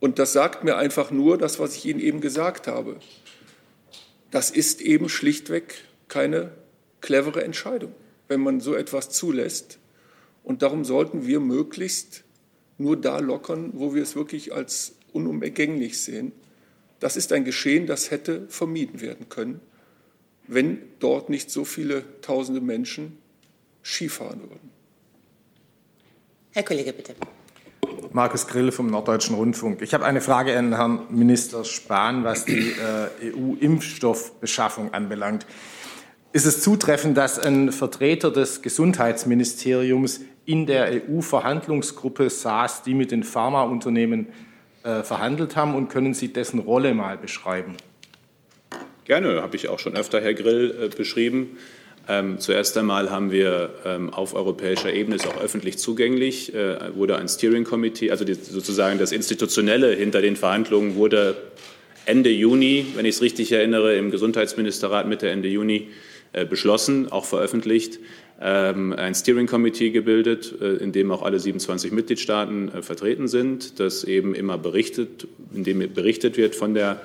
Und 0.00 0.18
das 0.18 0.32
sagt 0.32 0.64
mir 0.64 0.76
einfach 0.76 1.10
nur 1.10 1.38
das, 1.38 1.58
was 1.58 1.76
ich 1.76 1.84
Ihnen 1.86 2.00
eben 2.00 2.20
gesagt 2.20 2.66
habe. 2.66 2.98
Das 4.30 4.50
ist 4.50 4.80
eben 4.80 5.08
schlichtweg 5.08 5.84
keine 6.08 6.52
clevere 7.00 7.44
Entscheidung, 7.44 7.92
wenn 8.28 8.40
man 8.40 8.60
so 8.60 8.74
etwas 8.74 9.10
zulässt. 9.10 9.78
Und 10.42 10.62
darum 10.62 10.84
sollten 10.84 11.26
wir 11.26 11.38
möglichst 11.38 12.24
nur 12.78 12.98
da 12.98 13.18
lockern, 13.18 13.72
wo 13.74 13.94
wir 13.94 14.02
es 14.02 14.16
wirklich 14.16 14.54
als 14.54 14.94
unumgänglich 15.12 16.00
sehen. 16.00 16.32
Das 16.98 17.16
ist 17.16 17.32
ein 17.32 17.44
Geschehen, 17.44 17.86
das 17.86 18.10
hätte 18.10 18.46
vermieden 18.48 19.00
werden 19.00 19.28
können, 19.28 19.60
wenn 20.46 20.80
dort 20.98 21.28
nicht 21.28 21.50
so 21.50 21.64
viele 21.64 22.04
tausende 22.22 22.60
Menschen 22.60 23.18
Skifahren 23.82 24.40
würden. 24.42 24.70
Herr 26.52 26.62
Kollege, 26.62 26.92
bitte. 26.92 27.14
Markus 28.12 28.46
Grill 28.46 28.72
vom 28.72 28.88
Norddeutschen 28.88 29.36
Rundfunk. 29.36 29.82
Ich 29.82 29.94
habe 29.94 30.04
eine 30.04 30.20
Frage 30.20 30.56
an 30.58 30.74
Herrn 30.74 31.06
Minister 31.10 31.64
Spahn, 31.64 32.24
was 32.24 32.44
die 32.44 32.72
äh, 32.72 33.32
EU-Impfstoffbeschaffung 33.32 34.92
anbelangt. 34.92 35.46
Ist 36.32 36.46
es 36.46 36.62
zutreffend, 36.62 37.16
dass 37.16 37.38
ein 37.38 37.72
Vertreter 37.72 38.30
des 38.30 38.62
Gesundheitsministeriums 38.62 40.20
in 40.46 40.66
der 40.66 41.02
EU-Verhandlungsgruppe 41.08 42.30
saß, 42.30 42.82
die 42.82 42.94
mit 42.94 43.10
den 43.10 43.24
Pharmaunternehmen 43.24 44.28
äh, 44.82 45.02
verhandelt 45.02 45.56
haben? 45.56 45.74
Und 45.74 45.88
können 45.88 46.14
Sie 46.14 46.32
dessen 46.32 46.60
Rolle 46.60 46.94
mal 46.94 47.18
beschreiben? 47.18 47.76
Gerne, 49.04 49.42
habe 49.42 49.56
ich 49.56 49.68
auch 49.68 49.78
schon 49.78 49.96
öfter, 49.96 50.20
Herr 50.20 50.34
Grill, 50.34 50.74
äh, 50.80 50.88
beschrieben. 50.88 51.58
Ähm, 52.08 52.38
zuerst 52.38 52.76
einmal 52.76 53.10
haben 53.10 53.30
wir 53.30 53.70
ähm, 53.84 54.10
auf 54.10 54.34
europäischer 54.34 54.92
Ebene, 54.92 55.16
ist 55.16 55.26
auch 55.26 55.40
öffentlich 55.40 55.78
zugänglich, 55.78 56.54
äh, 56.54 56.94
wurde 56.96 57.16
ein 57.16 57.28
Steering 57.28 57.64
Committee, 57.64 58.10
also 58.10 58.24
die, 58.24 58.34
sozusagen 58.34 58.98
das 58.98 59.12
Institutionelle 59.12 59.94
hinter 59.94 60.20
den 60.20 60.36
Verhandlungen 60.36 60.96
wurde 60.96 61.36
Ende 62.06 62.30
Juni, 62.30 62.86
wenn 62.96 63.04
ich 63.04 63.16
es 63.16 63.22
richtig 63.22 63.52
erinnere, 63.52 63.96
im 63.96 64.10
Gesundheitsministerrat 64.10 65.06
Mitte 65.06 65.28
Ende 65.28 65.48
Juni 65.48 65.88
äh, 66.32 66.44
beschlossen, 66.44 67.12
auch 67.12 67.24
veröffentlicht, 67.24 67.98
ähm, 68.40 68.94
ein 68.94 69.14
Steering 69.14 69.46
Committee 69.46 69.90
gebildet, 69.90 70.54
äh, 70.60 70.76
in 70.76 70.92
dem 70.92 71.10
auch 71.10 71.22
alle 71.22 71.38
27 71.38 71.92
Mitgliedstaaten 71.92 72.72
äh, 72.72 72.82
vertreten 72.82 73.28
sind, 73.28 73.78
das 73.78 74.04
eben 74.04 74.34
immer 74.34 74.56
berichtet, 74.56 75.28
in 75.54 75.62
dem 75.64 75.92
berichtet 75.92 76.36
wird 76.38 76.54
von 76.54 76.72
der 76.72 77.00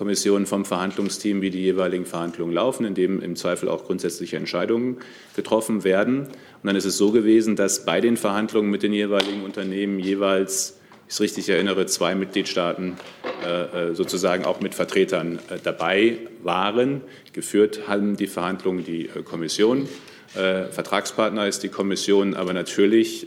Kommission 0.00 0.46
vom 0.46 0.64
Verhandlungsteam, 0.64 1.42
wie 1.42 1.50
die 1.50 1.60
jeweiligen 1.60 2.06
Verhandlungen 2.06 2.54
laufen, 2.54 2.86
in 2.86 2.94
dem 2.94 3.20
im 3.20 3.36
Zweifel 3.36 3.68
auch 3.68 3.84
grundsätzliche 3.84 4.38
Entscheidungen 4.38 4.96
getroffen 5.36 5.84
werden. 5.84 6.20
Und 6.20 6.64
dann 6.64 6.74
ist 6.74 6.86
es 6.86 6.96
so 6.96 7.12
gewesen, 7.12 7.54
dass 7.54 7.84
bei 7.84 8.00
den 8.00 8.16
Verhandlungen 8.16 8.70
mit 8.70 8.82
den 8.82 8.94
jeweiligen 8.94 9.44
Unternehmen 9.44 9.98
jeweils, 9.98 10.78
ich 11.06 11.12
es 11.12 11.20
richtig 11.20 11.50
erinnere, 11.50 11.84
zwei 11.84 12.14
Mitgliedstaaten 12.14 12.96
äh, 13.44 13.90
äh, 13.90 13.94
sozusagen 13.94 14.46
auch 14.46 14.62
mit 14.62 14.74
Vertretern 14.74 15.38
äh, 15.50 15.58
dabei 15.62 16.16
waren. 16.42 17.02
Geführt 17.34 17.86
haben 17.86 18.16
die 18.16 18.26
Verhandlungen 18.26 18.82
die 18.86 19.10
Kommission. 19.26 19.86
Vertragspartner 20.32 21.46
ist 21.46 21.62
die 21.62 21.68
Kommission, 21.68 22.34
aber 22.34 22.54
natürlich 22.54 23.26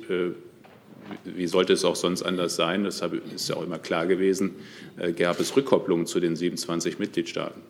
wie 1.23 1.47
sollte 1.47 1.73
es 1.73 1.85
auch 1.85 1.95
sonst 1.95 2.23
anders 2.23 2.55
sein, 2.55 2.83
das 2.83 3.01
ist 3.33 3.49
ja 3.49 3.55
auch 3.55 3.63
immer 3.63 3.79
klar 3.79 4.05
gewesen, 4.05 4.55
äh, 4.97 5.11
gab 5.11 5.39
es 5.39 5.55
Rückkopplungen 5.55 6.05
zu 6.05 6.19
den 6.19 6.35
27 6.35 6.99
Mitgliedstaaten. 6.99 7.61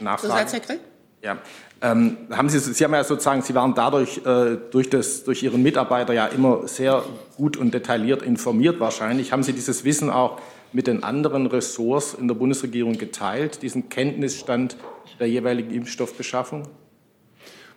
Nachfrage. 0.00 0.80
Ja. 1.22 1.38
Ähm, 1.82 2.16
haben 2.30 2.48
Sie, 2.48 2.58
Sie 2.58 2.84
haben 2.84 2.94
ja 2.94 3.04
sozusagen, 3.04 3.42
Sie 3.42 3.54
waren 3.54 3.74
dadurch 3.74 4.18
äh, 4.24 4.56
durch, 4.70 4.88
das, 4.88 5.24
durch 5.24 5.42
Ihren 5.42 5.62
Mitarbeiter 5.62 6.14
ja 6.14 6.26
immer 6.26 6.66
sehr 6.68 7.04
gut 7.36 7.56
und 7.56 7.74
detailliert 7.74 8.22
informiert 8.22 8.80
wahrscheinlich. 8.80 9.32
Haben 9.32 9.42
Sie 9.42 9.52
dieses 9.52 9.84
Wissen 9.84 10.08
auch 10.08 10.40
mit 10.72 10.86
den 10.86 11.02
anderen 11.02 11.46
Ressorts 11.46 12.14
in 12.14 12.28
der 12.28 12.34
Bundesregierung 12.34 12.96
geteilt, 12.96 13.62
diesen 13.62 13.88
Kenntnisstand 13.88 14.76
der 15.20 15.28
jeweiligen 15.28 15.70
Impfstoffbeschaffung? 15.70 16.68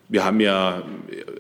Wir 0.08 0.26
haben 0.26 0.40
ja 0.40 0.82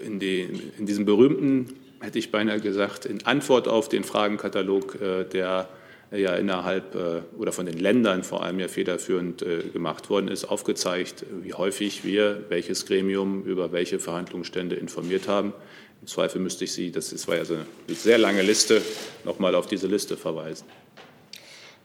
in, 0.05 0.19
die, 0.19 0.41
in 0.77 0.85
diesem 0.85 1.05
berühmten 1.05 1.78
hätte 2.01 2.19
ich 2.19 2.31
beinahe 2.31 2.59
gesagt, 2.59 3.05
in 3.05 3.25
Antwort 3.25 3.67
auf 3.67 3.89
den 3.89 4.03
Fragenkatalog, 4.03 4.99
äh, 5.01 5.23
der 5.25 5.69
ja 6.11 6.33
innerhalb 6.35 6.95
äh, 6.95 7.21
oder 7.37 7.51
von 7.51 7.67
den 7.67 7.77
Ländern 7.77 8.23
vor 8.23 8.43
allem 8.43 8.59
ja 8.59 8.67
federführend 8.67 9.43
äh, 9.43 9.59
gemacht 9.71 10.09
worden 10.09 10.27
ist, 10.27 10.45
aufgezeigt, 10.45 11.23
wie 11.43 11.53
häufig 11.53 12.03
wir 12.03 12.45
welches 12.49 12.87
Gremium 12.87 13.43
über 13.43 13.71
welche 13.71 13.99
Verhandlungsstände 13.99 14.75
informiert 14.75 15.27
haben. 15.27 15.53
Im 16.01 16.07
Zweifel 16.07 16.41
müsste 16.41 16.63
ich 16.63 16.71
Sie, 16.71 16.91
das 16.91 17.27
war 17.27 17.35
ja 17.35 17.45
so 17.45 17.55
eine 17.55 17.65
sehr 17.89 18.17
lange 18.17 18.41
Liste, 18.41 18.81
noch 19.25 19.37
mal 19.37 19.53
auf 19.53 19.67
diese 19.67 19.87
Liste 19.87 20.17
verweisen. 20.17 20.65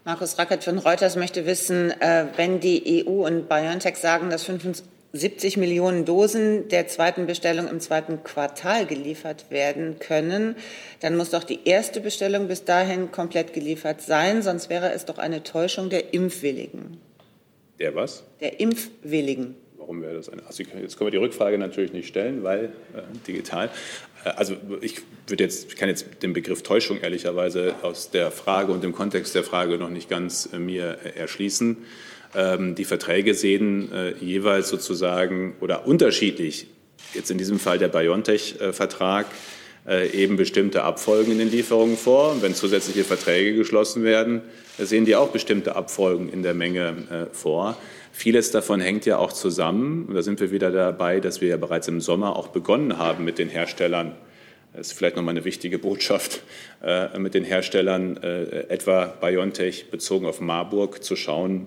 Markus 0.05 0.39
Rackert 0.39 0.63
von 0.63 0.79
Reuters 0.79 1.17
möchte 1.17 1.47
wissen, 1.47 1.93
wenn 2.37 2.61
die 2.61 3.05
EU 3.05 3.27
und 3.27 3.49
BioNTech 3.49 3.97
sagen, 3.97 4.31
dass 4.31 4.45
70 5.15 5.57
Millionen 5.57 6.05
Dosen 6.05 6.69
der 6.69 6.89
zweiten 6.89 7.27
Bestellung 7.27 7.69
im 7.69 7.79
zweiten 7.79 8.25
Quartal 8.25 8.85
geliefert 8.85 9.47
werden 9.49 10.01
können, 10.01 10.57
dann 11.01 11.17
muss 11.17 11.31
doch 11.31 11.45
die 11.45 11.61
erste 11.65 12.01
Bestellung 12.01 12.49
bis 12.49 12.65
dahin 12.65 13.13
komplett 13.13 13.53
geliefert 13.53 14.03
sein, 14.03 14.43
sonst 14.43 14.69
wäre 14.69 14.93
es 14.93 15.05
doch 15.05 15.19
eine 15.19 15.45
Täuschung 15.45 15.89
der 15.89 16.13
Impfwilligen. 16.13 16.99
Der 17.79 17.95
was? 17.95 18.25
Der 18.41 18.59
Impfwilligen. 18.59 19.55
Warum 19.79 20.03
wäre 20.03 20.15
das 20.15 20.29
eine? 20.29 20.45
Also 20.47 20.63
jetzt 20.63 20.97
können 20.97 21.07
wir 21.07 21.13
die 21.13 21.25
Rückfrage 21.25 21.59
natürlich 21.59 21.93
nicht 21.93 22.09
stellen, 22.09 22.43
weil 22.43 22.73
äh, 22.95 23.03
digital. 23.27 23.71
Äh, 24.25 24.31
also 24.31 24.57
ich 24.81 25.03
würde 25.29 25.45
jetzt, 25.45 25.69
ich 25.69 25.77
kann 25.77 25.89
jetzt 25.89 26.07
den 26.23 26.33
Begriff 26.33 26.63
Täuschung 26.63 27.01
ehrlicherweise 27.01 27.75
aus 27.83 28.11
der 28.11 28.33
Frage 28.33 28.73
und 28.73 28.83
dem 28.83 28.93
Kontext 28.93 29.35
der 29.35 29.45
Frage 29.45 29.79
noch 29.79 29.91
nicht 29.91 30.09
ganz 30.09 30.49
äh, 30.53 30.59
mir 30.59 30.99
erschließen. 31.17 31.85
Ähm, 32.35 32.75
die 32.75 32.85
Verträge 32.85 33.35
sehen 33.35 33.93
äh, 33.93 34.15
jeweils 34.19 34.69
sozusagen 34.69 35.55
oder 35.61 35.87
unterschiedlich, 35.87 36.67
jetzt 37.13 37.31
in 37.31 37.39
diesem 37.39 37.59
Fall 37.59 37.79
der 37.79 37.89
BioNTech-Vertrag, 37.89 39.27
äh, 39.87 40.09
eben 40.11 40.37
bestimmte 40.37 40.83
Abfolgen 40.83 41.33
in 41.33 41.39
den 41.39 41.51
Lieferungen 41.51 41.97
vor. 41.97 42.33
Und 42.33 42.43
wenn 42.43 42.55
zusätzliche 42.55 43.05
Verträge 43.05 43.55
geschlossen 43.55 44.03
werden, 44.03 44.43
sehen 44.79 45.05
die 45.05 45.15
auch 45.15 45.29
bestimmte 45.29 45.77
Abfolgen 45.77 46.29
in 46.29 46.43
der 46.43 46.55
Menge 46.55 47.29
äh, 47.31 47.35
vor. 47.35 47.77
Vieles 48.11 48.51
davon 48.51 48.81
hängt 48.81 49.07
ja 49.07 49.19
auch 49.19 49.33
zusammen. 49.33 50.07
Und 50.07 50.15
da 50.15 50.23
sind 50.23 50.41
wir 50.41 50.51
wieder 50.51 50.71
dabei, 50.71 51.21
dass 51.21 51.41
wir 51.41 51.49
ja 51.49 51.57
bereits 51.57 51.89
im 51.89 52.01
Sommer 52.01 52.37
auch 52.37 52.49
begonnen 52.49 52.99
haben 52.99 53.25
mit 53.25 53.39
den 53.39 53.49
Herstellern. 53.49 54.13
Das 54.73 54.89
ist 54.89 54.93
vielleicht 54.95 55.15
nochmal 55.15 55.35
eine 55.35 55.45
wichtige 55.45 55.79
Botschaft, 55.79 56.43
mit 57.17 57.35
den 57.35 57.45
Herstellern, 57.45 58.17
etwa 58.17 59.07
BioNTech 59.07 59.91
bezogen 59.91 60.27
auf 60.27 60.41
Marburg, 60.41 61.05
zu 61.05 61.15
schauen, 61.15 61.67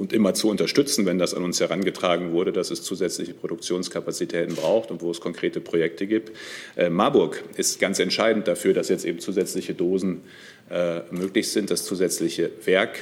und 0.00 0.14
immer 0.14 0.32
zu 0.32 0.48
unterstützen, 0.48 1.04
wenn 1.04 1.18
das 1.18 1.34
an 1.34 1.44
uns 1.44 1.60
herangetragen 1.60 2.32
wurde, 2.32 2.52
dass 2.52 2.70
es 2.70 2.82
zusätzliche 2.82 3.34
Produktionskapazitäten 3.34 4.56
braucht 4.56 4.90
und 4.90 5.02
wo 5.02 5.10
es 5.10 5.20
konkrete 5.20 5.60
Projekte 5.60 6.06
gibt. 6.06 6.32
Äh, 6.74 6.88
Marburg 6.88 7.44
ist 7.58 7.78
ganz 7.80 7.98
entscheidend 7.98 8.48
dafür, 8.48 8.72
dass 8.72 8.88
jetzt 8.88 9.04
eben 9.04 9.18
zusätzliche 9.18 9.74
Dosen 9.74 10.22
äh, 10.70 11.00
möglich 11.10 11.52
sind, 11.52 11.70
das 11.70 11.84
zusätzliche 11.84 12.50
Werk 12.64 12.98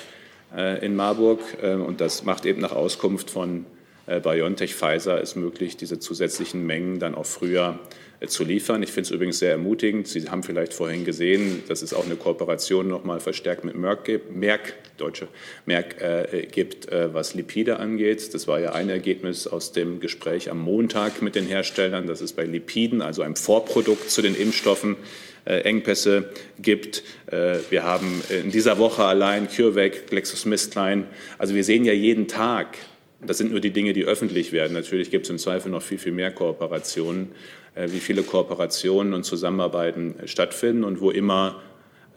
äh, 0.56 0.84
in 0.84 0.96
Marburg. 0.96 1.38
Und 1.62 2.00
das 2.00 2.24
macht 2.24 2.44
eben 2.44 2.60
nach 2.60 2.72
Auskunft 2.72 3.30
von 3.30 3.64
BioNTech 4.06 4.74
Pfizer 4.74 5.20
es 5.20 5.36
möglich, 5.36 5.76
diese 5.76 6.00
zusätzlichen 6.00 6.66
Mengen 6.66 6.98
dann 6.98 7.14
auch 7.14 7.26
früher 7.26 7.78
äh, 7.78 8.07
zu 8.26 8.44
liefern. 8.44 8.82
Ich 8.82 8.90
finde 8.90 9.08
es 9.08 9.10
übrigens 9.12 9.38
sehr 9.38 9.52
ermutigend. 9.52 10.08
Sie 10.08 10.28
haben 10.28 10.42
vielleicht 10.42 10.74
vorhin 10.74 11.04
gesehen, 11.04 11.62
dass 11.68 11.82
es 11.82 11.94
auch 11.94 12.04
eine 12.04 12.16
Kooperation 12.16 12.88
noch 12.88 13.04
mal 13.04 13.20
verstärkt 13.20 13.64
mit 13.64 13.76
Merck, 13.76 14.04
gibt, 14.04 14.34
Merck 14.34 14.74
deutsche 14.96 15.28
Merck 15.66 16.00
äh, 16.00 16.46
gibt, 16.50 16.90
äh, 16.90 17.14
was 17.14 17.34
Lipide 17.34 17.78
angeht. 17.78 18.34
Das 18.34 18.48
war 18.48 18.58
ja 18.60 18.72
ein 18.72 18.88
Ergebnis 18.88 19.46
aus 19.46 19.72
dem 19.72 20.00
Gespräch 20.00 20.50
am 20.50 20.58
Montag 20.58 21.22
mit 21.22 21.34
den 21.36 21.46
Herstellern, 21.46 22.06
dass 22.06 22.20
es 22.20 22.32
bei 22.32 22.44
Lipiden, 22.44 23.02
also 23.02 23.22
einem 23.22 23.36
Vorprodukt 23.36 24.10
zu 24.10 24.22
den 24.22 24.34
Impfstoffen, 24.34 24.96
äh, 25.44 25.60
Engpässe 25.60 26.30
gibt. 26.60 27.04
Äh, 27.30 27.58
wir 27.70 27.84
haben 27.84 28.22
in 28.28 28.50
dieser 28.50 28.78
Woche 28.78 29.04
allein 29.04 29.48
CureVac, 29.48 30.08
GlaxoSmithKline. 30.08 31.04
Also 31.38 31.54
wir 31.54 31.64
sehen 31.64 31.84
ja 31.84 31.92
jeden 31.92 32.26
Tag, 32.28 32.76
das 33.20 33.38
sind 33.38 33.50
nur 33.50 33.60
die 33.60 33.70
Dinge, 33.70 33.92
die 33.92 34.04
öffentlich 34.04 34.52
werden. 34.52 34.74
Natürlich 34.74 35.10
gibt 35.10 35.26
es 35.26 35.30
im 35.30 35.38
Zweifel 35.38 35.70
noch 35.70 35.82
viel, 35.82 35.98
viel 35.98 36.12
mehr 36.12 36.30
Kooperationen, 36.30 37.28
äh, 37.28 37.67
wie 37.86 38.00
viele 38.00 38.22
Kooperationen 38.22 39.14
und 39.14 39.24
Zusammenarbeiten 39.24 40.14
stattfinden 40.24 40.84
und 40.84 41.00
wo 41.00 41.10
immer 41.10 41.62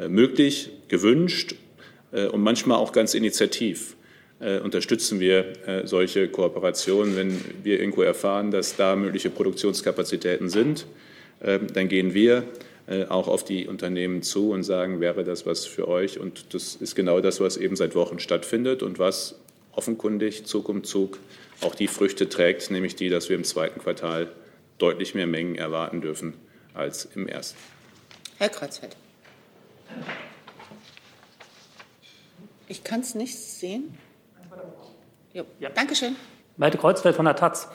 möglich, 0.07 0.71
gewünscht 0.87 1.55
und 2.11 2.41
manchmal 2.41 2.77
auch 2.77 2.91
ganz 2.91 3.13
initiativ 3.13 3.95
unterstützen 4.63 5.19
wir 5.19 5.53
solche 5.83 6.27
Kooperationen. 6.27 7.15
Wenn 7.15 7.39
wir 7.63 7.79
irgendwo 7.79 8.01
erfahren, 8.01 8.49
dass 8.49 8.75
da 8.75 8.95
mögliche 8.95 9.29
Produktionskapazitäten 9.29 10.49
sind, 10.49 10.87
dann 11.39 11.87
gehen 11.87 12.15
wir 12.15 12.43
äh, 12.91 13.05
auch 13.05 13.27
auf 13.27 13.45
die 13.45 13.67
Unternehmen 13.67 14.21
zu 14.21 14.51
und 14.51 14.63
sagen, 14.63 14.99
wäre 14.99 15.23
das 15.23 15.45
was 15.45 15.65
für 15.65 15.87
euch? 15.87 16.19
Und 16.19 16.53
das 16.53 16.75
ist 16.75 16.95
genau 16.95 17.21
das, 17.21 17.39
was 17.39 17.55
eben 17.55 17.75
seit 17.75 17.95
Wochen 17.95 18.19
stattfindet 18.19 18.83
und 18.83 18.99
was 18.99 19.39
offenkundig 19.71 20.45
Zug 20.45 20.67
um 20.67 20.83
Zug 20.83 21.19
auch 21.61 21.75
die 21.75 21.87
Früchte 21.87 22.27
trägt, 22.27 22.69
nämlich 22.71 22.95
die, 22.95 23.09
dass 23.09 23.29
wir 23.29 23.35
im 23.35 23.43
zweiten 23.43 23.79
Quartal 23.79 24.27
deutlich 24.81 25.15
mehr 25.15 25.27
Mengen 25.27 25.55
erwarten 25.55 26.01
dürfen 26.01 26.33
als 26.73 27.05
im 27.05 27.27
ersten. 27.27 27.57
Herr 28.37 28.49
Kreuzfeld. 28.49 28.95
Ich 32.67 32.83
kann 32.83 33.01
es 33.01 33.15
nicht 33.15 33.37
sehen. 33.37 33.97
Jo. 35.33 35.43
Ja. 35.59 35.69
Dankeschön. 35.69 36.15
Malte 36.57 36.77
Kreuzfeld 36.77 37.15
von 37.15 37.25
der 37.25 37.35
Taz. 37.35 37.67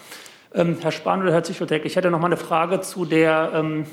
Ähm, 0.54 0.78
Herr 0.80 0.92
Spahn 0.92 1.22
oder 1.22 1.32
Herr 1.32 1.44
Zichotek, 1.44 1.84
ich 1.84 1.96
hätte 1.96 2.10
noch 2.10 2.20
mal 2.20 2.26
eine 2.26 2.36
Frage 2.36 2.80
zu 2.80 3.04
der 3.04 3.52
ähm, 3.54 3.86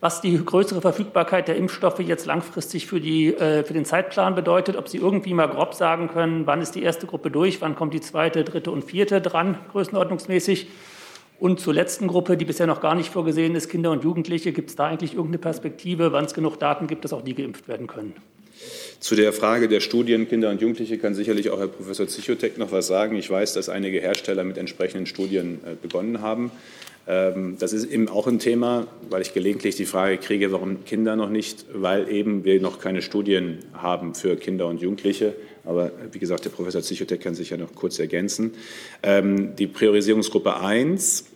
was 0.00 0.22
die 0.22 0.42
größere 0.42 0.80
Verfügbarkeit 0.80 1.46
der 1.46 1.56
Impfstoffe 1.56 2.00
jetzt 2.00 2.24
langfristig 2.24 2.86
für, 2.86 3.00
die, 3.00 3.34
äh, 3.34 3.62
für 3.64 3.74
den 3.74 3.84
Zeitplan 3.84 4.34
bedeutet, 4.34 4.76
ob 4.76 4.88
Sie 4.88 4.96
irgendwie 4.96 5.34
mal 5.34 5.48
grob 5.48 5.74
sagen 5.74 6.08
können, 6.08 6.46
wann 6.46 6.62
ist 6.62 6.74
die 6.74 6.82
erste 6.82 7.06
Gruppe 7.06 7.30
durch, 7.30 7.60
wann 7.60 7.76
kommt 7.76 7.92
die 7.92 8.00
zweite, 8.00 8.42
dritte 8.42 8.70
und 8.70 8.82
vierte 8.82 9.20
dran, 9.20 9.58
größenordnungsmäßig. 9.72 10.68
Und 11.40 11.58
zur 11.58 11.72
letzten 11.72 12.06
Gruppe, 12.06 12.36
die 12.36 12.44
bisher 12.44 12.66
noch 12.66 12.82
gar 12.82 12.94
nicht 12.94 13.08
vorgesehen 13.08 13.54
ist, 13.54 13.70
Kinder 13.70 13.90
und 13.90 14.04
Jugendliche, 14.04 14.52
gibt 14.52 14.68
es 14.68 14.76
da 14.76 14.86
eigentlich 14.88 15.14
irgendeine 15.14 15.38
Perspektive, 15.38 16.12
wann 16.12 16.26
es 16.26 16.34
genug 16.34 16.58
Daten 16.58 16.86
gibt, 16.86 17.02
dass 17.02 17.14
auch 17.14 17.22
die 17.22 17.34
geimpft 17.34 17.66
werden 17.66 17.86
können? 17.86 18.12
Zu 19.00 19.14
der 19.14 19.32
Frage 19.32 19.66
der 19.66 19.80
Studien 19.80 20.28
Kinder 20.28 20.50
und 20.50 20.60
Jugendliche 20.60 20.98
kann 20.98 21.14
sicherlich 21.14 21.48
auch 21.48 21.58
Herr 21.58 21.68
Professor 21.68 22.06
Zichotek 22.06 22.58
noch 22.58 22.72
was 22.72 22.86
sagen. 22.86 23.16
Ich 23.16 23.30
weiß, 23.30 23.54
dass 23.54 23.70
einige 23.70 24.00
Hersteller 24.00 24.44
mit 24.44 24.58
entsprechenden 24.58 25.06
Studien 25.06 25.60
äh, 25.64 25.76
begonnen 25.80 26.20
haben. 26.20 26.50
Ähm, 27.06 27.56
das 27.58 27.72
ist 27.72 27.90
eben 27.90 28.10
auch 28.10 28.26
ein 28.26 28.38
Thema, 28.38 28.86
weil 29.08 29.22
ich 29.22 29.32
gelegentlich 29.32 29.76
die 29.76 29.86
Frage 29.86 30.18
kriege, 30.18 30.52
warum 30.52 30.84
Kinder 30.84 31.16
noch 31.16 31.30
nicht, 31.30 31.64
weil 31.72 32.10
eben 32.10 32.44
wir 32.44 32.60
noch 32.60 32.78
keine 32.78 33.00
Studien 33.00 33.60
haben 33.72 34.14
für 34.14 34.36
Kinder 34.36 34.66
und 34.66 34.82
Jugendliche. 34.82 35.32
Aber 35.64 35.90
wie 36.12 36.18
gesagt, 36.18 36.44
der 36.44 36.50
Professor 36.50 36.82
Zichotek 36.82 37.22
kann 37.22 37.34
sich 37.34 37.50
ja 37.50 37.56
noch 37.56 37.74
kurz 37.74 37.98
ergänzen. 37.98 38.52
Ähm, 39.02 39.56
die 39.56 39.66
Priorisierungsgruppe 39.66 40.60
1 40.60 41.29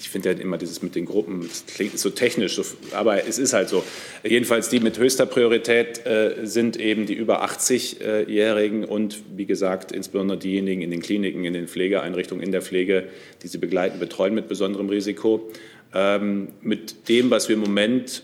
ich 0.00 0.08
finde 0.08 0.32
ja 0.32 0.38
immer 0.38 0.56
dieses 0.56 0.80
mit 0.80 0.94
den 0.94 1.04
Gruppen, 1.04 1.46
das 1.46 1.66
klingt 1.66 1.98
so 1.98 2.08
technisch, 2.08 2.54
so, 2.54 2.64
aber 2.92 3.26
es 3.26 3.38
ist 3.38 3.52
halt 3.52 3.68
so. 3.68 3.84
Jedenfalls 4.24 4.70
die 4.70 4.80
mit 4.80 4.98
höchster 4.98 5.26
Priorität 5.26 6.06
äh, 6.06 6.36
sind 6.44 6.78
eben 6.78 7.04
die 7.04 7.12
über 7.12 7.44
80-Jährigen 7.44 8.86
und 8.86 9.22
wie 9.36 9.44
gesagt 9.44 9.92
insbesondere 9.92 10.38
diejenigen 10.38 10.80
in 10.80 10.90
den 10.90 11.02
Kliniken, 11.02 11.44
in 11.44 11.52
den 11.52 11.68
Pflegeeinrichtungen, 11.68 12.42
in 12.42 12.50
der 12.50 12.62
Pflege, 12.62 13.08
die 13.42 13.48
sie 13.48 13.58
begleiten, 13.58 13.98
betreuen 13.98 14.34
mit 14.34 14.48
besonderem 14.48 14.88
Risiko. 14.88 15.50
Ähm, 15.92 16.48
mit 16.62 17.08
dem, 17.10 17.30
was 17.30 17.48
wir 17.50 17.56
im 17.56 17.60
Moment 17.60 18.22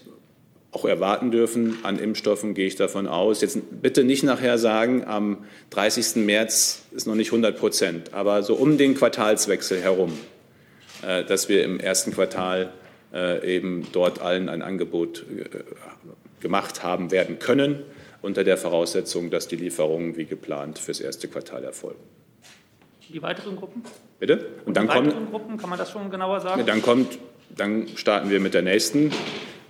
auch 0.73 0.87
erwarten 0.87 1.31
dürfen 1.31 1.79
an 1.83 1.99
Impfstoffen, 1.99 2.55
gehe 2.55 2.67
ich 2.67 2.77
davon 2.77 3.07
aus. 3.07 3.43
Jetzt 3.43 3.59
bitte 3.83 4.03
nicht 4.03 4.23
nachher 4.23 4.57
sagen, 4.57 5.05
am 5.05 5.45
30. 5.71 6.25
März 6.25 6.85
ist 6.93 7.07
noch 7.07 7.15
nicht 7.15 7.29
100 7.29 7.59
Prozent, 7.59 8.15
aber 8.15 8.43
so 8.43 8.55
um 8.55 8.79
den 8.79 8.95
Quartalswechsel 8.95 9.81
herum 9.81 10.13
dass 11.25 11.49
wir 11.49 11.65
im 11.65 11.79
ersten 11.79 12.13
Quartal 12.13 12.73
äh, 13.13 13.57
eben 13.57 13.87
dort 13.93 14.21
allen 14.21 14.49
ein 14.49 14.63
Angebot 14.63 15.25
äh, 15.31 15.45
gemacht 16.41 16.83
haben 16.83 17.11
werden 17.11 17.39
können, 17.39 17.83
unter 18.21 18.45
der 18.45 18.57
Voraussetzung, 18.57 19.31
dass 19.31 19.49
die 19.49 19.57
Lieferungen 19.57 20.17
wie 20.17 20.25
geplant 20.25 20.79
fürs 20.79 21.01
erste 21.01 21.29
Quartal 21.29 21.65
erfolgen. 21.65 22.01
Die 23.09 23.23
weiteren 23.23 23.57
Gruppen? 23.57 23.83
Bitte? 24.19 24.47
Und, 24.65 24.67
Und 24.67 24.77
dann 24.77 24.85
die 24.85 24.89
weiteren 24.91 25.13
kommt, 25.13 25.31
Gruppen, 25.31 25.57
kann 25.57 25.71
man 25.71 25.79
das 25.79 25.91
schon 25.91 26.11
genauer 26.11 26.41
sagen? 26.41 26.67
Dann 26.67 26.83
kommt, 26.83 27.19
dann 27.57 27.89
starten 27.95 28.31
wir 28.31 28.41
mit 28.41 28.55
der 28.55 28.63
nächsten 28.63 29.13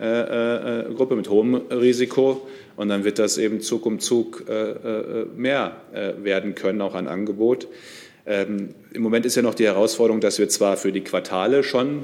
äh, 0.01 0.80
äh, 0.89 0.95
Gruppe 0.95 1.16
mit 1.16 1.28
hohem 1.28 1.55
Risiko 1.55 2.49
und 2.76 2.89
dann 2.89 3.05
wird 3.05 3.18
das 3.18 3.39
eben 3.39 3.61
Zug 3.61 3.87
um 3.87 4.01
Zug 4.01 4.49
äh, 4.49 5.24
mehr 5.37 5.76
werden 6.18 6.55
können, 6.55 6.80
auch 6.80 6.95
an 6.95 7.09
Angebot. 7.09 7.68
Ähm, 8.27 8.74
Im 8.93 9.03
Moment 9.03 9.24
ist 9.24 9.37
ja 9.37 9.43
noch 9.43 9.55
die 9.55 9.64
Herausforderung, 9.64 10.20
dass 10.20 10.39
wir 10.39 10.49
zwar 10.49 10.77
für 10.77 10.93
die 10.93 11.03
Quartale 11.03 11.62
schon 11.62 12.03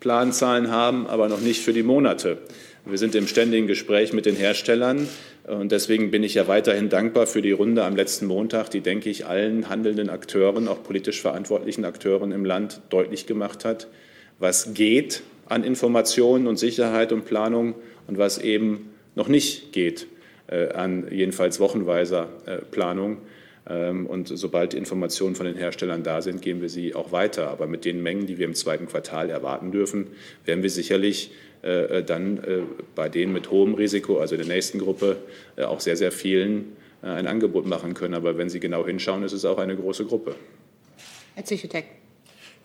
Planzahlen 0.00 0.70
haben, 0.70 1.06
aber 1.06 1.28
noch 1.28 1.40
nicht 1.40 1.62
für 1.62 1.72
die 1.72 1.82
Monate. 1.82 2.38
Wir 2.84 2.98
sind 2.98 3.14
im 3.14 3.26
ständigen 3.26 3.66
Gespräch 3.66 4.12
mit 4.12 4.26
den 4.26 4.36
Herstellern 4.36 5.08
und 5.44 5.72
deswegen 5.72 6.12
bin 6.12 6.22
ich 6.22 6.34
ja 6.34 6.46
weiterhin 6.46 6.88
dankbar 6.88 7.26
für 7.26 7.42
die 7.42 7.50
Runde 7.50 7.82
am 7.82 7.96
letzten 7.96 8.26
Montag, 8.26 8.68
die, 8.70 8.80
denke 8.80 9.10
ich, 9.10 9.26
allen 9.26 9.68
handelnden 9.68 10.08
Akteuren, 10.08 10.68
auch 10.68 10.82
politisch 10.84 11.20
verantwortlichen 11.20 11.84
Akteuren 11.84 12.30
im 12.30 12.44
Land 12.44 12.80
deutlich 12.90 13.26
gemacht 13.26 13.64
hat, 13.64 13.88
was 14.38 14.74
geht 14.74 15.22
an 15.46 15.64
Informationen 15.64 16.46
und 16.46 16.58
Sicherheit 16.58 17.12
und 17.12 17.24
Planung 17.24 17.74
und 18.06 18.18
was 18.18 18.38
eben 18.38 18.90
noch 19.16 19.28
nicht 19.28 19.72
geht 19.72 20.06
äh, 20.46 20.68
an 20.68 21.08
jedenfalls 21.10 21.58
wochenweiser 21.58 22.28
äh, 22.46 22.56
Planung. 22.58 23.18
Ähm, 23.68 24.06
und 24.06 24.28
sobald 24.28 24.74
Informationen 24.74 25.34
von 25.34 25.46
den 25.46 25.56
Herstellern 25.56 26.02
da 26.02 26.22
sind, 26.22 26.42
gehen 26.42 26.60
wir 26.60 26.68
sie 26.68 26.94
auch 26.94 27.12
weiter. 27.12 27.48
Aber 27.48 27.66
mit 27.66 27.84
den 27.84 28.02
Mengen, 28.02 28.26
die 28.26 28.38
wir 28.38 28.46
im 28.46 28.54
zweiten 28.54 28.86
Quartal 28.86 29.30
erwarten 29.30 29.72
dürfen, 29.72 30.08
werden 30.44 30.62
wir 30.62 30.70
sicherlich 30.70 31.32
äh, 31.62 32.02
dann 32.02 32.38
äh, 32.38 32.62
bei 32.94 33.08
denen 33.08 33.32
mit 33.32 33.50
hohem 33.50 33.74
Risiko, 33.74 34.18
also 34.18 34.36
der 34.36 34.46
nächsten 34.46 34.78
Gruppe, 34.78 35.16
äh, 35.56 35.64
auch 35.64 35.80
sehr, 35.80 35.96
sehr 35.96 36.12
vielen 36.12 36.76
ein 37.02 37.26
Angebot 37.26 37.66
machen 37.66 37.94
können. 37.94 38.14
Aber 38.14 38.36
wenn 38.36 38.48
Sie 38.48 38.58
genau 38.58 38.84
hinschauen, 38.84 39.22
ist 39.22 39.32
es 39.32 39.44
auch 39.44 39.58
eine 39.58 39.76
große 39.76 40.06
Gruppe. 40.06 40.34
Herr 41.34 41.44
Zichutek. 41.44 41.84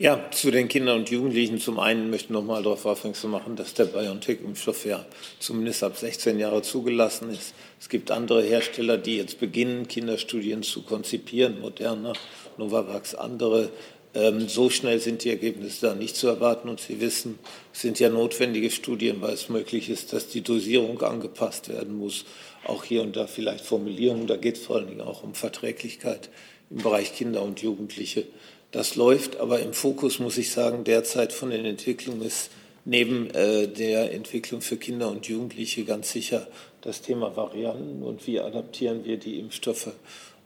Ja, 0.01 0.31
zu 0.31 0.49
den 0.49 0.67
Kindern 0.67 1.01
und 1.01 1.11
Jugendlichen. 1.11 1.59
Zum 1.59 1.79
einen 1.79 2.09
möchte 2.09 2.25
ich 2.25 2.29
noch 2.31 2.43
mal 2.43 2.63
darauf 2.63 2.87
aufmerksam 2.87 3.29
machen, 3.29 3.55
dass 3.55 3.75
der 3.75 3.85
BioNTech-Impfstoff 3.85 4.83
ja 4.87 5.05
zumindest 5.37 5.83
ab 5.83 5.95
16 5.95 6.39
Jahre 6.39 6.63
zugelassen 6.63 7.29
ist. 7.29 7.53
Es 7.79 7.87
gibt 7.87 8.09
andere 8.09 8.41
Hersteller, 8.41 8.97
die 8.97 9.17
jetzt 9.17 9.39
beginnen, 9.39 9.87
Kinderstudien 9.87 10.63
zu 10.63 10.81
konzipieren, 10.81 11.61
Moderna, 11.61 12.13
Novavax, 12.57 13.13
andere. 13.13 13.69
Ähm, 14.15 14.49
so 14.49 14.71
schnell 14.71 14.99
sind 14.99 15.23
die 15.23 15.29
Ergebnisse 15.29 15.85
da 15.85 15.93
nicht 15.93 16.15
zu 16.15 16.27
erwarten. 16.29 16.67
Und 16.67 16.79
Sie 16.79 16.99
wissen, 16.99 17.37
es 17.71 17.81
sind 17.81 17.99
ja 17.99 18.09
notwendige 18.09 18.71
Studien, 18.71 19.21
weil 19.21 19.35
es 19.35 19.49
möglich 19.49 19.87
ist, 19.91 20.13
dass 20.13 20.29
die 20.29 20.41
Dosierung 20.41 20.99
angepasst 21.03 21.69
werden 21.69 21.95
muss. 21.95 22.25
Auch 22.65 22.83
hier 22.85 23.03
und 23.03 23.15
da 23.15 23.27
vielleicht 23.27 23.63
Formulierungen. 23.63 24.25
Da 24.25 24.37
geht 24.37 24.57
es 24.57 24.63
vor 24.63 24.77
allen 24.77 24.87
Dingen 24.87 25.01
auch 25.01 25.21
um 25.21 25.35
Verträglichkeit 25.35 26.31
im 26.71 26.77
Bereich 26.77 27.13
Kinder 27.13 27.43
und 27.43 27.61
Jugendliche. 27.61 28.25
Das 28.71 28.95
läuft, 28.95 29.37
aber 29.37 29.59
im 29.59 29.73
Fokus 29.73 30.19
muss 30.19 30.37
ich 30.37 30.51
sagen, 30.51 30.83
derzeit 30.85 31.33
von 31.33 31.49
den 31.49 31.65
Entwicklungen 31.65 32.21
ist 32.21 32.51
neben 32.85 33.29
äh, 33.31 33.67
der 33.67 34.13
Entwicklung 34.13 34.61
für 34.61 34.77
Kinder 34.77 35.09
und 35.09 35.27
Jugendliche 35.27 35.83
ganz 35.83 36.11
sicher 36.11 36.47
das 36.81 37.01
Thema 37.01 37.35
Varianten 37.35 38.01
und 38.01 38.25
wie 38.27 38.39
adaptieren 38.39 39.03
wir 39.03 39.17
die 39.17 39.39
Impfstoffe 39.39 39.91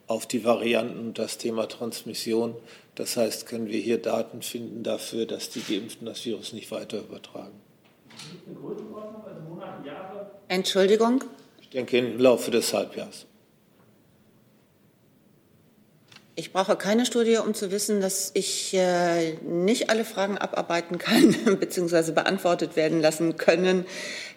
auf 0.08 0.26
die 0.26 0.44
Varianten 0.44 1.00
und 1.00 1.20
das 1.20 1.38
Thema 1.38 1.68
Transmission. 1.68 2.56
Das 2.96 3.16
heißt, 3.18 3.48
können 3.48 3.68
wir 3.68 3.80
hier 3.80 4.00
Daten 4.02 4.42
finden 4.42 4.84
dafür, 4.84 5.26
dass 5.26 5.50
die 5.50 5.62
Geimpften 5.62 6.06
das 6.06 6.26
Virus 6.26 6.54
nicht 6.54 6.72
weiter 6.72 7.00
übertragen. 7.00 7.54
Entschuldigung? 10.48 11.24
Ich 11.62 11.70
denke 11.70 11.98
im 11.98 12.20
Laufe 12.20 12.52
des 12.52 12.74
Halbjahres. 12.74 13.26
Ich 16.38 16.52
brauche 16.52 16.76
keine 16.76 17.06
Studie, 17.06 17.38
um 17.38 17.54
zu 17.54 17.72
wissen, 17.72 18.02
dass 18.02 18.32
ich 18.34 18.74
äh, 18.74 19.36
nicht 19.44 19.90
alle 19.90 20.04
Fragen 20.04 20.38
abarbeiten 20.38 20.98
kann 20.98 21.34
bzw. 21.60 22.12
beantwortet 22.12 22.76
werden 22.76 23.00
lassen 23.00 23.38
können, 23.38 23.86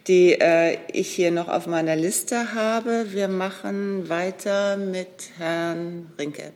die 0.06 0.34
äh, 0.40 0.78
ich 0.92 1.08
hier 1.08 1.32
noch 1.32 1.48
auf 1.48 1.66
meiner 1.66 1.96
Liste 1.96 2.54
habe. 2.54 3.06
Wir 3.10 3.26
machen 3.26 4.08
weiter 4.08 4.76
mit 4.76 5.30
Herrn 5.38 6.12
Rinke. 6.16 6.52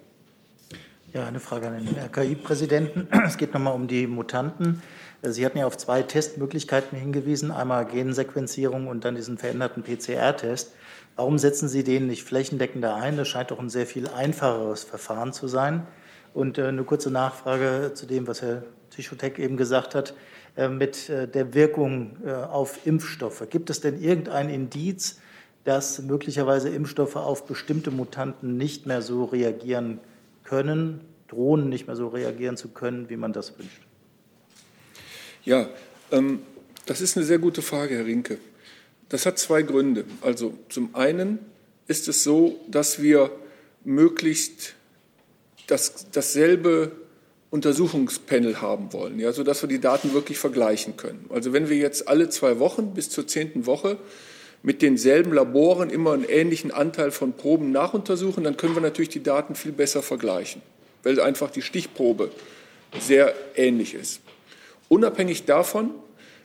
Ja, 1.13 1.27
eine 1.27 1.41
Frage 1.41 1.67
an 1.67 1.85
den 1.85 1.99
RKI-Präsidenten. 1.99 3.09
Es 3.27 3.37
geht 3.37 3.53
nochmal 3.53 3.75
um 3.75 3.89
die 3.89 4.07
Mutanten. 4.07 4.81
Sie 5.23 5.45
hatten 5.45 5.59
ja 5.59 5.67
auf 5.67 5.77
zwei 5.77 6.03
Testmöglichkeiten 6.03 6.97
hingewiesen, 6.97 7.51
einmal 7.51 7.87
Gensequenzierung 7.87 8.87
und 8.87 9.05
dann 9.05 9.17
diesen 9.17 9.39
veränderten 9.39 9.83
PCR-Test. 9.83 10.73
Warum 11.17 11.39
setzen 11.39 11.69
Sie 11.69 11.85
den 11.85 12.07
nicht 12.07 12.25
flächendeckender 12.25 12.95
ein? 12.95 13.17
Das 13.17 13.29
scheint 13.29 13.51
doch 13.51 13.59
ein 13.59 13.69
sehr 13.69 13.87
viel 13.87 14.09
einfacheres 14.09 14.85
Verfahren 14.85 15.33
zu 15.33 15.47
sein. 15.47 15.87
Und 16.35 16.59
äh, 16.59 16.65
eine 16.65 16.85
kurze 16.85 17.11
Nachfrage 17.11 17.93
zu 17.95 18.07
dem, 18.07 18.27
was 18.27 18.41
Herr 18.41 18.63
Tischotek 18.91 19.39
eben 19.39 19.57
gesagt 19.57 19.95
hat, 19.95 20.15
äh, 20.57 20.69
mit 20.69 21.11
äh, 21.11 21.29
der 21.29 21.55
Wirkung 21.55 22.17
auf 22.27 22.87
Impfstoffe. 22.87 23.47
Gibt 23.51 23.69
es 23.71 23.81
denn 23.81 24.01
irgendein 24.01 24.49
Indiz, 24.49 25.19
dass 25.65 26.01
möglicherweise 26.01 26.71
Impfstoffe 26.71 27.17
auf 27.17 27.47
bestimmte 27.47 27.91
Mutanten 27.91 28.57
nicht 28.57 28.87
mehr 28.87 29.03
so 29.03 29.25
reagieren 29.25 30.01
können, 30.45 31.03
drohen 31.29 31.69
nicht 31.69 31.87
mehr 31.87 31.97
so 31.97 32.09
reagieren 32.09 32.57
zu 32.57 32.69
können, 32.69 33.09
wie 33.09 33.17
man 33.17 33.33
das 33.33 33.59
wünscht? 33.59 33.83
Ja, 35.45 35.69
ähm, 36.11 36.41
das 36.87 37.01
ist 37.01 37.17
eine 37.17 37.27
sehr 37.27 37.39
gute 37.39 37.63
Frage, 37.63 37.97
Herr 37.97 38.07
Rinke. 38.07 38.39
Das 39.13 39.27
hat 39.27 39.39
zwei 39.39 39.61
Gründe. 39.61 40.07
Also 40.23 40.55
zum 40.71 40.95
einen 40.95 41.39
ist 41.87 42.09
es 42.09 42.25
so, 42.25 42.59
dass 42.67 43.03
wir 43.03 43.31
möglichst 43.85 44.75
das, 45.67 46.07
dasselbe 46.11 46.93
Untersuchungspanel 47.51 48.63
haben 48.63 48.95
wollen, 48.95 49.21
ja, 49.21 49.35
sodass 49.35 49.63
wir 49.63 49.69
die 49.69 49.81
Daten 49.81 50.15
wirklich 50.15 50.39
vergleichen 50.39 50.97
können. 50.97 51.27
Also 51.29 51.53
wenn 51.53 51.69
wir 51.69 51.77
jetzt 51.77 52.09
alle 52.09 52.31
zwei 52.31 52.59
Wochen 52.59 52.95
bis 52.95 53.11
zur 53.11 53.27
zehnten 53.27 53.67
Woche 53.67 53.99
mit 54.63 54.81
denselben 54.81 55.35
Laboren 55.35 55.91
immer 55.91 56.15
einen 56.15 56.25
ähnlichen 56.25 56.71
Anteil 56.71 57.11
von 57.11 57.35
Proben 57.35 57.71
nachuntersuchen, 57.71 58.45
dann 58.45 58.57
können 58.57 58.75
wir 58.75 58.81
natürlich 58.81 59.11
die 59.11 59.23
Daten 59.23 59.55
viel 59.57 59.73
besser 59.73 60.03
vergleichen, 60.03 60.63
weil 61.03 61.21
einfach 61.21 61.51
die 61.51 61.61
Stichprobe 61.61 62.31
sehr 62.99 63.35
ähnlich 63.57 63.93
ist. 63.93 64.23
Unabhängig 64.89 65.45
davon 65.45 65.91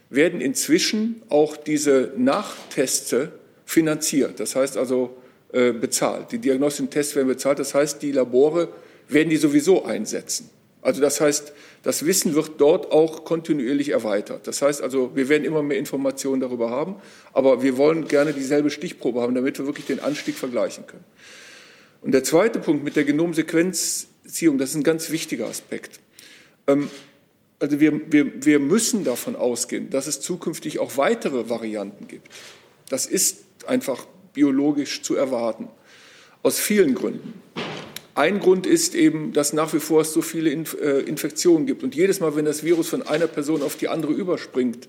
werden 0.09 0.41
inzwischen 0.41 1.21
auch 1.29 1.57
diese 1.57 2.13
Nachteste 2.15 3.31
finanziert, 3.65 4.39
das 4.39 4.55
heißt 4.55 4.77
also 4.77 5.17
äh, 5.51 5.73
bezahlt. 5.73 6.31
Die 6.31 6.39
diagnostischen 6.39 6.89
Tests 6.89 7.15
werden 7.15 7.27
bezahlt, 7.27 7.59
das 7.59 7.73
heißt, 7.73 8.01
die 8.01 8.11
Labore 8.11 8.69
werden 9.09 9.29
die 9.29 9.37
sowieso 9.37 9.85
einsetzen. 9.85 10.49
Also 10.81 11.01
das 11.01 11.19
heißt, 11.19 11.53
das 11.83 12.05
Wissen 12.05 12.35
wird 12.35 12.61
dort 12.61 12.91
auch 12.91 13.25
kontinuierlich 13.25 13.89
erweitert. 13.89 14.47
Das 14.47 14.61
heißt 14.61 14.81
also, 14.81 15.15
wir 15.15 15.27
werden 15.27 15.43
immer 15.43 15.63
mehr 15.63 15.77
Informationen 15.77 16.39
darüber 16.39 16.69
haben, 16.69 16.95
aber 17.33 17.61
wir 17.61 17.77
wollen 17.77 18.07
gerne 18.07 18.31
dieselbe 18.31 18.69
Stichprobe 18.69 19.21
haben, 19.21 19.35
damit 19.35 19.57
wir 19.59 19.65
wirklich 19.65 19.85
den 19.85 19.99
Anstieg 19.99 20.35
vergleichen 20.35 20.87
können. 20.87 21.03
Und 22.01 22.13
der 22.13 22.23
zweite 22.23 22.59
Punkt 22.59 22.83
mit 22.83 22.95
der 22.95 23.03
Genomsequenzierung, 23.03 24.57
das 24.57 24.69
ist 24.69 24.75
ein 24.75 24.83
ganz 24.83 25.09
wichtiger 25.09 25.47
Aspekt. 25.47 25.99
Ähm, 26.67 26.89
also 27.59 27.79
wir, 27.79 28.11
wir, 28.11 28.45
wir 28.45 28.59
müssen 28.59 29.03
davon 29.03 29.35
ausgehen, 29.35 29.89
dass 29.89 30.07
es 30.07 30.21
zukünftig 30.21 30.79
auch 30.79 30.97
weitere 30.97 31.49
Varianten 31.49 32.07
gibt. 32.07 32.27
Das 32.89 33.05
ist 33.05 33.45
einfach 33.65 34.05
biologisch 34.33 35.01
zu 35.01 35.15
erwarten, 35.15 35.67
aus 36.43 36.59
vielen 36.59 36.93
Gründen. 36.93 37.33
Ein 38.13 38.39
Grund 38.39 38.65
ist 38.65 38.95
eben, 38.95 39.33
dass 39.33 39.53
nach 39.53 39.73
wie 39.73 39.79
vor 39.79 40.01
es 40.01 40.13
so 40.13 40.21
viele 40.21 40.49
äh, 40.49 41.01
Infektionen 41.01 41.67
gibt. 41.67 41.83
Und 41.83 41.95
jedes 41.95 42.19
Mal, 42.19 42.35
wenn 42.35 42.45
das 42.45 42.63
Virus 42.63 42.89
von 42.89 43.03
einer 43.03 43.27
Person 43.27 43.61
auf 43.61 43.75
die 43.75 43.89
andere 43.89 44.13
überspringt, 44.13 44.87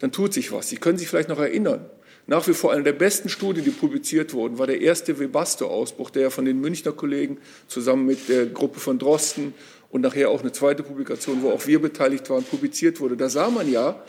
dann 0.00 0.10
tut 0.10 0.34
sich 0.34 0.50
was. 0.50 0.70
Sie 0.70 0.76
können 0.76 0.98
sich 0.98 1.08
vielleicht 1.08 1.28
noch 1.28 1.38
erinnern. 1.38 1.88
Nach 2.26 2.48
wie 2.48 2.54
vor 2.54 2.72
eine 2.72 2.82
der 2.82 2.94
besten 2.94 3.28
Studien, 3.28 3.64
die 3.64 3.70
publiziert 3.70 4.32
wurden, 4.32 4.58
war 4.58 4.66
der 4.66 4.80
erste 4.80 5.18
Webasto-Ausbruch, 5.18 6.10
der 6.10 6.22
ja 6.22 6.30
von 6.30 6.46
den 6.46 6.60
Münchner 6.60 6.92
Kollegen 6.92 7.38
zusammen 7.68 8.06
mit 8.06 8.28
der 8.28 8.46
Gruppe 8.46 8.80
von 8.80 8.98
Drosten 8.98 9.52
und 9.94 10.00
nachher 10.00 10.28
auch 10.28 10.40
eine 10.40 10.50
zweite 10.50 10.82
Publikation, 10.82 11.42
wo 11.42 11.50
auch 11.50 11.68
wir 11.68 11.80
beteiligt 11.80 12.28
waren, 12.28 12.42
publiziert 12.42 12.98
wurde. 12.98 13.16
Da 13.16 13.28
sah 13.28 13.48
man 13.48 13.70
ja, 13.70 14.02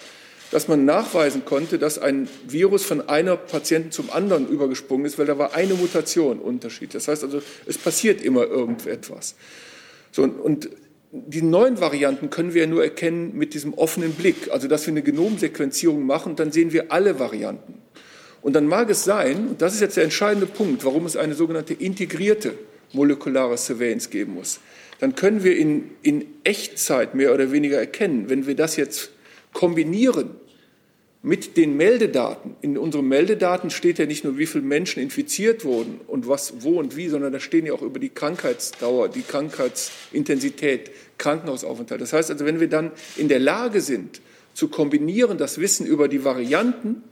dass 0.50 0.68
man 0.68 0.84
nachweisen 0.84 1.46
konnte, 1.46 1.78
dass 1.78 2.00
ein 2.00 2.28
Virus 2.48 2.84
von 2.84 3.08
einer 3.08 3.38
Patienten 3.38 3.92
zum 3.92 4.10
anderen 4.10 4.48
übergesprungen 4.48 5.06
ist, 5.06 5.20
weil 5.20 5.28
da 5.28 5.38
war 5.38 5.54
eine 5.54 5.76
Mutation 5.76 6.40
Unterschied. 6.40 6.96
Das 6.96 7.08
heißt 7.08 7.24
also, 7.24 7.40
es 7.68 7.78
passiert 7.78 8.24
immer 8.24 8.48
irgendetwas. 8.48 9.36
So, 10.12 10.24
und 10.24 10.72
die 11.12 11.44
neuen 11.44 11.80
Varianten 11.80 12.32
können 12.32 12.56
wir 12.56 12.64
ja 12.64 12.68
nur 12.68 12.84
erkennen 12.84 13.38
mit 13.38 13.54
diesem 13.54 13.76
offenen 13.76 14.14
Blick, 14.14 14.50
also 14.50 14.68
dass 14.68 14.88
wir 14.88 14.92
eine 14.92 15.04
Genomsequenzierung 15.04 16.04
machen, 16.04 16.36
dann 16.36 16.52
sehen 16.52 16.74
wir 16.74 16.92
alle 16.92 17.20
Varianten. 17.20 17.76
Und 18.42 18.54
dann 18.54 18.66
mag 18.66 18.90
es 18.90 19.04
sein, 19.04 19.50
und 19.50 19.62
das 19.62 19.76
ist 19.76 19.82
jetzt 19.82 19.98
der 19.98 20.06
entscheidende 20.06 20.48
Punkt, 20.48 20.84
warum 20.84 21.06
es 21.06 21.16
eine 21.16 21.36
sogenannte 21.36 21.76
integrierte 21.76 22.56
molekulare 22.92 23.56
Surveillance 23.56 24.10
geben 24.10 24.34
muss, 24.34 24.60
dann 25.00 25.16
können 25.16 25.44
wir 25.44 25.58
in, 25.58 25.92
in 26.02 26.26
Echtzeit 26.44 27.16
mehr 27.16 27.34
oder 27.34 27.52
weniger 27.52 27.78
erkennen, 27.78 28.30
wenn 28.30 28.48
wir 28.48 28.56
das 28.56 28.76
jetzt 28.76 29.12
kombinieren 29.54 30.32
mit 31.26 31.58
den 31.58 31.76
Meldedaten. 31.76 32.56
In 32.62 32.78
unseren 32.78 33.08
Meldedaten 33.08 33.72
steht 33.72 33.98
ja 33.98 34.06
nicht 34.06 34.24
nur, 34.24 34.38
wie 34.38 34.46
viele 34.46 34.64
Menschen 34.64 35.02
infiziert 35.02 35.66
wurden 35.66 36.00
und 36.06 36.28
was, 36.28 36.54
wo 36.60 36.80
und 36.80 36.96
wie, 36.96 37.10
sondern 37.10 37.34
da 37.34 37.40
stehen 37.40 37.66
ja 37.66 37.74
auch 37.74 37.82
über 37.82 38.00
die 38.00 38.10
Krankheitsdauer, 38.10 39.10
die 39.10 39.24
Krankheitsintensität, 39.24 40.92
Krankenhausaufenthalt. 41.18 42.00
Das 42.00 42.14
heißt 42.14 42.30
also, 42.30 42.46
wenn 42.46 42.60
wir 42.60 42.70
dann 42.70 42.92
in 43.18 43.28
der 43.28 43.40
Lage 43.40 43.82
sind, 43.82 44.22
zu 44.54 44.68
kombinieren 44.68 45.40
das 45.40 45.60
Wissen 45.60 45.88
über 45.88 46.08
die 46.08 46.24
Varianten 46.24 47.04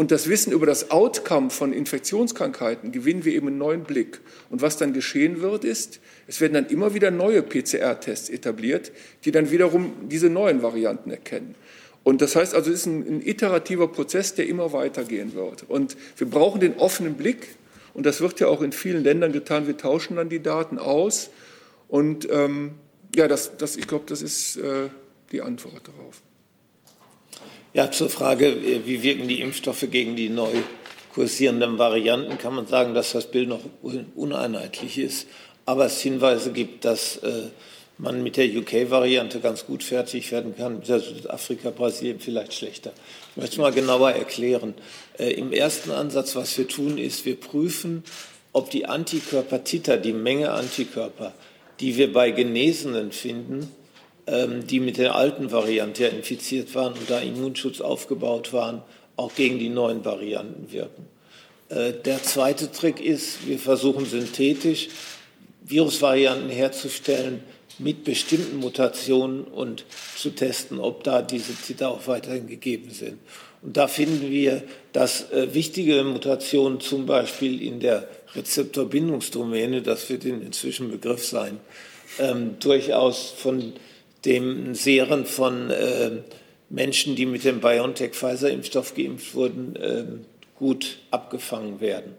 und 0.00 0.10
das 0.10 0.30
Wissen 0.30 0.50
über 0.50 0.64
das 0.64 0.90
Outcome 0.90 1.50
von 1.50 1.74
Infektionskrankheiten, 1.74 2.90
gewinnen 2.90 3.26
wir 3.26 3.34
eben 3.34 3.48
einen 3.48 3.58
neuen 3.58 3.82
Blick. 3.84 4.22
Und 4.48 4.62
was 4.62 4.78
dann 4.78 4.94
geschehen 4.94 5.42
wird, 5.42 5.62
ist, 5.62 6.00
es 6.26 6.40
werden 6.40 6.54
dann 6.54 6.68
immer 6.68 6.94
wieder 6.94 7.10
neue 7.10 7.42
PCR-Tests 7.42 8.30
etabliert, 8.30 8.92
die 9.26 9.30
dann 9.30 9.50
wiederum 9.50 9.92
diese 10.08 10.30
neuen 10.30 10.62
Varianten 10.62 11.10
erkennen. 11.10 11.54
Und 12.02 12.22
das 12.22 12.34
heißt 12.34 12.54
also, 12.54 12.70
es 12.70 12.78
ist 12.78 12.86
ein, 12.86 13.16
ein 13.16 13.20
iterativer 13.20 13.88
Prozess, 13.88 14.34
der 14.34 14.46
immer 14.48 14.72
weitergehen 14.72 15.34
wird. 15.34 15.68
Und 15.68 15.98
wir 16.16 16.30
brauchen 16.30 16.62
den 16.62 16.78
offenen 16.78 17.12
Blick. 17.12 17.48
Und 17.92 18.06
das 18.06 18.22
wird 18.22 18.40
ja 18.40 18.46
auch 18.46 18.62
in 18.62 18.72
vielen 18.72 19.04
Ländern 19.04 19.32
getan. 19.32 19.66
Wir 19.66 19.76
tauschen 19.76 20.16
dann 20.16 20.30
die 20.30 20.40
Daten 20.42 20.78
aus. 20.78 21.28
Und 21.88 22.26
ähm, 22.30 22.70
ja, 23.14 23.28
das, 23.28 23.58
das, 23.58 23.76
ich 23.76 23.86
glaube, 23.86 24.06
das 24.06 24.22
ist 24.22 24.56
äh, 24.56 24.88
die 25.30 25.42
Antwort 25.42 25.88
darauf. 25.88 26.22
Ja, 27.72 27.92
zur 27.92 28.10
Frage, 28.10 28.46
äh, 28.48 28.80
wie 28.84 29.02
wirken 29.02 29.28
die 29.28 29.40
Impfstoffe 29.40 29.86
gegen 29.90 30.16
die 30.16 30.28
neu 30.28 30.50
kursierenden 31.14 31.78
Varianten, 31.78 32.36
kann 32.38 32.54
man 32.54 32.66
sagen, 32.66 32.94
dass 32.94 33.12
das 33.12 33.30
Bild 33.30 33.48
noch 33.48 33.60
uneinheitlich 34.16 34.98
ist. 34.98 35.28
Aber 35.66 35.86
es 35.86 36.00
Hinweise 36.00 36.50
gibt, 36.50 36.84
dass 36.84 37.16
äh, 37.18 37.48
man 37.98 38.22
mit 38.24 38.36
der 38.36 38.46
UK-Variante 38.46 39.40
ganz 39.40 39.66
gut 39.66 39.84
fertig 39.84 40.32
werden 40.32 40.56
kann, 40.56 40.78
mit 40.78 40.88
der 40.88 41.00
Südafrika, 41.00 41.70
Brasilien 41.70 42.18
vielleicht 42.18 42.54
schlechter. 42.54 42.92
Ich 43.30 43.36
möchte 43.36 43.52
es 43.52 43.58
mal 43.58 43.72
genauer 43.72 44.12
erklären. 44.12 44.74
Äh, 45.18 45.30
Im 45.32 45.52
ersten 45.52 45.92
Ansatz, 45.92 46.34
was 46.34 46.58
wir 46.58 46.66
tun, 46.66 46.98
ist, 46.98 47.24
wir 47.24 47.38
prüfen, 47.38 48.02
ob 48.52 48.70
die 48.70 48.86
Antikörpertiter, 48.86 49.96
die 49.96 50.12
Menge 50.12 50.50
Antikörper, 50.50 51.34
die 51.78 51.96
wir 51.96 52.12
bei 52.12 52.32
Genesenen 52.32 53.12
finden, 53.12 53.70
die 54.66 54.80
mit 54.80 54.98
der 54.98 55.14
alten 55.14 55.50
Variante 55.50 56.06
infiziert 56.06 56.74
waren 56.74 56.92
und 56.92 57.10
da 57.10 57.20
Immunschutz 57.20 57.80
aufgebaut 57.80 58.52
waren, 58.52 58.82
auch 59.16 59.34
gegen 59.34 59.58
die 59.58 59.68
neuen 59.68 60.04
Varianten 60.04 60.72
wirken. 60.72 61.06
Äh, 61.68 61.92
der 62.04 62.22
zweite 62.22 62.70
Trick 62.70 63.00
ist, 63.00 63.46
wir 63.46 63.58
versuchen 63.58 64.04
synthetisch 64.04 64.88
Virusvarianten 65.62 66.50
herzustellen, 66.50 67.42
mit 67.78 68.04
bestimmten 68.04 68.58
Mutationen 68.58 69.44
und 69.44 69.86
zu 70.14 70.30
testen, 70.30 70.78
ob 70.78 71.02
da 71.02 71.22
diese 71.22 71.54
Titer 71.54 71.88
auch 71.90 72.06
weiterhin 72.06 72.46
gegeben 72.46 72.90
sind. 72.90 73.18
Und 73.62 73.76
da 73.76 73.88
finden 73.88 74.30
wir, 74.30 74.62
dass 74.92 75.30
äh, 75.30 75.54
wichtige 75.54 76.02
Mutationen 76.04 76.80
zum 76.80 77.06
Beispiel 77.06 77.62
in 77.62 77.80
der 77.80 78.06
Rezeptorbindungsdomäne, 78.34 79.80
das 79.80 80.10
wird 80.10 80.24
inzwischen 80.24 80.90
Begriff 80.90 81.24
sein, 81.24 81.58
ähm, 82.18 82.56
durchaus 82.60 83.30
von 83.30 83.72
dem 84.24 84.74
Serien 84.74 85.26
von 85.26 85.70
äh, 85.70 86.10
Menschen, 86.68 87.16
die 87.16 87.26
mit 87.26 87.44
dem 87.44 87.60
BioNTech-Pfizer-Impfstoff 87.60 88.94
geimpft 88.94 89.34
wurden, 89.34 89.76
äh, 89.76 90.04
gut 90.58 90.98
abgefangen 91.10 91.80
werden. 91.80 92.14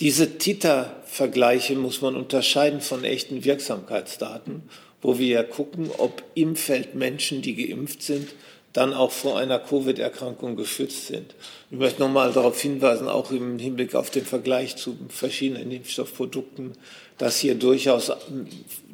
Diese 0.00 0.38
Titer-Vergleiche 0.38 1.74
muss 1.74 2.02
man 2.02 2.14
unterscheiden 2.14 2.80
von 2.80 3.04
echten 3.04 3.44
Wirksamkeitsdaten, 3.44 4.62
wo 5.02 5.18
wir 5.18 5.26
ja 5.26 5.42
gucken, 5.42 5.90
ob 5.98 6.22
im 6.34 6.56
Feld 6.56 6.94
Menschen, 6.94 7.42
die 7.42 7.54
geimpft 7.54 8.02
sind, 8.02 8.28
dann 8.72 8.92
auch 8.92 9.10
vor 9.10 9.38
einer 9.38 9.58
Covid-Erkrankung 9.58 10.54
geschützt 10.54 11.06
sind. 11.06 11.34
Ich 11.70 11.78
möchte 11.78 12.00
nochmal 12.00 12.32
darauf 12.32 12.60
hinweisen, 12.60 13.08
auch 13.08 13.30
im 13.32 13.58
Hinblick 13.58 13.94
auf 13.94 14.10
den 14.10 14.24
Vergleich 14.24 14.76
zu 14.76 14.96
verschiedenen 15.08 15.70
Impfstoffprodukten, 15.72 16.72
dass 17.18 17.38
hier 17.38 17.56
durchaus 17.56 18.12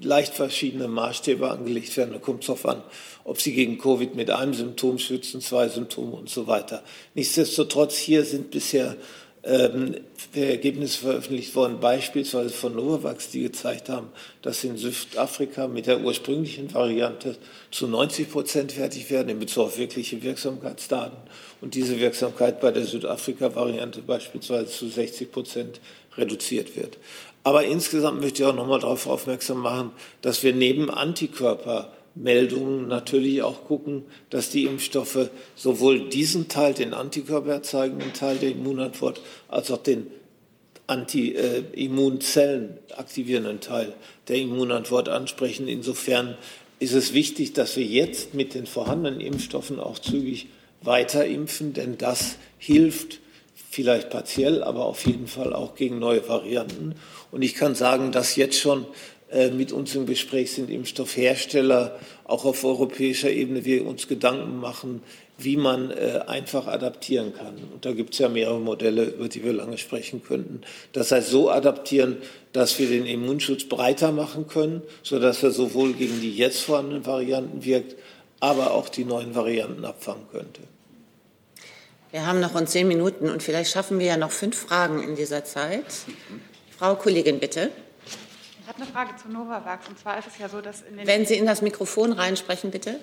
leicht 0.00 0.34
verschiedene 0.34 0.88
Maßstäbe 0.88 1.50
angelegt 1.50 1.96
werden. 1.96 2.12
Da 2.12 2.18
kommt 2.18 2.40
es 2.40 2.46
darauf 2.46 2.66
an, 2.66 2.82
ob 3.24 3.40
sie 3.40 3.52
gegen 3.52 3.78
Covid 3.78 4.14
mit 4.14 4.30
einem 4.30 4.54
Symptom 4.54 4.98
schützen, 4.98 5.40
zwei 5.40 5.68
Symptome 5.68 6.12
und 6.12 6.28
so 6.28 6.46
weiter. 6.46 6.82
Nichtsdestotrotz, 7.14 7.96
hier 7.96 8.24
sind 8.24 8.50
bisher 8.50 8.96
ähm, 9.44 9.96
Ergebnisse 10.34 11.00
veröffentlicht 11.00 11.54
worden, 11.54 11.78
beispielsweise 11.80 12.50
von 12.50 12.74
Novavax, 12.74 13.30
die 13.30 13.42
gezeigt 13.42 13.88
haben, 13.88 14.08
dass 14.42 14.64
in 14.64 14.76
Südafrika 14.76 15.68
mit 15.68 15.86
der 15.86 16.00
ursprünglichen 16.00 16.72
Variante 16.72 17.36
zu 17.70 17.86
90 17.86 18.30
Prozent 18.30 18.72
fertig 18.72 19.10
werden 19.10 19.28
in 19.28 19.38
Bezug 19.38 19.66
auf 19.66 19.78
wirkliche 19.78 20.22
Wirksamkeitsdaten 20.22 21.18
und 21.60 21.74
diese 21.74 22.00
Wirksamkeit 22.00 22.60
bei 22.60 22.70
der 22.70 22.84
Südafrika-Variante 22.84 24.00
beispielsweise 24.00 24.70
zu 24.70 24.88
60 24.88 25.30
Prozent 25.30 25.80
reduziert 26.16 26.74
wird. 26.76 26.96
Aber 27.44 27.64
insgesamt 27.64 28.20
möchte 28.20 28.42
ich 28.42 28.48
auch 28.48 28.54
noch 28.54 28.66
mal 28.66 28.80
darauf 28.80 29.06
aufmerksam 29.06 29.58
machen, 29.58 29.92
dass 30.22 30.42
wir 30.42 30.54
neben 30.54 30.90
Antikörpermeldungen 30.90 32.88
natürlich 32.88 33.42
auch 33.42 33.64
gucken, 33.66 34.04
dass 34.30 34.48
die 34.48 34.64
Impfstoffe 34.64 35.28
sowohl 35.54 36.08
diesen 36.08 36.48
Teil, 36.48 36.72
den 36.72 36.94
Antikörper 36.94 37.52
erzeugenden 37.52 38.14
Teil 38.14 38.38
der 38.38 38.50
Immunantwort, 38.50 39.20
als 39.48 39.70
auch 39.70 39.82
den 39.82 40.06
Anti-Immunzellen 40.86 42.78
aktivierenden 42.96 43.60
Teil 43.60 43.94
der 44.28 44.36
Immunantwort 44.36 45.10
ansprechen. 45.10 45.68
Insofern 45.68 46.36
ist 46.78 46.94
es 46.94 47.12
wichtig, 47.12 47.52
dass 47.52 47.76
wir 47.76 47.84
jetzt 47.84 48.34
mit 48.34 48.54
den 48.54 48.66
vorhandenen 48.66 49.20
Impfstoffen 49.20 49.78
auch 49.80 49.98
zügig 49.98 50.48
weiter 50.82 51.26
impfen, 51.26 51.74
denn 51.74 51.98
das 51.98 52.36
hilft 52.58 53.20
vielleicht 53.74 54.10
partiell, 54.10 54.62
aber 54.62 54.86
auf 54.86 55.04
jeden 55.04 55.26
Fall 55.26 55.52
auch 55.52 55.74
gegen 55.74 55.98
neue 55.98 56.26
Varianten. 56.28 56.94
Und 57.32 57.42
ich 57.42 57.54
kann 57.54 57.74
sagen, 57.74 58.12
dass 58.12 58.36
jetzt 58.36 58.58
schon 58.58 58.86
äh, 59.30 59.50
mit 59.50 59.72
uns 59.72 59.94
im 59.96 60.06
Gespräch 60.06 60.52
sind 60.52 60.70
Impfstoffhersteller, 60.70 61.98
auch 62.24 62.44
auf 62.44 62.64
europäischer 62.64 63.30
Ebene, 63.30 63.64
wir 63.64 63.84
uns 63.84 64.06
Gedanken 64.06 64.60
machen, 64.60 65.02
wie 65.36 65.56
man 65.56 65.90
äh, 65.90 66.20
einfach 66.28 66.68
adaptieren 66.68 67.34
kann. 67.34 67.56
Und 67.72 67.84
da 67.84 67.92
gibt 67.92 68.12
es 68.12 68.20
ja 68.20 68.28
mehrere 68.28 68.60
Modelle, 68.60 69.06
über 69.06 69.28
die 69.28 69.42
wir 69.42 69.52
lange 69.52 69.76
sprechen 69.76 70.22
könnten. 70.22 70.60
Das 70.92 71.10
heißt, 71.10 71.28
so 71.28 71.50
adaptieren, 71.50 72.18
dass 72.52 72.78
wir 72.78 72.88
den 72.88 73.06
Immunschutz 73.06 73.64
breiter 73.64 74.12
machen 74.12 74.46
können, 74.46 74.82
sodass 75.02 75.42
er 75.42 75.50
sowohl 75.50 75.94
gegen 75.94 76.20
die 76.20 76.36
jetzt 76.36 76.60
vorhandenen 76.60 77.04
Varianten 77.04 77.64
wirkt, 77.64 77.96
aber 78.38 78.70
auch 78.70 78.88
die 78.88 79.04
neuen 79.04 79.34
Varianten 79.34 79.84
abfangen 79.84 80.26
könnte. 80.30 80.60
Wir 82.14 82.26
haben 82.26 82.38
noch 82.38 82.54
rund 82.54 82.70
zehn 82.70 82.86
Minuten 82.86 83.28
und 83.28 83.42
vielleicht 83.42 83.72
schaffen 83.72 83.98
wir 83.98 84.06
ja 84.06 84.16
noch 84.16 84.30
fünf 84.30 84.56
Fragen 84.56 85.02
in 85.02 85.16
dieser 85.16 85.42
Zeit. 85.42 85.84
Frau 86.78 86.94
Kollegin, 86.94 87.40
bitte. 87.40 87.72
Ich 88.60 88.68
habe 88.68 88.80
eine 88.80 88.86
Frage 88.86 89.16
zu 89.20 89.28
Novavax. 89.28 89.88
Und 89.88 89.98
zwar 89.98 90.16
ist 90.20 90.28
es 90.28 90.38
ja 90.38 90.48
so, 90.48 90.60
dass 90.60 90.82
in 90.82 90.96
den 90.96 91.08
Wenn 91.08 91.26
Sie 91.26 91.34
in 91.34 91.44
das 91.44 91.60
Mikrofon 91.60 92.12
reinsprechen, 92.12 92.70
bitte. 92.70 93.00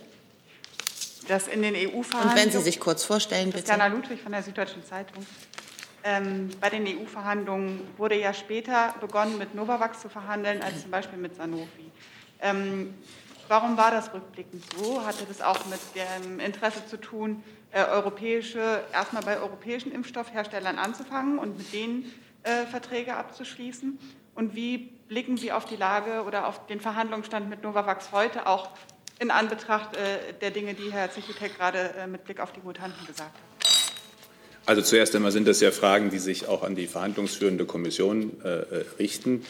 Dass 1.27 1.49
in 1.49 1.61
den 1.61 1.75
EU-Verhandlungen. 1.75 2.29
Und 2.29 2.35
wenn 2.37 2.51
Sie 2.51 2.61
sich 2.61 2.79
kurz 2.79 3.03
vorstellen, 3.03 3.47
bitte. 3.47 3.57
Christiana 3.57 3.87
Ludwig 3.87 4.21
von 4.21 4.31
der 4.31 4.43
Süddeutschen 4.43 4.85
Zeitung. 4.85 5.25
Ähm, 6.05 6.49
bei 6.61 6.69
den 6.69 6.87
EU-Verhandlungen 6.87 7.81
wurde 7.97 8.17
ja 8.17 8.33
später 8.33 8.95
begonnen, 9.01 9.37
mit 9.37 9.55
Novavax 9.55 9.99
zu 9.99 10.07
verhandeln, 10.07 10.61
als 10.61 10.83
zum 10.83 10.91
Beispiel 10.91 11.19
mit 11.19 11.35
Sanofi. 11.35 11.91
Ähm, 12.39 12.93
warum 13.49 13.75
war 13.75 13.91
das 13.91 14.13
rückblickend 14.13 14.63
so? 14.79 15.05
Hatte 15.05 15.25
das 15.27 15.41
auch 15.41 15.65
mit 15.65 15.81
dem 15.95 16.39
Interesse 16.39 16.85
zu 16.87 16.95
tun, 16.95 17.43
äh, 17.71 17.83
europäische, 17.85 18.83
erstmal 18.93 19.23
bei 19.23 19.39
europäischen 19.39 19.91
Impfstoffherstellern 19.91 20.77
anzufangen 20.77 21.39
und 21.39 21.57
mit 21.57 21.73
denen 21.73 22.11
äh, 22.43 22.65
Verträge 22.65 23.15
abzuschließen? 23.15 23.97
Und 24.35 24.55
wie 24.55 24.77
blicken 25.07 25.37
Sie 25.37 25.51
auf 25.51 25.65
die 25.65 25.75
Lage 25.75 26.23
oder 26.25 26.47
auf 26.47 26.65
den 26.67 26.79
Verhandlungsstand 26.79 27.49
mit 27.49 27.63
Novavax 27.63 28.11
heute, 28.11 28.47
auch 28.47 28.69
in 29.19 29.29
Anbetracht 29.29 29.95
äh, 29.95 30.33
der 30.41 30.51
Dinge, 30.51 30.73
die 30.73 30.91
Herr 30.91 31.11
Zichutek 31.11 31.57
gerade 31.57 31.93
äh, 31.97 32.07
mit 32.07 32.23
Blick 32.23 32.39
auf 32.39 32.51
die 32.51 32.61
Mutanten 32.61 33.05
gesagt 33.05 33.29
hat? 33.29 33.51
Also 34.65 34.81
zuerst 34.81 35.15
einmal 35.15 35.31
sind 35.31 35.47
das 35.47 35.59
ja 35.59 35.71
Fragen, 35.71 36.11
die 36.11 36.19
sich 36.19 36.47
auch 36.47 36.63
an 36.63 36.75
die 36.75 36.87
verhandlungsführende 36.87 37.65
Kommission 37.65 38.41
äh, 38.43 38.47
äh 38.47 38.85
richten. 38.99 39.45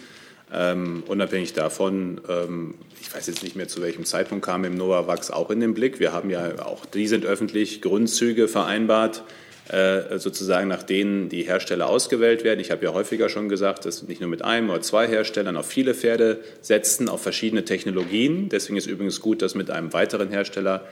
Ähm, 0.53 1.03
unabhängig 1.07 1.53
davon, 1.53 2.19
ähm, 2.27 2.73
ich 2.99 3.13
weiß 3.13 3.27
jetzt 3.27 3.41
nicht 3.41 3.55
mehr, 3.55 3.69
zu 3.69 3.81
welchem 3.81 4.03
Zeitpunkt 4.03 4.45
kam 4.45 4.65
im 4.65 4.75
Novavax 4.75 5.31
auch 5.31 5.49
in 5.49 5.61
den 5.61 5.73
Blick. 5.73 5.99
Wir 5.99 6.11
haben 6.11 6.29
ja 6.29 6.65
auch, 6.65 6.85
die 6.85 7.07
sind 7.07 7.25
öffentlich, 7.25 7.81
Grundzüge 7.81 8.49
vereinbart, 8.49 9.23
äh, 9.69 10.19
sozusagen 10.19 10.67
nach 10.67 10.83
denen 10.83 11.29
die 11.29 11.43
Hersteller 11.43 11.87
ausgewählt 11.87 12.43
werden. 12.43 12.59
Ich 12.59 12.69
habe 12.69 12.83
ja 12.83 12.93
häufiger 12.93 13.29
schon 13.29 13.47
gesagt, 13.47 13.85
dass 13.85 14.03
nicht 14.03 14.19
nur 14.19 14.29
mit 14.29 14.43
einem 14.43 14.69
oder 14.69 14.81
zwei 14.81 15.07
Herstellern 15.07 15.55
auf 15.55 15.67
viele 15.67 15.93
Pferde 15.93 16.41
setzen, 16.61 17.07
auf 17.07 17.21
verschiedene 17.21 17.63
Technologien. 17.63 18.49
Deswegen 18.49 18.75
ist 18.75 18.87
übrigens 18.87 19.21
gut, 19.21 19.41
dass 19.41 19.55
mit 19.55 19.71
einem 19.71 19.93
weiteren 19.93 20.29
Hersteller 20.29 20.85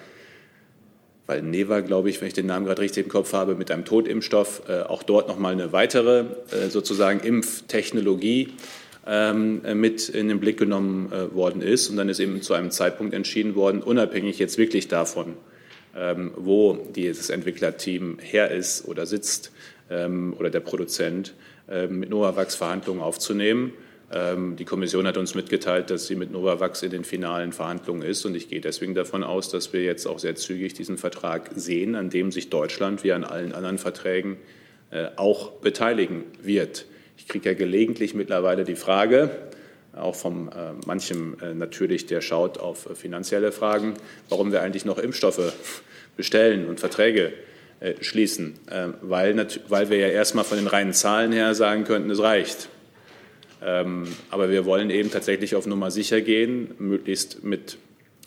weil 1.30 1.44
Neva, 1.44 1.82
glaube 1.82 2.10
ich, 2.10 2.20
wenn 2.22 2.28
ich 2.28 2.34
den 2.34 2.48
Namen 2.48 2.66
gerade 2.66 2.82
richtig 2.82 3.04
im 3.04 3.12
Kopf 3.12 3.34
habe, 3.34 3.54
mit 3.54 3.70
einem 3.70 3.86
Totimpfstoff 3.86 4.64
äh, 4.68 4.82
auch 4.82 5.04
dort 5.04 5.28
nochmal 5.28 5.54
eine 5.54 5.72
weitere 5.72 6.22
äh, 6.50 6.70
sozusagen 6.70 7.20
Impftechnologie 7.20 8.54
mit 9.06 10.10
in 10.10 10.28
den 10.28 10.40
Blick 10.40 10.58
genommen 10.58 11.12
äh, 11.12 11.34
worden 11.34 11.62
ist. 11.62 11.90
Und 11.90 11.98
dann 11.98 12.10
ist 12.10 12.20
eben 12.20 12.42
zu 12.42 12.54
einem 12.54 12.70
Zeitpunkt 12.70 13.14
entschieden 13.14 13.56
worden, 13.56 13.82
unabhängig 13.82 14.40
jetzt 14.40 14.58
wirklich 14.58 14.88
davon, 14.88 15.36
ähm, 15.96 16.32
wo 16.36 16.78
dieses 16.96 17.30
Entwicklerteam 17.30 18.20
her 18.20 18.52
ist 18.52 18.88
oder 18.88 19.06
sitzt 19.06 19.52
ähm, 19.90 20.36
oder 20.38 20.50
der 20.50 20.60
Produzent, 20.62 21.34
mit 21.88 22.10
Novavax 22.10 22.56
Verhandlungen 22.56 23.00
aufzunehmen. 23.00 23.74
Die 24.12 24.66
Kommission 24.66 25.06
hat 25.06 25.18
uns 25.18 25.36
mitgeteilt, 25.36 25.92
dass 25.92 26.08
sie 26.08 26.16
mit 26.16 26.32
Novavax 26.32 26.82
in 26.82 26.90
den 26.90 27.04
finalen 27.04 27.54
Verhandlungen 27.54 28.02
ist. 28.02 28.26
Und 28.26 28.34
ich 28.34 28.50
gehe 28.50 28.60
deswegen 28.60 28.96
davon 28.96 29.24
aus, 29.24 29.50
dass 29.52 29.72
wir 29.72 29.84
jetzt 29.84 30.08
auch 30.08 30.18
sehr 30.18 30.34
zügig 30.34 30.74
diesen 30.74 30.98
Vertrag 30.98 31.52
sehen, 31.56 31.94
an 31.94 32.10
dem 32.10 32.32
sich 32.32 32.50
Deutschland 32.50 33.04
wie 33.04 33.12
an 33.12 33.24
allen 33.24 33.52
anderen 33.52 33.78
Verträgen 33.78 34.38
äh, 34.90 35.10
auch 35.18 35.52
beteiligen 35.52 36.24
wird. 36.42 36.86
Ich 37.20 37.28
kriege 37.28 37.50
ja 37.50 37.54
gelegentlich 37.54 38.14
mittlerweile 38.14 38.64
die 38.64 38.78
Frage, 38.78 39.30
auch 39.94 40.16
von 40.16 40.48
äh, 40.48 40.72
manchem 40.88 41.36
äh, 41.42 41.54
natürlich, 41.54 42.06
der 42.06 42.22
schaut 42.22 42.58
auf 42.58 42.90
äh, 42.90 42.96
finanzielle 42.96 43.52
Fragen, 43.52 43.96
warum 44.30 44.54
wir 44.54 44.62
eigentlich 44.62 44.86
noch 44.86 44.98
Impfstoffe 44.98 45.54
bestellen 46.16 46.66
und 46.66 46.80
Verträge 46.80 47.34
äh, 47.82 47.96
schließen, 48.00 48.58
äh, 48.72 48.88
weil, 49.02 49.36
weil 49.68 49.90
wir 49.90 49.98
ja 49.98 50.08
erstmal 50.08 50.46
von 50.46 50.58
den 50.58 50.68
reinen 50.68 50.94
Zahlen 50.94 51.34
her 51.34 51.54
sagen 51.56 51.84
könnten, 51.84 52.10
es 52.10 52.22
reicht. 52.22 52.70
Ähm, 53.62 54.08
aber 54.32 54.50
wir 54.50 54.64
wollen 54.64 54.90
eben 54.90 55.12
tatsächlich 55.12 55.56
auf 55.56 55.68
Nummer 55.68 55.92
sicher 55.92 56.22
gehen, 56.22 56.74
möglichst 56.80 57.44
mit 57.44 57.80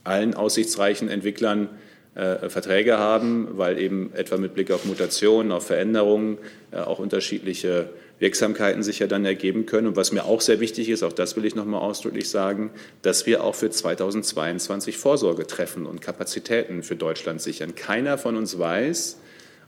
allen 0.04 0.34
aussichtsreichen 0.34 1.08
Entwicklern 1.08 1.70
äh, 2.14 2.50
Verträge 2.50 2.98
haben, 2.98 3.48
weil 3.52 3.78
eben 3.78 4.12
etwa 4.12 4.36
mit 4.36 4.52
Blick 4.52 4.70
auf 4.70 4.84
Mutationen, 4.84 5.50
auf 5.50 5.66
Veränderungen 5.66 6.36
auch 6.72 6.98
unterschiedliche 6.98 7.88
Wirksamkeiten 8.22 8.82
sich 8.82 9.00
ja 9.00 9.08
dann 9.08 9.24
ergeben 9.24 9.66
können. 9.66 9.88
Und 9.88 9.96
was 9.96 10.12
mir 10.12 10.24
auch 10.24 10.40
sehr 10.40 10.60
wichtig 10.60 10.88
ist, 10.88 11.02
auch 11.02 11.12
das 11.12 11.36
will 11.36 11.44
ich 11.44 11.56
noch 11.56 11.64
mal 11.64 11.80
ausdrücklich 11.80 12.30
sagen, 12.30 12.70
dass 13.02 13.26
wir 13.26 13.42
auch 13.42 13.56
für 13.56 13.68
2022 13.68 14.96
Vorsorge 14.96 15.46
treffen 15.46 15.84
und 15.84 16.00
Kapazitäten 16.00 16.84
für 16.84 16.94
Deutschland 16.96 17.42
sichern. 17.42 17.74
Keiner 17.74 18.18
von 18.18 18.36
uns 18.36 18.58
weiß, 18.58 19.18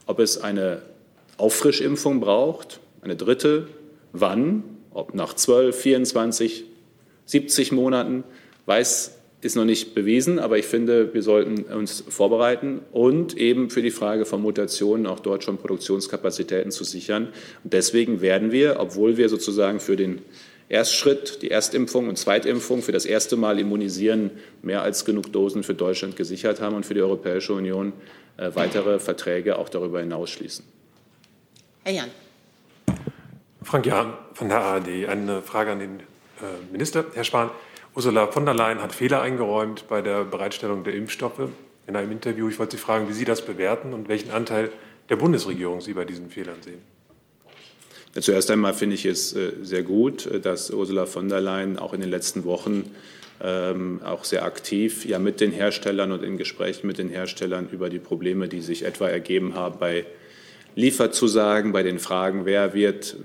ob 0.07 0.19
es 0.19 0.41
eine 0.41 0.81
Auffrischimpfung 1.37 2.21
braucht, 2.21 2.79
eine 3.01 3.17
dritte, 3.17 3.67
wann, 4.13 4.63
ob 4.91 5.13
nach 5.13 5.33
12, 5.33 5.75
24, 5.75 6.63
70 7.25 7.73
Monaten, 7.73 8.23
weiß 8.67 9.15
ist 9.45 9.55
noch 9.55 9.65
nicht 9.65 9.93
bewiesen, 9.93 10.39
aber 10.39 10.57
ich 10.57 10.65
finde, 10.65 11.13
wir 11.13 11.21
sollten 11.21 11.63
uns 11.63 12.03
vorbereiten 12.09 12.81
und 12.91 13.37
eben 13.37 13.69
für 13.69 13.81
die 13.81 13.91
Frage 13.91 14.25
von 14.25 14.41
Mutationen 14.41 15.05
auch 15.05 15.19
dort 15.19 15.43
schon 15.43 15.57
Produktionskapazitäten 15.57 16.71
zu 16.71 16.83
sichern. 16.83 17.29
Und 17.63 17.73
deswegen 17.73 18.21
werden 18.21 18.51
wir, 18.51 18.79
obwohl 18.79 19.17
wir 19.17 19.29
sozusagen 19.29 19.79
für 19.79 19.95
den 19.95 20.21
Erstschritt, 20.67 21.43
die 21.43 21.51
Erstimpfung 21.51 22.09
und 22.09 22.17
Zweitimpfung 22.17 22.81
für 22.81 22.91
das 22.91 23.05
erste 23.05 23.37
Mal 23.37 23.59
immunisieren, 23.59 24.31
mehr 24.63 24.81
als 24.81 25.05
genug 25.05 25.31
Dosen 25.31 25.63
für 25.63 25.75
Deutschland 25.75 26.15
gesichert 26.15 26.59
haben 26.59 26.75
und 26.75 26.85
für 26.85 26.95
die 26.95 27.01
Europäische 27.01 27.53
Union 27.53 27.93
äh, 28.37 28.49
weitere 28.55 28.99
Verträge 28.99 29.59
auch 29.59 29.69
darüber 29.69 29.99
hinaus 29.99 30.31
schließen. 30.31 30.65
Herr 31.83 31.93
Jan. 31.93 32.09
Frank 33.61 33.85
Jahn 33.85 34.13
von 34.33 34.49
der 34.49 34.59
ARD. 34.59 35.07
Eine 35.07 35.43
Frage 35.43 35.71
an 35.71 35.79
den 35.79 35.99
äh, 35.99 36.71
Minister. 36.71 37.05
Herr 37.13 37.23
Spahn, 37.23 37.51
Ursula 37.95 38.27
von 38.27 38.45
der 38.45 38.53
Leyen 38.53 38.81
hat 38.81 38.93
Fehler 38.93 39.21
eingeräumt 39.21 39.87
bei 39.87 40.01
der 40.01 40.25
Bereitstellung 40.25 40.83
der 40.83 40.95
Impfstoffe 40.95 41.47
in 41.87 41.95
einem 41.95 42.11
Interview. 42.11 42.49
Ich 42.49 42.59
wollte 42.59 42.75
Sie 42.75 42.81
fragen, 42.81 43.07
wie 43.07 43.13
Sie 43.13 43.23
das 43.23 43.45
bewerten 43.45 43.93
und 43.93 44.09
welchen 44.09 44.31
Anteil 44.31 44.69
der 45.07 45.15
Bundesregierung 45.15 45.79
Sie 45.79 45.93
bei 45.93 46.03
diesen 46.03 46.29
Fehlern 46.29 46.57
sehen. 46.61 46.81
Zuerst 48.19 48.51
einmal 48.51 48.73
finde 48.73 48.95
ich 48.95 49.05
es 49.05 49.33
äh, 49.33 49.51
sehr 49.61 49.83
gut, 49.83 50.25
äh, 50.25 50.41
dass 50.41 50.71
Ursula 50.71 51.05
von 51.05 51.29
der 51.29 51.39
Leyen 51.39 51.79
auch 51.79 51.93
in 51.93 52.01
den 52.01 52.09
letzten 52.09 52.43
Wochen 52.43 52.91
ähm, 53.41 54.01
auch 54.03 54.25
sehr 54.25 54.43
aktiv 54.43 55.05
ja 55.05 55.19
mit 55.19 55.39
den 55.39 55.51
Herstellern 55.51 56.11
und 56.11 56.23
in 56.23 56.37
Gesprächen 56.37 56.87
mit 56.87 56.97
den 56.97 57.09
Herstellern 57.09 57.69
über 57.69 57.89
die 57.89 57.99
Probleme, 57.99 58.49
die 58.49 58.61
sich 58.61 58.83
etwa 58.83 59.07
ergeben 59.07 59.55
haben 59.55 59.79
bei 59.79 60.05
Lieferzusagen, 60.75 61.71
bei 61.71 61.83
den 61.83 61.99
Fragen, 61.99 62.45
wer 62.45 62.73
wird 62.73 63.15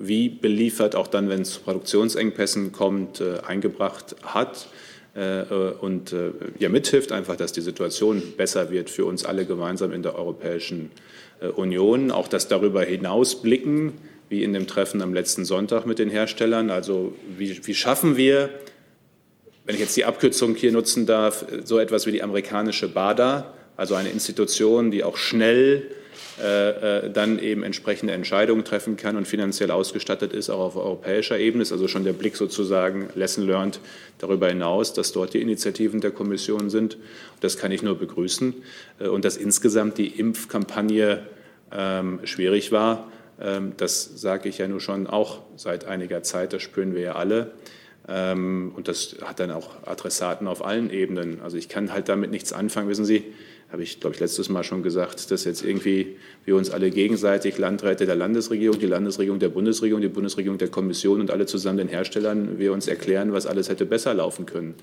wie 0.00 0.30
beliefert, 0.30 0.96
auch 0.96 1.06
dann, 1.06 1.28
wenn 1.28 1.42
es 1.42 1.52
zu 1.52 1.60
Produktionsengpässen 1.60 2.72
kommt, 2.72 3.20
äh, 3.20 3.40
eingebracht 3.46 4.16
hat 4.22 4.68
äh, 5.14 5.42
und 5.80 6.12
äh, 6.12 6.30
ja, 6.58 6.70
mithilft 6.70 7.12
einfach, 7.12 7.36
dass 7.36 7.52
die 7.52 7.60
Situation 7.60 8.22
besser 8.36 8.70
wird 8.70 8.88
für 8.88 9.04
uns 9.04 9.26
alle 9.26 9.44
gemeinsam 9.44 9.92
in 9.92 10.02
der 10.02 10.16
Europäischen 10.16 10.90
Union. 11.56 12.10
Auch 12.10 12.28
das 12.28 12.48
darüber 12.48 12.82
hinaus 12.82 13.40
blicken, 13.40 13.94
wie 14.28 14.44
in 14.44 14.52
dem 14.52 14.66
Treffen 14.66 15.00
am 15.00 15.14
letzten 15.14 15.46
Sonntag 15.46 15.86
mit 15.86 15.98
den 15.98 16.10
Herstellern. 16.10 16.70
Also 16.70 17.14
wie, 17.38 17.66
wie 17.66 17.74
schaffen 17.74 18.18
wir, 18.18 18.50
wenn 19.64 19.74
ich 19.74 19.80
jetzt 19.80 19.96
die 19.96 20.04
Abkürzung 20.04 20.54
hier 20.54 20.70
nutzen 20.70 21.06
darf, 21.06 21.46
so 21.64 21.78
etwas 21.78 22.06
wie 22.06 22.12
die 22.12 22.22
amerikanische 22.22 22.88
BADA, 22.88 23.54
also 23.76 23.94
eine 23.94 24.10
Institution, 24.10 24.90
die 24.90 25.02
auch 25.02 25.16
schnell 25.16 25.86
dann 26.40 27.38
eben 27.38 27.62
entsprechende 27.62 28.14
Entscheidungen 28.14 28.64
treffen 28.64 28.96
kann 28.96 29.16
und 29.16 29.28
finanziell 29.28 29.70
ausgestattet 29.70 30.32
ist, 30.32 30.48
auch 30.48 30.60
auf 30.60 30.76
europäischer 30.76 31.38
Ebene. 31.38 31.62
Ist 31.62 31.72
also 31.72 31.86
schon 31.86 32.04
der 32.04 32.14
Blick 32.14 32.36
sozusagen 32.36 33.08
Lesson 33.14 33.46
learned 33.46 33.80
darüber 34.18 34.48
hinaus, 34.48 34.92
dass 34.92 35.12
dort 35.12 35.34
die 35.34 35.40
Initiativen 35.40 36.00
der 36.00 36.10
Kommission 36.10 36.70
sind. 36.70 36.98
Das 37.40 37.56
kann 37.56 37.72
ich 37.72 37.82
nur 37.82 37.98
begrüßen. 37.98 38.54
Äh, 39.00 39.08
und 39.08 39.24
dass 39.24 39.36
insgesamt 39.36 39.98
die 39.98 40.06
Impfkampagne 40.06 41.22
ähm, 41.72 42.20
schwierig 42.24 42.72
war, 42.72 43.10
ähm, 43.40 43.72
das 43.76 44.20
sage 44.20 44.48
ich 44.48 44.58
ja 44.58 44.68
nur 44.68 44.80
schon 44.80 45.06
auch 45.06 45.40
seit 45.56 45.84
einiger 45.84 46.22
Zeit, 46.22 46.52
das 46.52 46.62
spüren 46.62 46.94
wir 46.94 47.02
ja 47.02 47.12
alle. 47.16 47.52
Ähm, 48.08 48.72
und 48.76 48.88
das 48.88 49.16
hat 49.22 49.40
dann 49.40 49.50
auch 49.50 49.86
Adressaten 49.86 50.46
auf 50.46 50.64
allen 50.64 50.90
Ebenen. 50.90 51.40
Also 51.42 51.56
ich 51.56 51.68
kann 51.68 51.92
halt 51.92 52.08
damit 52.08 52.30
nichts 52.30 52.52
anfangen, 52.52 52.88
wissen 52.88 53.04
Sie 53.04 53.24
habe 53.72 53.82
ich, 53.82 54.00
glaube 54.00 54.14
ich, 54.14 54.20
letztes 54.20 54.48
Mal 54.48 54.64
schon 54.64 54.82
gesagt, 54.82 55.30
dass 55.30 55.44
jetzt 55.44 55.64
irgendwie 55.64 56.16
wir 56.44 56.56
uns 56.56 56.70
alle 56.70 56.90
gegenseitig, 56.90 57.56
Landräte 57.56 58.04
der 58.04 58.16
Landesregierung, 58.16 58.78
die 58.80 58.86
Landesregierung 58.86 59.38
der 59.38 59.48
Bundesregierung, 59.48 60.02
die 60.02 60.08
Bundesregierung 60.08 60.58
der 60.58 60.68
Kommission 60.68 61.20
und 61.20 61.30
alle 61.30 61.46
zusammen 61.46 61.78
den 61.78 61.88
Herstellern, 61.88 62.58
wir 62.58 62.72
uns 62.72 62.88
erklären, 62.88 63.32
was 63.32 63.46
alles 63.46 63.68
hätte 63.68 63.86
besser 63.86 64.12
laufen 64.12 64.46
können. 64.46 64.74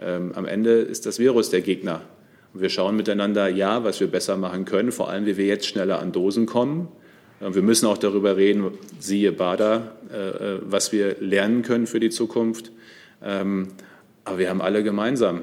Ähm, 0.00 0.32
am 0.34 0.44
Ende 0.44 0.72
ist 0.72 1.06
das 1.06 1.18
Virus 1.18 1.48
der 1.50 1.62
Gegner. 1.62 2.02
Und 2.52 2.60
wir 2.60 2.68
schauen 2.68 2.96
miteinander, 2.96 3.48
ja, 3.48 3.82
was 3.84 4.00
wir 4.00 4.08
besser 4.08 4.36
machen 4.36 4.66
können, 4.66 4.92
vor 4.92 5.08
allem, 5.08 5.24
wie 5.24 5.36
wir 5.36 5.46
jetzt 5.46 5.66
schneller 5.66 5.98
an 5.98 6.12
Dosen 6.12 6.46
kommen. 6.46 6.88
Wir 7.40 7.62
müssen 7.62 7.86
auch 7.86 7.98
darüber 7.98 8.36
reden, 8.36 8.72
siehe 8.98 9.30
BADA, 9.30 9.92
äh, 10.12 10.16
äh, 10.16 10.60
was 10.62 10.92
wir 10.92 11.16
lernen 11.20 11.62
können 11.62 11.86
für 11.86 12.00
die 12.00 12.10
Zukunft. 12.10 12.72
Ähm, 13.22 13.68
aber 14.24 14.38
wir 14.38 14.50
haben 14.50 14.60
alle 14.60 14.82
gemeinsam 14.82 15.42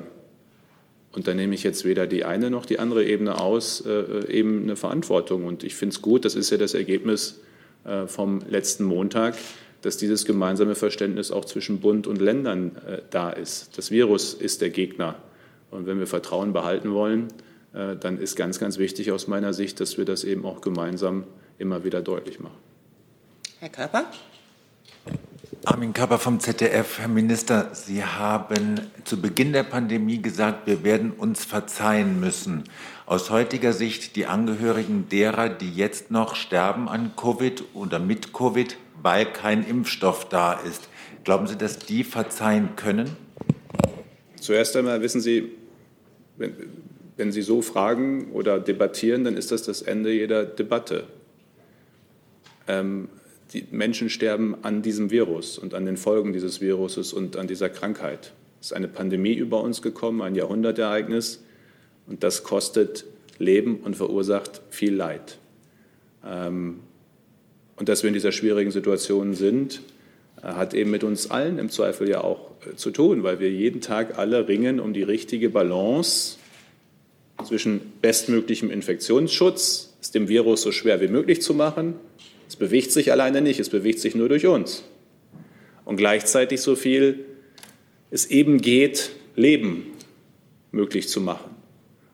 und 1.16 1.28
da 1.28 1.34
nehme 1.34 1.56
ich 1.56 1.64
jetzt 1.64 1.86
weder 1.86 2.08
die 2.08 2.26
eine 2.26 2.50
noch 2.50 2.66
die 2.66 2.80
andere 2.80 3.06
Ebene 3.06 3.40
aus, 3.40 3.82
äh, 3.82 3.92
äh, 3.92 4.32
eben 4.32 4.64
eine 4.64 4.76
Verantwortung. 4.76 5.46
Und 5.46 5.64
ich 5.64 5.76
finde 5.76 5.96
es 5.96 6.02
gut, 6.02 6.26
das 6.26 6.36
ist 6.36 6.50
ja 6.50 6.58
das 6.58 6.74
Ergebnis 6.74 7.40
äh, 7.86 8.08
vom 8.08 8.42
letzten 8.48 8.84
Montag, 8.84 9.36
dass 9.82 9.98
dieses 9.98 10.26
gemeinsame 10.26 10.76
Verständnis 10.76 11.32
auch 11.32 11.46
zwischen 11.46 11.80
Bund 11.80 12.08
und 12.08 12.20
Ländern 12.20 12.76
äh, 12.88 13.02
da 13.10 13.30
ist. 13.30 13.78
Das 13.78 13.92
Virus 13.92 14.34
ist 14.34 14.62
der 14.62 14.70
Gegner. 14.70 15.16
Und 15.72 15.86
wenn 15.86 16.00
wir 16.00 16.08
Vertrauen 16.08 16.54
behalten 16.54 16.94
wollen, 16.94 17.28
äh, 17.74 17.96
dann 17.96 18.18
ist 18.18 18.36
ganz, 18.36 18.60
ganz 18.60 18.78
wichtig 18.78 19.12
aus 19.12 19.28
meiner 19.28 19.54
Sicht, 19.54 19.80
dass 19.80 19.98
wir 19.98 20.06
das 20.06 20.24
eben 20.24 20.46
auch 20.46 20.62
gemeinsam 20.62 21.26
immer 21.58 21.84
wieder 21.84 22.02
deutlich 22.02 22.40
machen. 22.40 22.58
Herr 23.60 23.70
Körper? 23.70 24.06
Armin 25.68 25.94
Körper 25.94 26.20
vom 26.20 26.40
ZDF. 26.40 27.00
Herr 27.00 27.08
Minister, 27.08 27.72
Sie 27.74 28.04
haben 28.04 28.82
zu 29.04 29.20
Beginn 29.20 29.52
der 29.52 29.64
Pandemie 29.64 30.22
gesagt, 30.22 30.68
wir 30.68 30.84
werden 30.84 31.10
uns 31.10 31.44
verzeihen 31.44 32.20
müssen. 32.20 32.66
Aus 33.08 33.32
heutiger 33.32 33.74
Sicht 33.74 34.16
die 34.16 34.28
Angehörigen 34.28 35.10
derer, 35.10 35.50
die 35.50 35.74
jetzt 35.74 36.12
noch 36.12 36.36
sterben 36.36 36.88
an 36.88 37.14
Covid 37.16 37.64
oder 37.74 37.98
mit 37.98 38.32
Covid, 38.32 38.78
weil 39.02 39.26
kein 39.26 39.66
Impfstoff 39.66 40.30
da 40.30 40.54
ist. 40.54 40.88
Glauben 41.24 41.48
Sie, 41.48 41.58
dass 41.58 41.80
die 41.80 42.04
verzeihen 42.04 42.76
können? 42.76 43.18
Zuerst 44.40 44.76
einmal 44.76 45.02
wissen 45.02 45.20
Sie, 45.20 45.52
wenn, 46.38 46.54
wenn 47.18 47.32
Sie 47.32 47.42
so 47.42 47.64
fragen 47.64 48.32
oder 48.34 48.60
debattieren, 48.60 49.24
dann 49.24 49.36
ist 49.36 49.52
das 49.52 49.64
das 49.64 49.82
Ende 49.82 50.12
jeder 50.12 50.46
Debatte. 50.46 51.06
Ähm, 52.68 53.10
die 53.56 53.66
Menschen 53.72 54.10
sterben 54.10 54.56
an 54.64 54.82
diesem 54.82 55.12
Virus 55.12 55.58
und 55.58 55.74
an 55.74 55.86
den 55.86 55.96
Folgen 55.96 56.34
dieses 56.34 56.60
Viruses 56.60 57.14
und 57.14 57.38
an 57.38 57.48
dieser 57.48 57.70
Krankheit. 57.70 58.34
Es 58.60 58.68
ist 58.68 58.74
eine 58.74 58.90
Pandemie 58.90 59.34
über 59.34 59.62
uns 59.62 59.82
gekommen, 59.82 60.22
ein 60.22 60.36
Jahrhundertereignis 60.36 61.42
und 62.06 62.22
das 62.24 62.44
kostet 62.44 63.06
Leben 63.40 63.78
und 63.78 63.96
verursacht 63.96 64.62
viel 64.70 64.94
Leid. 64.94 65.38
Ähm, 66.26 66.82
und 67.78 67.88
dass 67.88 68.04
wir 68.04 68.10
in 68.10 68.14
dieser 68.14 68.34
schwierigen 68.34 68.72
Situation 68.72 69.34
sind, 69.36 69.82
äh, 70.42 70.48
hat 70.48 70.74
eben 70.74 70.92
mit 70.92 71.06
uns 71.06 71.32
allen 71.32 71.58
im 71.58 71.70
Zweifel 71.70 72.10
ja 72.10 72.22
auch 72.22 72.52
äh, 72.70 72.76
zu 72.76 72.92
tun, 72.92 73.24
weil 73.24 73.40
wir 73.40 73.50
jeden 73.50 73.80
Tag 73.80 74.18
alle 74.18 74.50
ringen 74.50 74.82
um 74.82 74.94
die 74.94 75.04
richtige 75.04 75.50
Balance 75.50 76.38
zwischen 77.46 77.80
bestmöglichem 78.02 78.70
Infektionsschutz, 78.70 79.94
es 80.02 80.12
dem 80.12 80.28
Virus 80.28 80.62
so 80.62 80.74
schwer 80.74 81.00
wie 81.00 81.08
möglich 81.08 81.42
zu 81.42 81.54
machen, 81.54 81.96
es 82.48 82.56
bewegt 82.56 82.92
sich 82.92 83.12
alleine 83.12 83.42
nicht, 83.42 83.60
es 83.60 83.70
bewegt 83.70 84.00
sich 84.00 84.16
nur 84.16 84.30
durch 84.30 84.46
uns. 84.46 84.84
Und 85.84 85.98
gleichzeitig 85.98 86.62
so 86.62 86.76
viel 86.76 87.26
es 88.12 88.28
eben 88.28 88.62
geht, 88.62 89.12
Leben 89.36 89.88
möglich 90.72 91.08
zu 91.08 91.22
machen. 91.22 91.56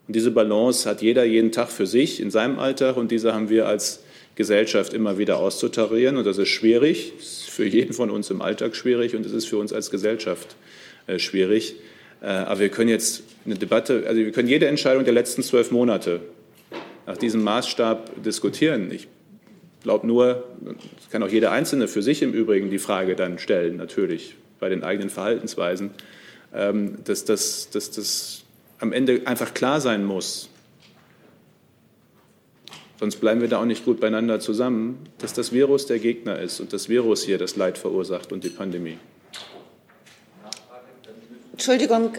Und 0.08 0.16
diese 0.16 0.32
Balance 0.32 0.90
hat 0.90 1.02
jeder 1.02 1.24
jeden 1.24 1.52
Tag 1.52 1.70
für 1.70 1.86
sich 1.86 2.20
in 2.20 2.32
seinem 2.32 2.60
Alltag 2.60 2.98
und 2.98 3.12
diese 3.12 3.34
haben 3.34 3.50
wir 3.50 3.68
als 3.68 4.04
Gesellschaft 4.36 4.94
immer 4.94 5.18
wieder 5.18 5.38
auszutarieren 5.38 6.18
und 6.18 6.26
das 6.26 6.38
ist 6.38 6.50
schwierig, 6.50 7.14
das 7.18 7.28
ist 7.28 7.50
für 7.50 7.66
jeden 7.66 7.94
von 7.94 8.10
uns 8.10 8.30
im 8.30 8.42
Alltag 8.42 8.76
schwierig 8.76 9.16
und 9.16 9.26
es 9.26 9.34
ist 9.34 9.46
für 9.46 9.58
uns 9.58 9.74
als 9.74 9.92
Gesellschaft 9.92 10.56
äh, 11.08 11.20
schwierig. 11.20 11.76
Äh, 12.22 12.28
aber 12.28 12.62
wir 12.62 12.70
können 12.70 12.90
jetzt 12.90 13.24
eine 13.46 13.56
Debatte, 13.56 14.04
also 14.08 14.20
wir 14.20 14.32
können 14.32 14.48
jede 14.48 14.68
Entscheidung 14.68 15.04
der 15.04 15.14
letzten 15.14 15.44
zwölf 15.44 15.72
Monate 15.72 16.22
nach 17.06 17.18
diesem 17.18 17.44
Maßstab 17.44 18.24
diskutieren. 18.24 18.92
Ich 18.92 19.08
glaube 19.82 20.08
nur, 20.08 20.44
das 20.62 21.10
kann 21.10 21.24
auch 21.24 21.30
jeder 21.30 21.52
Einzelne 21.52 21.88
für 21.88 22.02
sich 22.02 22.22
im 22.22 22.34
Übrigen 22.34 22.70
die 22.70 22.80
Frage 22.80 23.16
dann 23.16 23.40
stellen, 23.40 23.78
natürlich 23.78 24.36
bei 24.60 24.70
den 24.70 24.84
eigenen 24.84 25.10
Verhaltensweisen, 25.10 25.92
ähm, 26.54 26.98
dass 27.04 27.26
das 27.26 27.70
dass, 27.70 27.92
dass 27.92 28.44
am 28.80 28.94
Ende 28.94 29.22
einfach 29.26 29.54
klar 29.54 29.82
sein 29.82 30.04
muss, 30.06 30.50
sonst 33.00 33.18
bleiben 33.18 33.42
wir 33.42 33.48
da 33.48 33.60
auch 33.60 33.66
nicht 33.66 33.86
gut 33.86 34.00
beieinander 34.00 34.40
zusammen, 34.40 35.00
dass 35.20 35.34
das 35.34 35.52
Virus 35.52 35.86
der 35.86 36.00
Gegner 36.00 36.40
ist 36.40 36.60
und 36.60 36.74
das 36.74 36.90
Virus 36.90 37.24
hier 37.24 37.38
das 37.38 37.56
Leid 37.56 37.78
verursacht 37.78 38.32
und 38.32 38.44
die 38.44 38.50
Pandemie. 38.50 38.98
Entschuldigung, 41.52 42.14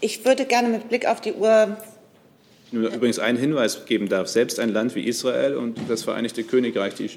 ich 0.00 0.24
würde 0.24 0.46
gerne 0.46 0.68
mit 0.68 0.88
Blick 0.88 1.06
auf 1.06 1.20
die 1.20 1.32
Uhr 1.32 1.76
nur 2.72 2.92
übrigens 2.92 3.18
einen 3.18 3.38
Hinweis 3.38 3.86
geben 3.86 4.08
darf, 4.08 4.28
selbst 4.28 4.60
ein 4.60 4.72
Land 4.72 4.94
wie 4.94 5.04
Israel 5.04 5.56
und 5.56 5.78
das 5.88 6.02
Vereinigte 6.02 6.44
Königreich, 6.44 6.94
die 6.94 7.10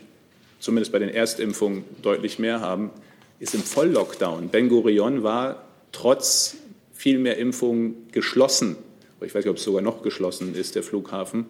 zumindest 0.60 0.92
bei 0.92 1.00
den 1.00 1.10
Erstimpfungen 1.10 1.84
deutlich 2.02 2.40
mehr 2.40 2.62
haben, 2.62 2.92
ist 3.40 3.54
im 3.54 3.62
Volllockdown. 3.62 4.50
Ben 4.50 4.70
Gurion 4.70 5.24
war 5.24 5.64
trotz 5.92 6.56
viel 6.94 7.20
mehr 7.20 7.38
Impfungen 7.38 8.08
geschlossen. 8.12 8.78
Ich 9.22 9.36
weiß 9.36 9.44
nicht, 9.44 9.52
ob 9.52 9.58
es 9.58 9.64
sogar 9.64 9.82
noch 9.82 10.04
geschlossen 10.04 10.56
ist, 10.56 10.76
der 10.76 10.84
Flughafen. 10.84 11.46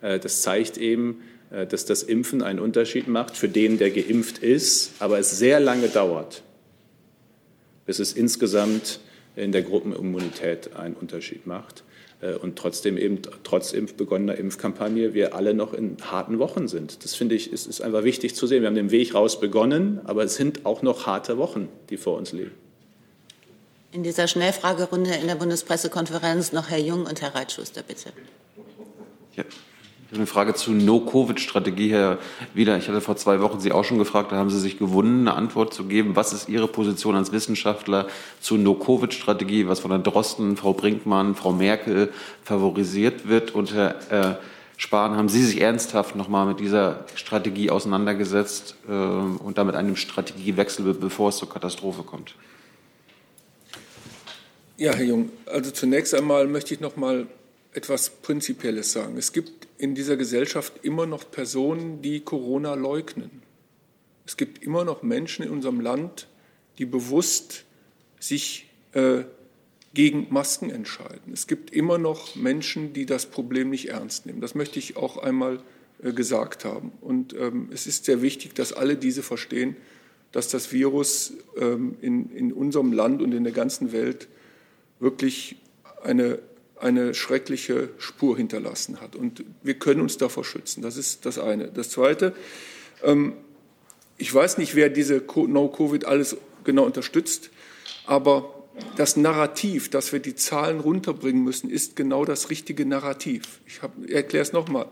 Äh, 0.00 0.18
das 0.18 0.42
zeigt 0.42 0.76
eben, 0.76 1.22
äh, 1.50 1.66
dass 1.66 1.84
das 1.84 2.02
Impfen 2.02 2.42
einen 2.42 2.58
Unterschied 2.58 3.08
macht 3.08 3.36
für 3.36 3.48
den, 3.48 3.78
der 3.78 3.90
geimpft 3.90 4.38
ist, 4.38 4.92
aber 4.98 5.18
es 5.18 5.38
sehr 5.38 5.60
lange 5.60 5.88
dauert, 5.88 6.42
bis 7.86 7.98
es 7.98 8.12
insgesamt 8.12 9.00
in 9.38 9.52
der 9.52 9.62
Gruppenimmunität 9.62 10.76
einen 10.76 10.94
Unterschied 10.94 11.46
macht. 11.46 11.84
Äh, 12.20 12.34
und 12.34 12.56
trotzdem 12.56 12.98
eben 12.98 13.20
trotz 13.44 13.72
Impf 13.72 13.94
begonnener 13.94 14.36
Impfkampagne 14.36 15.14
wir 15.14 15.34
alle 15.34 15.54
noch 15.54 15.72
in 15.72 15.96
harten 16.00 16.38
Wochen 16.38 16.68
sind. 16.68 17.04
Das 17.04 17.14
finde 17.14 17.34
ich 17.34 17.52
ist, 17.52 17.66
ist 17.66 17.80
einfach 17.80 18.04
wichtig 18.04 18.34
zu 18.34 18.46
sehen. 18.46 18.62
Wir 18.62 18.68
haben 18.68 18.74
den 18.74 18.90
Weg 18.90 19.14
raus 19.14 19.40
begonnen, 19.40 20.00
aber 20.04 20.24
es 20.24 20.34
sind 20.34 20.66
auch 20.66 20.82
noch 20.82 21.06
harte 21.06 21.38
Wochen, 21.38 21.68
die 21.90 21.96
vor 21.96 22.16
uns 22.16 22.32
liegen. 22.32 22.52
In 23.90 24.02
dieser 24.02 24.28
Schnellfragerunde 24.28 25.14
in 25.14 25.28
der 25.28 25.36
Bundespressekonferenz 25.36 26.52
noch 26.52 26.68
Herr 26.68 26.78
Jung 26.78 27.06
und 27.06 27.22
Herr 27.22 27.34
Reitschuster, 27.34 27.82
bitte. 27.82 28.12
Ja. 29.34 29.44
Eine 30.10 30.26
Frage 30.26 30.54
zur 30.54 30.72
No-Covid-Strategie, 30.72 31.90
Herr 31.90 32.16
Wieler. 32.54 32.78
Ich 32.78 32.88
hatte 32.88 33.02
vor 33.02 33.16
zwei 33.16 33.40
Wochen 33.40 33.60
Sie 33.60 33.72
auch 33.72 33.84
schon 33.84 33.98
gefragt, 33.98 34.32
da 34.32 34.36
haben 34.36 34.48
Sie 34.48 34.58
sich 34.58 34.78
gewunden, 34.78 35.28
eine 35.28 35.36
Antwort 35.36 35.74
zu 35.74 35.84
geben. 35.84 36.16
Was 36.16 36.32
ist 36.32 36.48
Ihre 36.48 36.66
Position 36.66 37.14
als 37.14 37.30
Wissenschaftler 37.30 38.08
zur 38.40 38.56
No-Covid-Strategie, 38.56 39.68
was 39.68 39.80
von 39.80 39.90
Herrn 39.90 40.04
Drosten, 40.04 40.56
Frau 40.56 40.72
Brinkmann, 40.72 41.34
Frau 41.34 41.52
Merkel 41.52 42.10
favorisiert 42.42 43.28
wird? 43.28 43.50
Und 43.50 43.74
Herr 43.74 43.96
äh, 44.10 44.36
Spahn, 44.78 45.14
haben 45.14 45.28
Sie 45.28 45.44
sich 45.44 45.60
ernsthaft 45.60 46.16
noch 46.16 46.28
mal 46.28 46.46
mit 46.46 46.58
dieser 46.58 47.04
Strategie 47.14 47.68
auseinandergesetzt 47.68 48.76
äh, 48.88 48.92
und 48.92 49.58
damit 49.58 49.74
einem 49.74 49.96
Strategiewechsel, 49.96 50.94
bevor 50.94 51.28
es 51.28 51.36
zur 51.36 51.50
Katastrophe 51.50 52.02
kommt? 52.02 52.34
Ja, 54.78 54.94
Herr 54.94 55.04
Jung, 55.04 55.28
also 55.44 55.70
zunächst 55.70 56.14
einmal 56.14 56.46
möchte 56.46 56.72
ich 56.72 56.80
noch 56.80 56.96
mal 56.96 57.26
etwas 57.74 58.08
Prinzipielles 58.08 58.92
sagen. 58.92 59.18
Es 59.18 59.32
gibt 59.32 59.57
in 59.78 59.94
dieser 59.94 60.16
Gesellschaft 60.16 60.80
immer 60.82 61.06
noch 61.06 61.30
Personen, 61.30 62.02
die 62.02 62.20
Corona 62.20 62.74
leugnen. 62.74 63.42
Es 64.26 64.36
gibt 64.36 64.62
immer 64.62 64.84
noch 64.84 65.02
Menschen 65.02 65.44
in 65.44 65.50
unserem 65.50 65.80
Land, 65.80 66.28
die 66.76 66.84
bewusst 66.84 67.64
sich 68.20 68.68
äh, 68.92 69.22
gegen 69.94 70.26
Masken 70.30 70.70
entscheiden. 70.70 71.32
Es 71.32 71.46
gibt 71.46 71.70
immer 71.70 71.96
noch 71.96 72.36
Menschen, 72.36 72.92
die 72.92 73.06
das 73.06 73.26
Problem 73.26 73.70
nicht 73.70 73.88
ernst 73.88 74.26
nehmen. 74.26 74.40
Das 74.40 74.54
möchte 74.54 74.78
ich 74.78 74.96
auch 74.96 75.16
einmal 75.16 75.60
äh, 76.02 76.12
gesagt 76.12 76.64
haben. 76.64 76.92
Und 77.00 77.34
ähm, 77.34 77.70
es 77.72 77.86
ist 77.86 78.04
sehr 78.04 78.20
wichtig, 78.20 78.54
dass 78.54 78.72
alle 78.72 78.96
diese 78.96 79.22
verstehen, 79.22 79.76
dass 80.32 80.48
das 80.48 80.72
Virus 80.72 81.32
ähm, 81.56 81.96
in, 82.00 82.30
in 82.30 82.52
unserem 82.52 82.92
Land 82.92 83.22
und 83.22 83.32
in 83.32 83.44
der 83.44 83.52
ganzen 83.52 83.92
Welt 83.92 84.28
wirklich 85.00 85.56
eine, 86.02 86.38
eine 86.80 87.14
schreckliche 87.14 87.90
Spur 87.98 88.36
hinterlassen 88.36 89.00
hat. 89.00 89.16
Und 89.16 89.44
wir 89.62 89.74
können 89.74 90.00
uns 90.00 90.16
davor 90.16 90.44
schützen. 90.44 90.82
Das 90.82 90.96
ist 90.96 91.26
das 91.26 91.38
eine. 91.38 91.68
Das 91.68 91.90
zweite, 91.90 92.34
ähm, 93.02 93.34
ich 94.16 94.34
weiß 94.34 94.58
nicht, 94.58 94.74
wer 94.74 94.88
diese 94.88 95.22
No-Covid 95.34 96.04
alles 96.04 96.36
genau 96.64 96.84
unterstützt, 96.84 97.50
aber 98.06 98.54
das 98.96 99.16
Narrativ, 99.16 99.90
dass 99.90 100.12
wir 100.12 100.20
die 100.20 100.34
Zahlen 100.34 100.80
runterbringen 100.80 101.42
müssen, 101.42 101.70
ist 101.70 101.96
genau 101.96 102.24
das 102.24 102.50
richtige 102.50 102.84
Narrativ. 102.86 103.60
Ich, 103.66 103.80
erkläre 104.12 104.42
es 104.42 104.52
nochmal. 104.52 104.86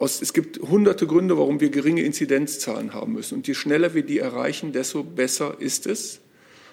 es 0.00 0.32
gibt 0.32 0.60
hunderte 0.60 1.06
Gründe, 1.06 1.38
warum 1.38 1.60
wir 1.60 1.70
geringe 1.70 2.02
Inzidenzzahlen 2.02 2.94
haben 2.94 3.12
müssen. 3.12 3.36
Und 3.36 3.48
je 3.48 3.54
schneller 3.54 3.94
wir 3.94 4.02
die 4.02 4.18
erreichen, 4.18 4.72
desto 4.72 5.02
besser 5.02 5.56
ist 5.58 5.86
es. 5.86 6.20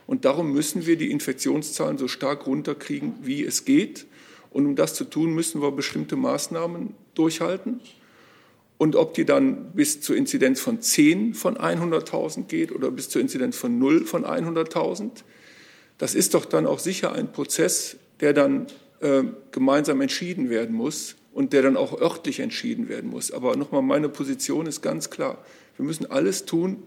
Und 0.07 0.25
darum 0.25 0.51
müssen 0.51 0.85
wir 0.85 0.97
die 0.97 1.11
Infektionszahlen 1.11 1.97
so 1.97 2.07
stark 2.07 2.45
runterkriegen, 2.47 3.13
wie 3.21 3.43
es 3.43 3.65
geht. 3.65 4.07
Und 4.51 4.65
um 4.65 4.75
das 4.75 4.93
zu 4.93 5.05
tun, 5.05 5.33
müssen 5.33 5.61
wir 5.61 5.71
bestimmte 5.71 6.15
Maßnahmen 6.15 6.93
durchhalten. 7.15 7.79
Und 8.77 8.95
ob 8.95 9.13
die 9.13 9.25
dann 9.25 9.71
bis 9.73 10.01
zur 10.01 10.15
Inzidenz 10.15 10.59
von 10.59 10.81
10 10.81 11.33
von 11.33 11.55
100.000 11.57 12.47
geht 12.47 12.71
oder 12.71 12.91
bis 12.91 13.09
zur 13.09 13.21
Inzidenz 13.21 13.55
von 13.55 13.79
0 13.79 14.05
von 14.05 14.25
100.000, 14.25 15.23
das 15.97 16.15
ist 16.15 16.33
doch 16.33 16.45
dann 16.45 16.65
auch 16.65 16.79
sicher 16.79 17.13
ein 17.13 17.31
Prozess, 17.31 17.97
der 18.21 18.33
dann 18.33 18.67
äh, 19.01 19.23
gemeinsam 19.51 20.01
entschieden 20.01 20.49
werden 20.49 20.75
muss 20.75 21.15
und 21.31 21.53
der 21.53 21.61
dann 21.61 21.77
auch 21.77 21.99
örtlich 21.99 22.39
entschieden 22.39 22.89
werden 22.89 23.09
muss. 23.09 23.31
Aber 23.31 23.55
nochmal, 23.55 23.83
meine 23.83 24.09
Position 24.09 24.65
ist 24.65 24.81
ganz 24.81 25.09
klar. 25.09 25.37
Wir 25.77 25.85
müssen 25.85 26.09
alles 26.09 26.45
tun, 26.45 26.83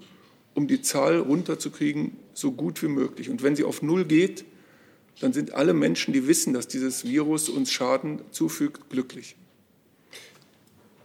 um 0.54 0.66
die 0.66 0.82
Zahl 0.82 1.18
runterzukriegen, 1.18 2.16
so 2.34 2.52
gut 2.52 2.82
wie 2.82 2.88
möglich. 2.88 3.30
Und 3.30 3.42
wenn 3.42 3.56
sie 3.56 3.64
auf 3.64 3.82
Null 3.82 4.04
geht, 4.04 4.44
dann 5.20 5.32
sind 5.32 5.54
alle 5.54 5.74
Menschen, 5.74 6.12
die 6.12 6.26
wissen, 6.26 6.52
dass 6.52 6.68
dieses 6.68 7.04
Virus 7.04 7.48
uns 7.48 7.70
Schaden 7.70 8.20
zufügt, 8.30 8.90
glücklich. 8.90 9.36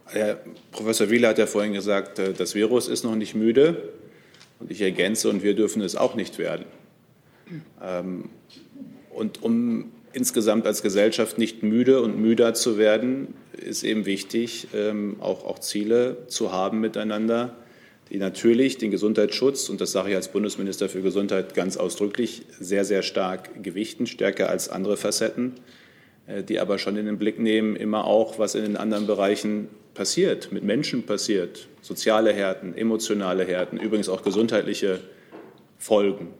Herr 0.05 0.39
Professor 0.72 1.10
Wieler 1.10 1.30
hat 1.30 1.38
ja 1.38 1.45
vorhin 1.45 1.74
gesagt, 1.74 2.20
äh, 2.20 2.34
das 2.34 2.55
Virus 2.55 2.88
ist 2.88 3.03
noch 3.03 3.16
nicht 3.16 3.36
müde. 3.36 3.93
Und 4.60 4.72
ich 4.72 4.82
ergänze, 4.82 5.30
und 5.30 5.41
wir 5.43 5.55
dürfen 5.55 5.82
es 5.82 5.95
auch 5.95 6.16
nicht 6.16 6.38
werden. 6.38 6.66
Ähm, 7.82 8.30
und 9.10 9.41
um 9.41 9.91
insgesamt 10.14 10.66
als 10.66 10.82
Gesellschaft 10.82 11.38
nicht 11.38 11.64
müde 11.64 12.01
und 12.01 12.20
müder 12.20 12.53
zu 12.53 12.78
werden, 12.78 13.34
ist 13.53 13.84
eben 13.84 14.05
wichtig, 14.05 14.68
ähm, 14.74 15.18
auch, 15.20 15.45
auch 15.45 15.60
Ziele 15.60 16.28
zu 16.28 16.51
haben 16.51 16.80
miteinander, 16.82 17.55
die 18.10 18.18
natürlich 18.18 18.78
den 18.78 18.91
Gesundheitsschutz, 18.91 19.70
und 19.70 19.82
das 19.82 19.91
sage 19.91 20.10
ich 20.10 20.16
als 20.16 20.32
Bundesminister 20.32 20.89
für 20.89 21.01
Gesundheit 21.01 21.53
ganz 21.53 21.78
ausdrücklich, 21.78 22.43
sehr, 22.60 22.86
sehr 22.86 23.03
stark 23.03 23.64
gewichten, 23.64 24.07
stärker 24.07 24.49
als 24.49 24.70
andere 24.70 24.97
Facetten, 24.97 25.53
äh, 26.28 26.43
die 26.43 26.60
aber 26.60 26.78
schon 26.78 26.97
in 26.97 27.05
den 27.05 27.18
Blick 27.18 27.39
nehmen, 27.39 27.76
immer 27.76 28.05
auch, 28.05 28.39
was 28.39 28.55
in 28.55 28.64
den 28.64 28.78
anderen 28.78 29.07
Bereichen 29.07 29.70
passiert, 29.93 30.51
mit 30.51 30.64
Menschen 30.64 31.03
passiert, 31.03 31.68
soziale 31.82 32.34
Härten, 32.34 32.76
emotionale 32.76 33.45
Härten, 33.45 33.80
übrigens 33.80 34.10
auch 34.10 34.24
gesundheitliche 34.24 34.99
Folgen 35.78 36.34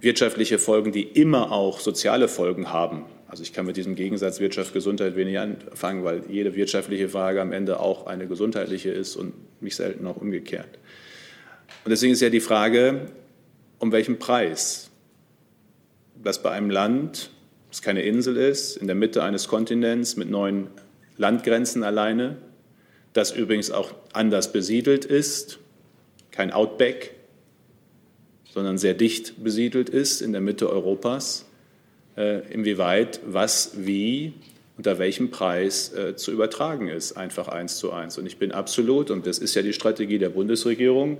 wirtschaftliche 0.00 0.58
Folgen, 0.58 0.92
die 0.92 1.02
immer 1.02 1.52
auch 1.52 1.80
soziale 1.80 2.28
Folgen 2.28 2.72
haben. 2.72 3.04
Also 3.28 3.42
ich 3.42 3.52
kann 3.52 3.66
mit 3.66 3.76
diesem 3.76 3.94
Gegensatz 3.94 4.40
Wirtschaft, 4.40 4.72
Gesundheit 4.72 5.14
wenig 5.14 5.38
anfangen, 5.38 6.04
weil 6.04 6.22
jede 6.28 6.54
wirtschaftliche 6.56 7.08
Frage 7.08 7.40
am 7.40 7.52
Ende 7.52 7.78
auch 7.78 8.06
eine 8.06 8.26
gesundheitliche 8.26 8.90
ist 8.90 9.14
und 9.14 9.34
mich 9.60 9.76
selten 9.76 10.06
auch 10.06 10.16
umgekehrt. 10.16 10.79
Und 11.84 11.90
deswegen 11.90 12.12
ist 12.12 12.20
ja 12.20 12.30
die 12.30 12.40
Frage, 12.40 13.06
um 13.78 13.92
welchen 13.92 14.18
Preis? 14.18 14.90
Das 16.22 16.42
bei 16.42 16.50
einem 16.50 16.70
Land, 16.70 17.30
das 17.70 17.82
keine 17.82 18.02
Insel 18.02 18.36
ist, 18.36 18.76
in 18.76 18.86
der 18.86 18.96
Mitte 18.96 19.22
eines 19.22 19.48
Kontinents 19.48 20.16
mit 20.16 20.30
neuen 20.30 20.68
Landgrenzen 21.16 21.82
alleine, 21.82 22.36
das 23.12 23.32
übrigens 23.32 23.70
auch 23.70 23.94
anders 24.12 24.52
besiedelt 24.52 25.04
ist, 25.04 25.58
kein 26.30 26.52
Outback, 26.52 27.14
sondern 28.52 28.78
sehr 28.78 28.94
dicht 28.94 29.42
besiedelt 29.42 29.88
ist 29.88 30.20
in 30.20 30.32
der 30.32 30.40
Mitte 30.40 30.70
Europas, 30.70 31.46
äh, 32.16 32.40
inwieweit 32.52 33.20
was 33.24 33.72
wie 33.76 34.34
unter 34.76 34.98
welchem 34.98 35.30
Preis 35.30 35.92
äh, 35.92 36.16
zu 36.16 36.32
übertragen 36.32 36.88
ist, 36.88 37.12
einfach 37.12 37.48
eins 37.48 37.76
zu 37.76 37.92
eins. 37.92 38.16
Und 38.16 38.26
ich 38.26 38.38
bin 38.38 38.50
absolut, 38.50 39.10
und 39.10 39.26
das 39.26 39.38
ist 39.38 39.54
ja 39.54 39.62
die 39.62 39.74
Strategie 39.74 40.18
der 40.18 40.30
Bundesregierung, 40.30 41.18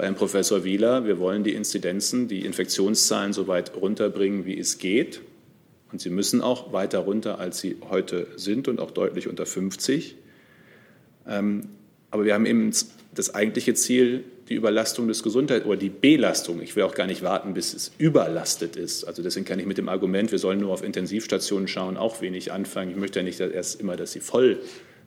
bei 0.00 0.06
Herrn 0.06 0.14
Professor 0.14 0.64
Wieler, 0.64 1.04
wir 1.04 1.18
wollen 1.18 1.44
die 1.44 1.52
Inzidenzen, 1.52 2.26
die 2.26 2.46
Infektionszahlen 2.46 3.34
so 3.34 3.48
weit 3.48 3.76
runterbringen, 3.76 4.46
wie 4.46 4.58
es 4.58 4.78
geht. 4.78 5.20
Und 5.92 6.00
sie 6.00 6.08
müssen 6.08 6.40
auch 6.40 6.72
weiter 6.72 7.00
runter, 7.00 7.38
als 7.38 7.58
sie 7.58 7.76
heute 7.90 8.26
sind 8.36 8.66
und 8.66 8.80
auch 8.80 8.92
deutlich 8.92 9.28
unter 9.28 9.44
50. 9.44 10.16
Ähm, 11.28 11.68
aber 12.10 12.24
wir 12.24 12.32
haben 12.32 12.46
eben 12.46 12.70
das 13.14 13.34
eigentliche 13.34 13.74
Ziel, 13.74 14.24
die 14.48 14.54
Überlastung 14.54 15.06
des 15.06 15.22
Gesundheits- 15.22 15.66
oder 15.66 15.76
die 15.76 15.90
Belastung. 15.90 16.62
Ich 16.62 16.76
will 16.76 16.84
auch 16.84 16.94
gar 16.94 17.06
nicht 17.06 17.22
warten, 17.22 17.52
bis 17.52 17.74
es 17.74 17.92
überlastet 17.98 18.76
ist. 18.76 19.04
Also 19.04 19.22
deswegen 19.22 19.44
kann 19.44 19.58
ich 19.58 19.66
mit 19.66 19.76
dem 19.76 19.90
Argument, 19.90 20.32
wir 20.32 20.38
sollen 20.38 20.60
nur 20.60 20.72
auf 20.72 20.82
Intensivstationen 20.82 21.68
schauen, 21.68 21.98
auch 21.98 22.22
wenig 22.22 22.52
anfangen. 22.52 22.90
Ich 22.90 22.96
möchte 22.96 23.18
ja 23.18 23.22
nicht 23.22 23.38
erst 23.38 23.78
immer, 23.78 23.98
dass 23.98 24.12
sie 24.12 24.20
voll 24.20 24.60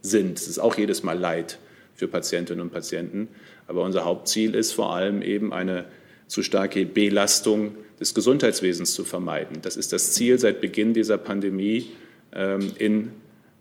sind. 0.04 0.38
Es 0.38 0.48
ist 0.48 0.60
auch 0.60 0.78
jedes 0.78 1.02
Mal 1.02 1.18
Leid 1.18 1.58
für 1.96 2.08
Patientinnen 2.08 2.62
und 2.62 2.72
Patienten. 2.72 3.28
Aber 3.68 3.84
unser 3.84 4.06
Hauptziel 4.06 4.56
ist 4.56 4.74
vor 4.74 4.94
allem 4.94 5.22
eben 5.22 5.54
eine 5.54 5.86
zu 6.28 6.44
starke 6.44 6.86
Belastung 6.86 7.76
des 8.00 8.14
Gesundheitswesens 8.14 8.94
zu 8.94 9.04
vermeiden. 9.04 9.60
Das 9.62 9.78
ist 9.78 9.94
das 9.94 10.14
Ziel 10.14 10.40
seit 10.40 10.62
Beginn 10.62 10.94
dieser 10.94 11.18
Pandemie 11.18 11.92
ähm, 12.34 12.72
in 12.78 13.12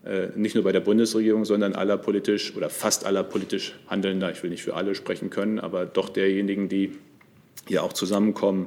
äh, 0.05 0.29
nicht 0.35 0.55
nur 0.55 0.65
bei 0.65 0.73
der 0.73 0.81
Bundesregierung, 0.81 1.45
sondern 1.45 1.75
aller 1.75 1.97
politisch 1.97 2.57
oder 2.57 2.71
fast 2.71 3.07
aller 3.07 3.23
politisch 3.23 3.75
Handelnder, 3.87 4.33
ich 4.33 4.43
will 4.43 4.51
nicht 4.51 4.63
für 4.63 4.75
alle 4.75 4.95
sprechen 4.95 5.31
können, 5.31 5.61
aber 5.61 5.87
doch 5.87 6.09
derjenigen, 6.09 6.69
die 6.69 6.93
hier 7.69 7.85
auch 7.85 7.93
zusammenkommen, 7.93 8.67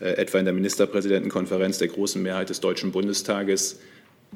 äh, 0.00 0.14
etwa 0.14 0.38
in 0.38 0.44
der 0.44 0.54
Ministerpräsidentenkonferenz 0.54 1.78
der 1.78 1.88
großen 1.88 2.20
Mehrheit 2.20 2.50
des 2.50 2.60
Deutschen 2.60 2.90
Bundestages, 2.90 3.78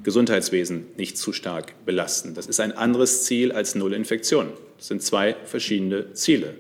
Gesundheitswesen 0.03 0.87
nicht 0.97 1.19
zu 1.19 1.33
stark 1.33 1.85
belasten. 1.85 2.35
Das 2.35 2.47
ist 2.47 2.61
ein 2.61 2.73
anderes 2.73 3.25
Ziel 3.25 3.53
als 3.53 3.75
Null 3.75 3.93
Infektionen. 3.93 4.53
Das 4.77 4.89
sind 4.89 5.03
zwei 5.03 5.37
verschiedene 5.45 6.13
Ziele. 6.15 6.55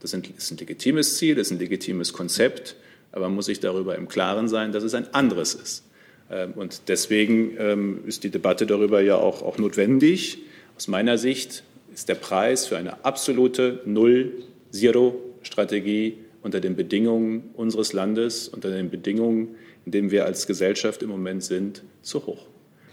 Das 0.00 0.12
ist 0.12 0.14
ein 0.14 0.22
legitimes 0.58 1.16
Ziel, 1.16 1.34
das 1.34 1.48
ist 1.48 1.52
ein 1.52 1.58
legitimes 1.58 2.12
Konzept, 2.12 2.76
aber 3.12 3.26
man 3.26 3.34
muss 3.34 3.46
sich 3.46 3.60
darüber 3.60 3.96
im 3.96 4.08
Klaren 4.08 4.48
sein, 4.48 4.72
dass 4.72 4.84
es 4.84 4.94
ein 4.94 5.12
anderes 5.14 5.54
ist. 5.54 5.84
Ähm, 6.30 6.52
und 6.54 6.88
deswegen 6.88 7.56
ähm, 7.58 8.00
ist 8.06 8.24
die 8.24 8.30
Debatte 8.30 8.66
darüber 8.66 9.00
ja 9.00 9.16
auch, 9.16 9.42
auch 9.42 9.58
notwendig. 9.58 10.38
Aus 10.76 10.88
meiner 10.88 11.18
Sicht 11.18 11.62
ist 11.94 12.08
der 12.08 12.16
Preis 12.16 12.66
für 12.66 12.76
eine 12.76 13.04
absolute 13.04 13.80
Null-Zero-Strategie 13.86 16.18
unter 16.42 16.60
den 16.60 16.74
Bedingungen 16.76 17.50
unseres 17.54 17.92
Landes, 17.92 18.48
unter 18.48 18.70
den 18.70 18.90
Bedingungen, 18.90 19.54
in 19.84 19.92
denen 19.92 20.10
wir 20.10 20.24
als 20.26 20.46
Gesellschaft 20.46 21.02
im 21.02 21.08
Moment 21.08 21.42
sind, 21.42 21.82
zu 22.02 22.26
hoch. 22.26 22.46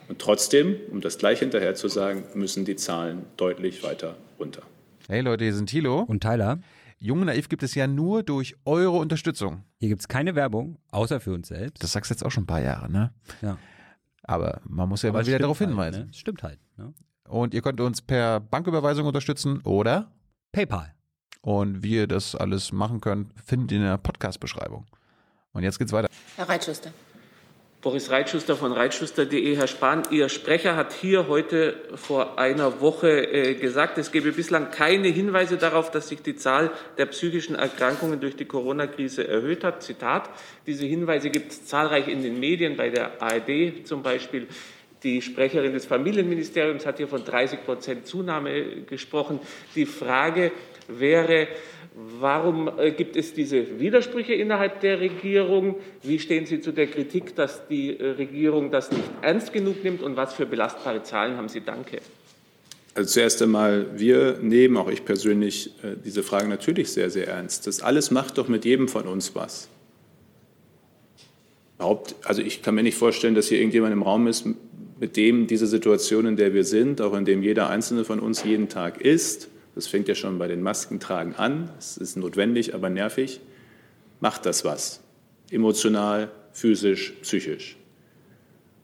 Und 0.08 0.20
trotzdem, 0.20 0.76
um 0.92 1.02
das 1.02 1.18
gleich 1.18 1.40
hinterher 1.40 1.76
zu 1.76 1.88
sagen, 1.88 2.26
müssen 2.34 2.66
die 2.66 2.76
Zahlen 2.76 3.26
deutlich 3.38 3.84
weiter 3.84 4.16
runter. 4.40 4.64
Hey 5.08 5.22
Leute, 5.22 5.44
hier 5.44 5.54
sind 5.54 5.68
Thilo 5.70 6.02
und 6.02 6.22
Tyler. 6.22 6.60
Jung 7.00 7.20
und 7.20 7.26
Naiv 7.26 7.50
gibt 7.50 7.64
es 7.64 7.76
ja 7.76 7.88
nur 7.88 8.24
durch 8.24 8.56
eure 8.64 8.98
Unterstützung. 8.98 9.66
Hier 9.80 9.90
gibt 9.90 10.02
es 10.02 10.08
keine 10.08 10.36
Werbung, 10.36 10.78
außer 10.92 11.20
für 11.20 11.34
uns 11.34 11.50
selbst. 11.50 11.84
Das 11.84 11.92
sagst 11.92 12.10
du 12.10 12.14
jetzt 12.14 12.24
auch 12.24 12.32
schon 12.32 12.44
ein 12.44 12.48
paar 12.48 12.62
Jahre, 12.62 12.90
ne? 12.90 13.12
Ja. 13.42 13.58
Aber 14.24 14.62
man 14.66 14.88
muss 14.88 15.02
ja 15.02 15.10
Aber 15.10 15.20
mal 15.20 15.28
wieder 15.28 15.40
darauf 15.40 15.60
halt, 15.60 15.70
hinweisen. 15.70 16.06
Ne? 16.06 16.14
Stimmt 16.14 16.44
halt. 16.44 16.60
Ne? 16.78 16.94
Und 17.28 17.54
ihr 17.54 17.62
könnt 17.62 17.82
uns 17.82 18.02
per 18.02 18.40
Banküberweisung 18.40 19.06
unterstützen 19.06 19.60
oder 19.64 20.12
PayPal. 20.54 20.94
Und 21.42 21.84
wie 21.84 21.96
ihr 21.96 22.08
das 22.08 22.36
alles 22.36 22.72
machen 22.72 23.02
könnt, 23.02 23.34
findet 23.44 23.74
ihr 23.74 23.80
in 23.80 23.84
der 23.84 23.98
Podcast-Beschreibung. 23.98 24.86
Und 25.52 25.64
jetzt 25.64 25.78
geht's 25.78 25.92
weiter. 25.92 26.08
Herr 26.38 26.48
Reitschuster. 26.48 26.94
Boris 27.84 28.10
Reitschuster 28.10 28.56
von 28.56 28.72
reitschuster.de. 28.72 29.58
Herr 29.58 29.68
Spahn, 29.68 30.04
Ihr 30.10 30.30
Sprecher 30.30 30.78
hat 30.78 30.94
hier 30.94 31.28
heute 31.28 31.76
vor 31.96 32.40
einer 32.40 32.80
Woche 32.80 33.10
äh, 33.10 33.56
gesagt, 33.56 33.98
es 33.98 34.14
gebe 34.14 34.32
bislang 34.32 34.72
keine 34.72 35.10
Hinweise 35.10 35.58
darauf, 35.58 35.92
dass 35.92 36.08
sich 36.08 36.22
die 36.22 36.38
Zahl 36.38 36.72
der 36.98 37.08
psychischen 37.08 37.56
Erkrankungen 37.56 38.22
durch 38.22 38.38
die 38.38 38.46
Corona-Krise 38.46 39.28
erhöht 39.28 39.66
hat. 39.66 39.84
Zitat, 39.84 40.30
diese 40.66 40.86
Hinweise 40.86 41.30
gibt 41.30 41.52
es 41.52 41.66
zahlreich 41.66 42.08
in 42.08 42.24
den 42.24 42.40
Medien, 42.40 42.78
bei 42.78 42.90
der 42.90 43.22
ARD 43.22 43.86
zum 43.86 44.02
Beispiel. 44.02 44.48
Die 45.04 45.22
Sprecherin 45.22 45.74
des 45.74 45.86
Familienministeriums 45.86 46.86
hat 46.86 46.96
hier 46.96 47.10
von 47.10 47.26
30 47.26 47.66
Prozent 47.66 48.08
Zunahme 48.08 48.84
gesprochen. 48.84 49.42
Die 49.76 49.86
Frage 49.86 50.54
wäre, 50.88 51.50
Warum 51.96 52.72
äh, 52.80 52.92
gibt 52.92 53.16
es 53.16 53.34
diese 53.34 53.80
Widersprüche 53.80 54.34
innerhalb 54.34 54.82
der 54.82 55.00
Regierung? 55.00 55.76
Wie 56.02 56.18
stehen 56.18 56.48
Sie 56.48 56.60
zu 56.60 56.72
der 56.72 56.88
Kritik, 56.88 57.36
dass 57.36 57.68
die 57.68 58.00
äh, 58.00 58.12
Regierung 58.12 58.72
das 58.72 58.92
nicht 58.92 59.04
ernst 59.22 59.54
genug 59.54 59.84
nimmt? 59.84 60.02
Und 60.02 60.16
was 60.16 60.34
für 60.34 60.48
belastbare 60.48 61.04
Zahlen 61.04 61.38
haben 61.38 61.50
Sie? 61.50 61.62
Danke. 61.62 62.00
Also 62.96 63.10
zuerst 63.12 63.42
einmal, 63.44 63.88
wir 63.96 64.40
nehmen, 64.42 64.78
auch 64.78 64.90
ich 64.90 65.06
persönlich, 65.06 65.72
äh, 65.84 65.96
diese 66.04 66.24
Frage 66.24 66.48
natürlich 66.48 66.92
sehr, 66.92 67.12
sehr 67.12 67.28
ernst. 67.28 67.68
Das 67.68 67.82
alles 67.82 68.10
macht 68.10 68.40
doch 68.40 68.48
mit 68.48 68.66
jedem 68.66 68.88
von 68.88 69.08
uns 69.08 69.36
was. 69.36 69.70
Also 72.24 72.42
ich 72.42 72.62
kann 72.62 72.76
mir 72.76 72.84
nicht 72.84 72.98
vorstellen, 72.98 73.36
dass 73.36 73.50
hier 73.50 73.58
irgendjemand 73.58 73.94
im 73.94 74.04
Raum 74.04 74.28
ist, 74.28 74.48
mit 75.00 75.18
dem 75.18 75.48
diese 75.48 75.68
Situation, 75.68 76.26
in 76.26 76.38
der 76.38 76.54
wir 76.54 76.64
sind, 76.64 77.02
auch 77.02 77.14
in 77.14 77.26
dem 77.26 77.44
jeder 77.44 77.70
Einzelne 77.70 78.06
von 78.06 78.20
uns 78.20 78.44
jeden 78.44 78.70
Tag 78.70 79.02
ist, 79.02 79.50
das 79.76 79.88
fängt 79.88 80.08
ja 80.08 80.16
schon 80.16 80.38
bei 80.38 80.48
den 80.48 80.62
Maskentragen 80.62 81.36
an, 81.36 81.70
es 81.78 81.98
ist 81.98 82.16
notwendig, 82.16 82.76
aber 82.76 82.90
nervig, 82.90 83.40
macht 84.20 84.46
das 84.46 84.64
was. 84.64 85.02
Emotional, 85.52 86.32
physisch, 86.52 87.14
psychisch. 87.22 87.78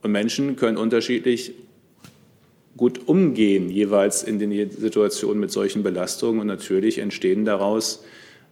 Und 0.02 0.12
Menschen 0.12 0.56
können 0.56 0.78
unterschiedlich 0.78 1.54
gut 2.78 3.08
umgehen, 3.08 3.70
jeweils 3.70 4.24
in 4.24 4.40
den 4.40 4.72
Situationen 4.72 5.40
mit 5.40 5.52
solchen 5.52 5.84
Belastungen. 5.84 6.40
Und 6.42 6.48
natürlich 6.48 7.00
entstehen 7.00 7.44
daraus 7.44 8.04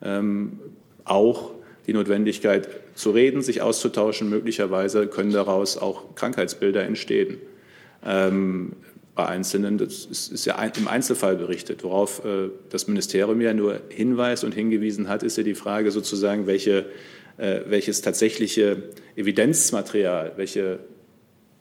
ähm, 0.01 0.59
auch 1.05 1.51
die 1.87 1.93
Notwendigkeit 1.93 2.67
zu 2.95 3.11
reden, 3.11 3.41
sich 3.41 3.61
auszutauschen. 3.61 4.29
Möglicherweise 4.29 5.07
können 5.07 5.31
daraus 5.31 5.77
auch 5.77 6.15
Krankheitsbilder 6.15 6.83
entstehen. 6.83 7.37
Ähm, 8.05 8.73
bei 9.17 9.25
Einzelnen, 9.25 9.77
das 9.77 10.05
ist, 10.05 10.31
ist 10.31 10.45
ja 10.45 10.55
ein, 10.55 10.71
im 10.77 10.87
Einzelfall 10.87 11.35
berichtet. 11.35 11.83
Worauf 11.83 12.23
äh, 12.23 12.49
das 12.69 12.87
Ministerium 12.87 13.41
ja 13.41 13.53
nur 13.53 13.81
hinweist 13.89 14.45
und 14.45 14.53
hingewiesen 14.53 15.09
hat, 15.09 15.23
ist 15.23 15.37
ja 15.37 15.43
die 15.43 15.55
Frage 15.55 15.91
sozusagen, 15.91 16.47
welche, 16.47 16.85
äh, 17.37 17.61
welches 17.65 18.01
tatsächliche 18.01 18.83
Evidenzmaterial, 19.15 20.33
welche 20.37 20.79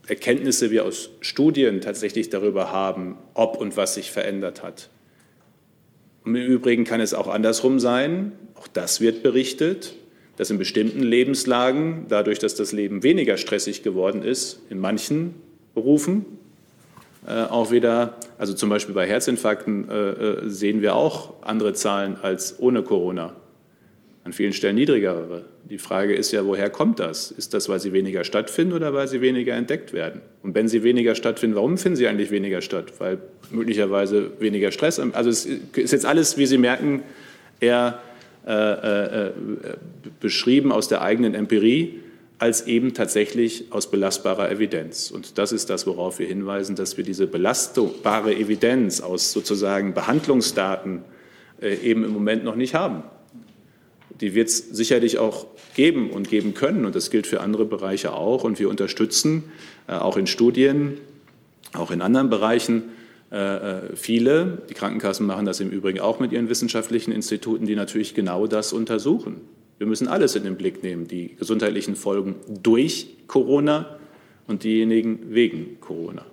Erkenntnisse 0.07 0.70
wir 0.70 0.84
aus 0.84 1.11
Studien 1.20 1.80
tatsächlich 1.80 2.30
darüber 2.30 2.70
haben, 2.70 3.16
ob 3.34 3.57
und 3.57 3.76
was 3.76 3.94
sich 3.94 4.12
verändert 4.12 4.62
hat. 4.62 4.90
Und 6.24 6.36
Im 6.36 6.46
Übrigen 6.46 6.84
kann 6.84 7.00
es 7.00 7.14
auch 7.14 7.26
andersrum 7.26 7.80
sein, 7.80 8.32
auch 8.54 8.68
das 8.68 9.00
wird 9.00 9.22
berichtet, 9.22 9.94
dass 10.36 10.50
in 10.50 10.59
bestimmten 10.59 11.02
Lebenslagen, 11.02 12.04
dadurch, 12.11 12.38
dass 12.38 12.54
das 12.54 12.72
Leben 12.72 13.02
weniger 13.02 13.38
stressig 13.38 13.82
geworden 13.82 14.22
ist, 14.22 14.61
in 14.68 14.78
manchen 14.78 15.34
Berufen 15.74 16.26
auch 17.33 17.70
wieder, 17.70 18.14
also 18.39 18.55
zum 18.55 18.68
Beispiel 18.68 18.95
bei 18.95 19.07
Herzinfarkten 19.07 19.89
äh, 19.91 19.95
äh 19.95 20.49
sehen 20.49 20.81
wir 20.83 20.95
auch 20.95 21.43
andere 21.43 21.72
Zahlen 21.72 22.16
als 22.22 22.61
ohne 22.61 22.83
Corona 22.83 23.35
an 24.27 24.33
vielen 24.33 24.53
Stellen 24.53 24.74
niedrigere. 24.74 25.45
Die 25.70 25.79
Frage 25.79 26.14
ist 26.14 26.33
ja, 26.33 26.45
woher 26.45 26.68
kommt 26.68 26.99
das? 26.99 27.31
Ist 27.31 27.55
das, 27.55 27.68
weil 27.68 27.79
sie 27.79 27.93
weniger 27.93 28.24
stattfinden 28.24 28.72
oder 28.72 28.93
weil 28.93 29.07
sie 29.07 29.20
weniger 29.20 29.55
entdeckt 29.55 29.93
werden? 29.93 30.20
Und 30.43 30.55
wenn 30.55 30.68
sie 30.68 30.83
weniger 30.83 31.14
stattfinden, 31.14 31.55
warum 31.55 31.79
finden 31.79 31.97
sie 31.97 32.09
eigentlich 32.09 32.33
weniger 32.33 32.61
statt? 32.61 32.93
Weil 32.99 33.18
möglicherweise 33.51 34.31
weniger 34.41 34.72
Stress. 34.72 34.99
Also 34.99 35.31
es 35.31 35.47
ist 35.47 35.93
jetzt 35.93 36.07
alles, 36.07 36.37
wie 36.39 36.47
Sie 36.47 36.59
merken, 36.59 37.03
eher 37.61 38.01
äh, 38.47 38.53
äh, 38.53 39.33
beschrieben 40.20 40.72
aus 40.72 40.89
der 40.89 41.03
eigenen 41.03 41.35
Empirie 41.35 42.01
als 42.39 42.66
eben 42.66 42.93
tatsächlich 42.95 43.66
aus 43.70 43.91
belastbarer 43.91 44.51
Evidenz. 44.51 45.11
Und 45.11 45.39
das 45.39 45.53
ist 45.53 45.70
das, 45.70 45.87
worauf 45.87 46.18
wir 46.18 46.26
hinweisen, 46.26 46.76
dass 46.76 46.97
wir 46.97 47.05
diese 47.05 47.26
belastbare 47.26 48.34
Evidenz 48.34 49.01
aus 49.01 49.32
sozusagen 49.32 49.95
Behandlungsdaten 49.95 51.03
äh, 51.61 51.74
eben 51.76 52.05
im 52.05 52.12
Moment 52.12 52.45
noch 52.45 52.57
nicht 52.57 52.74
haben 52.74 53.05
die 54.20 54.34
wird 54.34 54.49
es 54.49 54.59
sicherlich 54.59 55.18
auch 55.18 55.47
geben 55.74 56.11
und 56.11 56.28
geben 56.28 56.55
können. 56.55 56.84
Und 56.84 56.95
das 56.95 57.11
gilt 57.11 57.26
für 57.26 57.41
andere 57.41 57.64
Bereiche 57.64 58.12
auch. 58.12 58.45
Und 58.45 58.59
wir 58.59 58.68
unterstützen 58.68 59.45
äh, 59.89 59.93
auch 59.93 60.16
in 60.16 60.26
Studien, 60.26 60.99
auch 61.74 61.91
in 61.91 62.01
anderen 62.01 62.30
Bereichen 62.30 62.84
äh, 63.30 63.95
viele. 63.95 64.62
Die 64.70 64.74
Krankenkassen 64.74 65.26
machen 65.26 65.47
das 65.47 65.61
im 65.61 65.70
Übrigen 65.70 66.01
auch 66.01 66.20
mit 66.20 66.32
ihren 66.32 66.49
wissenschaftlichen 66.49 67.12
Instituten, 67.12 67.66
die 67.66 67.76
natürlich 67.76 68.14
genau 68.14 68.47
das 68.47 68.72
untersuchen. 68.72 69.41
Wir 69.79 69.87
müssen 69.87 70.09
alles 70.09 70.35
in 70.35 70.45
den 70.45 70.57
Blick 70.57 70.83
nehmen, 70.83 71.07
die 71.07 71.37
gesundheitlichen 71.37 71.97
Folgen 71.97 72.37
durch 72.49 73.09
Corona 73.27 73.99
und 74.47 74.64
diejenigen 74.64 75.35
wegen 75.35 75.81
Corona. 75.81 76.24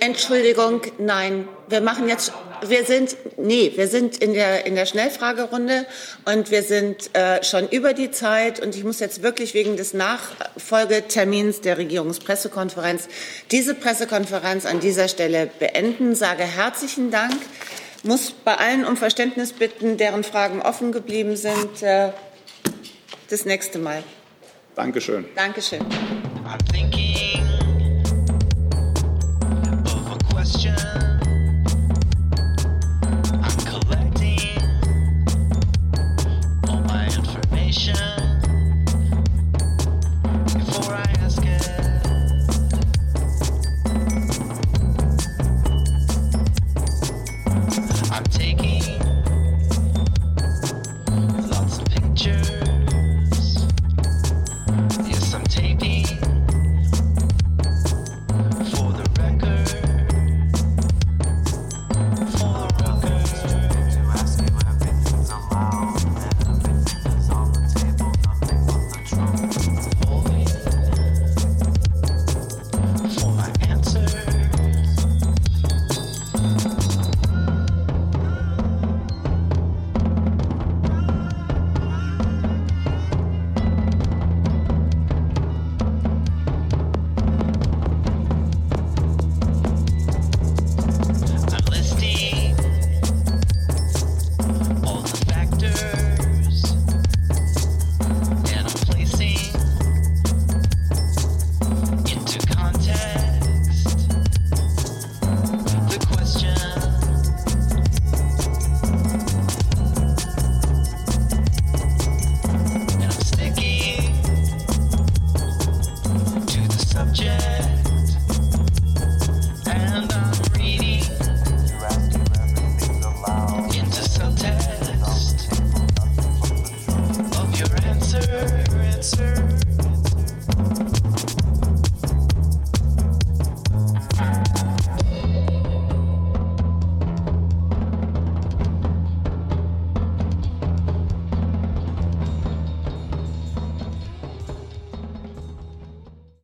Entschuldigung, 0.00 0.80
nein. 0.96 1.46
Wir 1.68 1.82
machen 1.82 2.08
jetzt, 2.08 2.32
wir 2.66 2.84
sind, 2.86 3.16
nee, 3.36 3.70
wir 3.76 3.86
sind 3.86 4.16
in 4.16 4.32
der, 4.32 4.64
in 4.64 4.74
der 4.74 4.86
Schnellfragerunde 4.86 5.86
und 6.24 6.50
wir 6.50 6.62
sind 6.62 7.14
äh, 7.14 7.44
schon 7.44 7.68
über 7.68 7.92
die 7.92 8.10
Zeit 8.10 8.60
und 8.60 8.74
ich 8.74 8.82
muss 8.82 8.98
jetzt 8.98 9.22
wirklich 9.22 9.52
wegen 9.52 9.76
des 9.76 9.92
Nachfolgetermins 9.92 11.60
der 11.60 11.76
Regierungspressekonferenz 11.76 13.08
diese 13.50 13.74
Pressekonferenz 13.74 14.64
an 14.64 14.80
dieser 14.80 15.06
Stelle 15.06 15.50
beenden. 15.58 16.14
Sage 16.14 16.44
herzlichen 16.44 17.10
Dank. 17.10 17.36
Muss 18.02 18.30
bei 18.30 18.54
allen 18.56 18.84
um 18.86 18.96
Verständnis 18.96 19.52
bitten, 19.52 19.96
deren 19.96 20.24
Fragen 20.24 20.62
offen 20.62 20.92
geblieben 20.92 21.36
sind. 21.36 21.82
Äh, 21.82 22.12
das 23.28 23.44
nächste 23.44 23.78
Mal. 23.78 24.02
Dankeschön. 24.74 25.26
Dankeschön. 25.36 25.84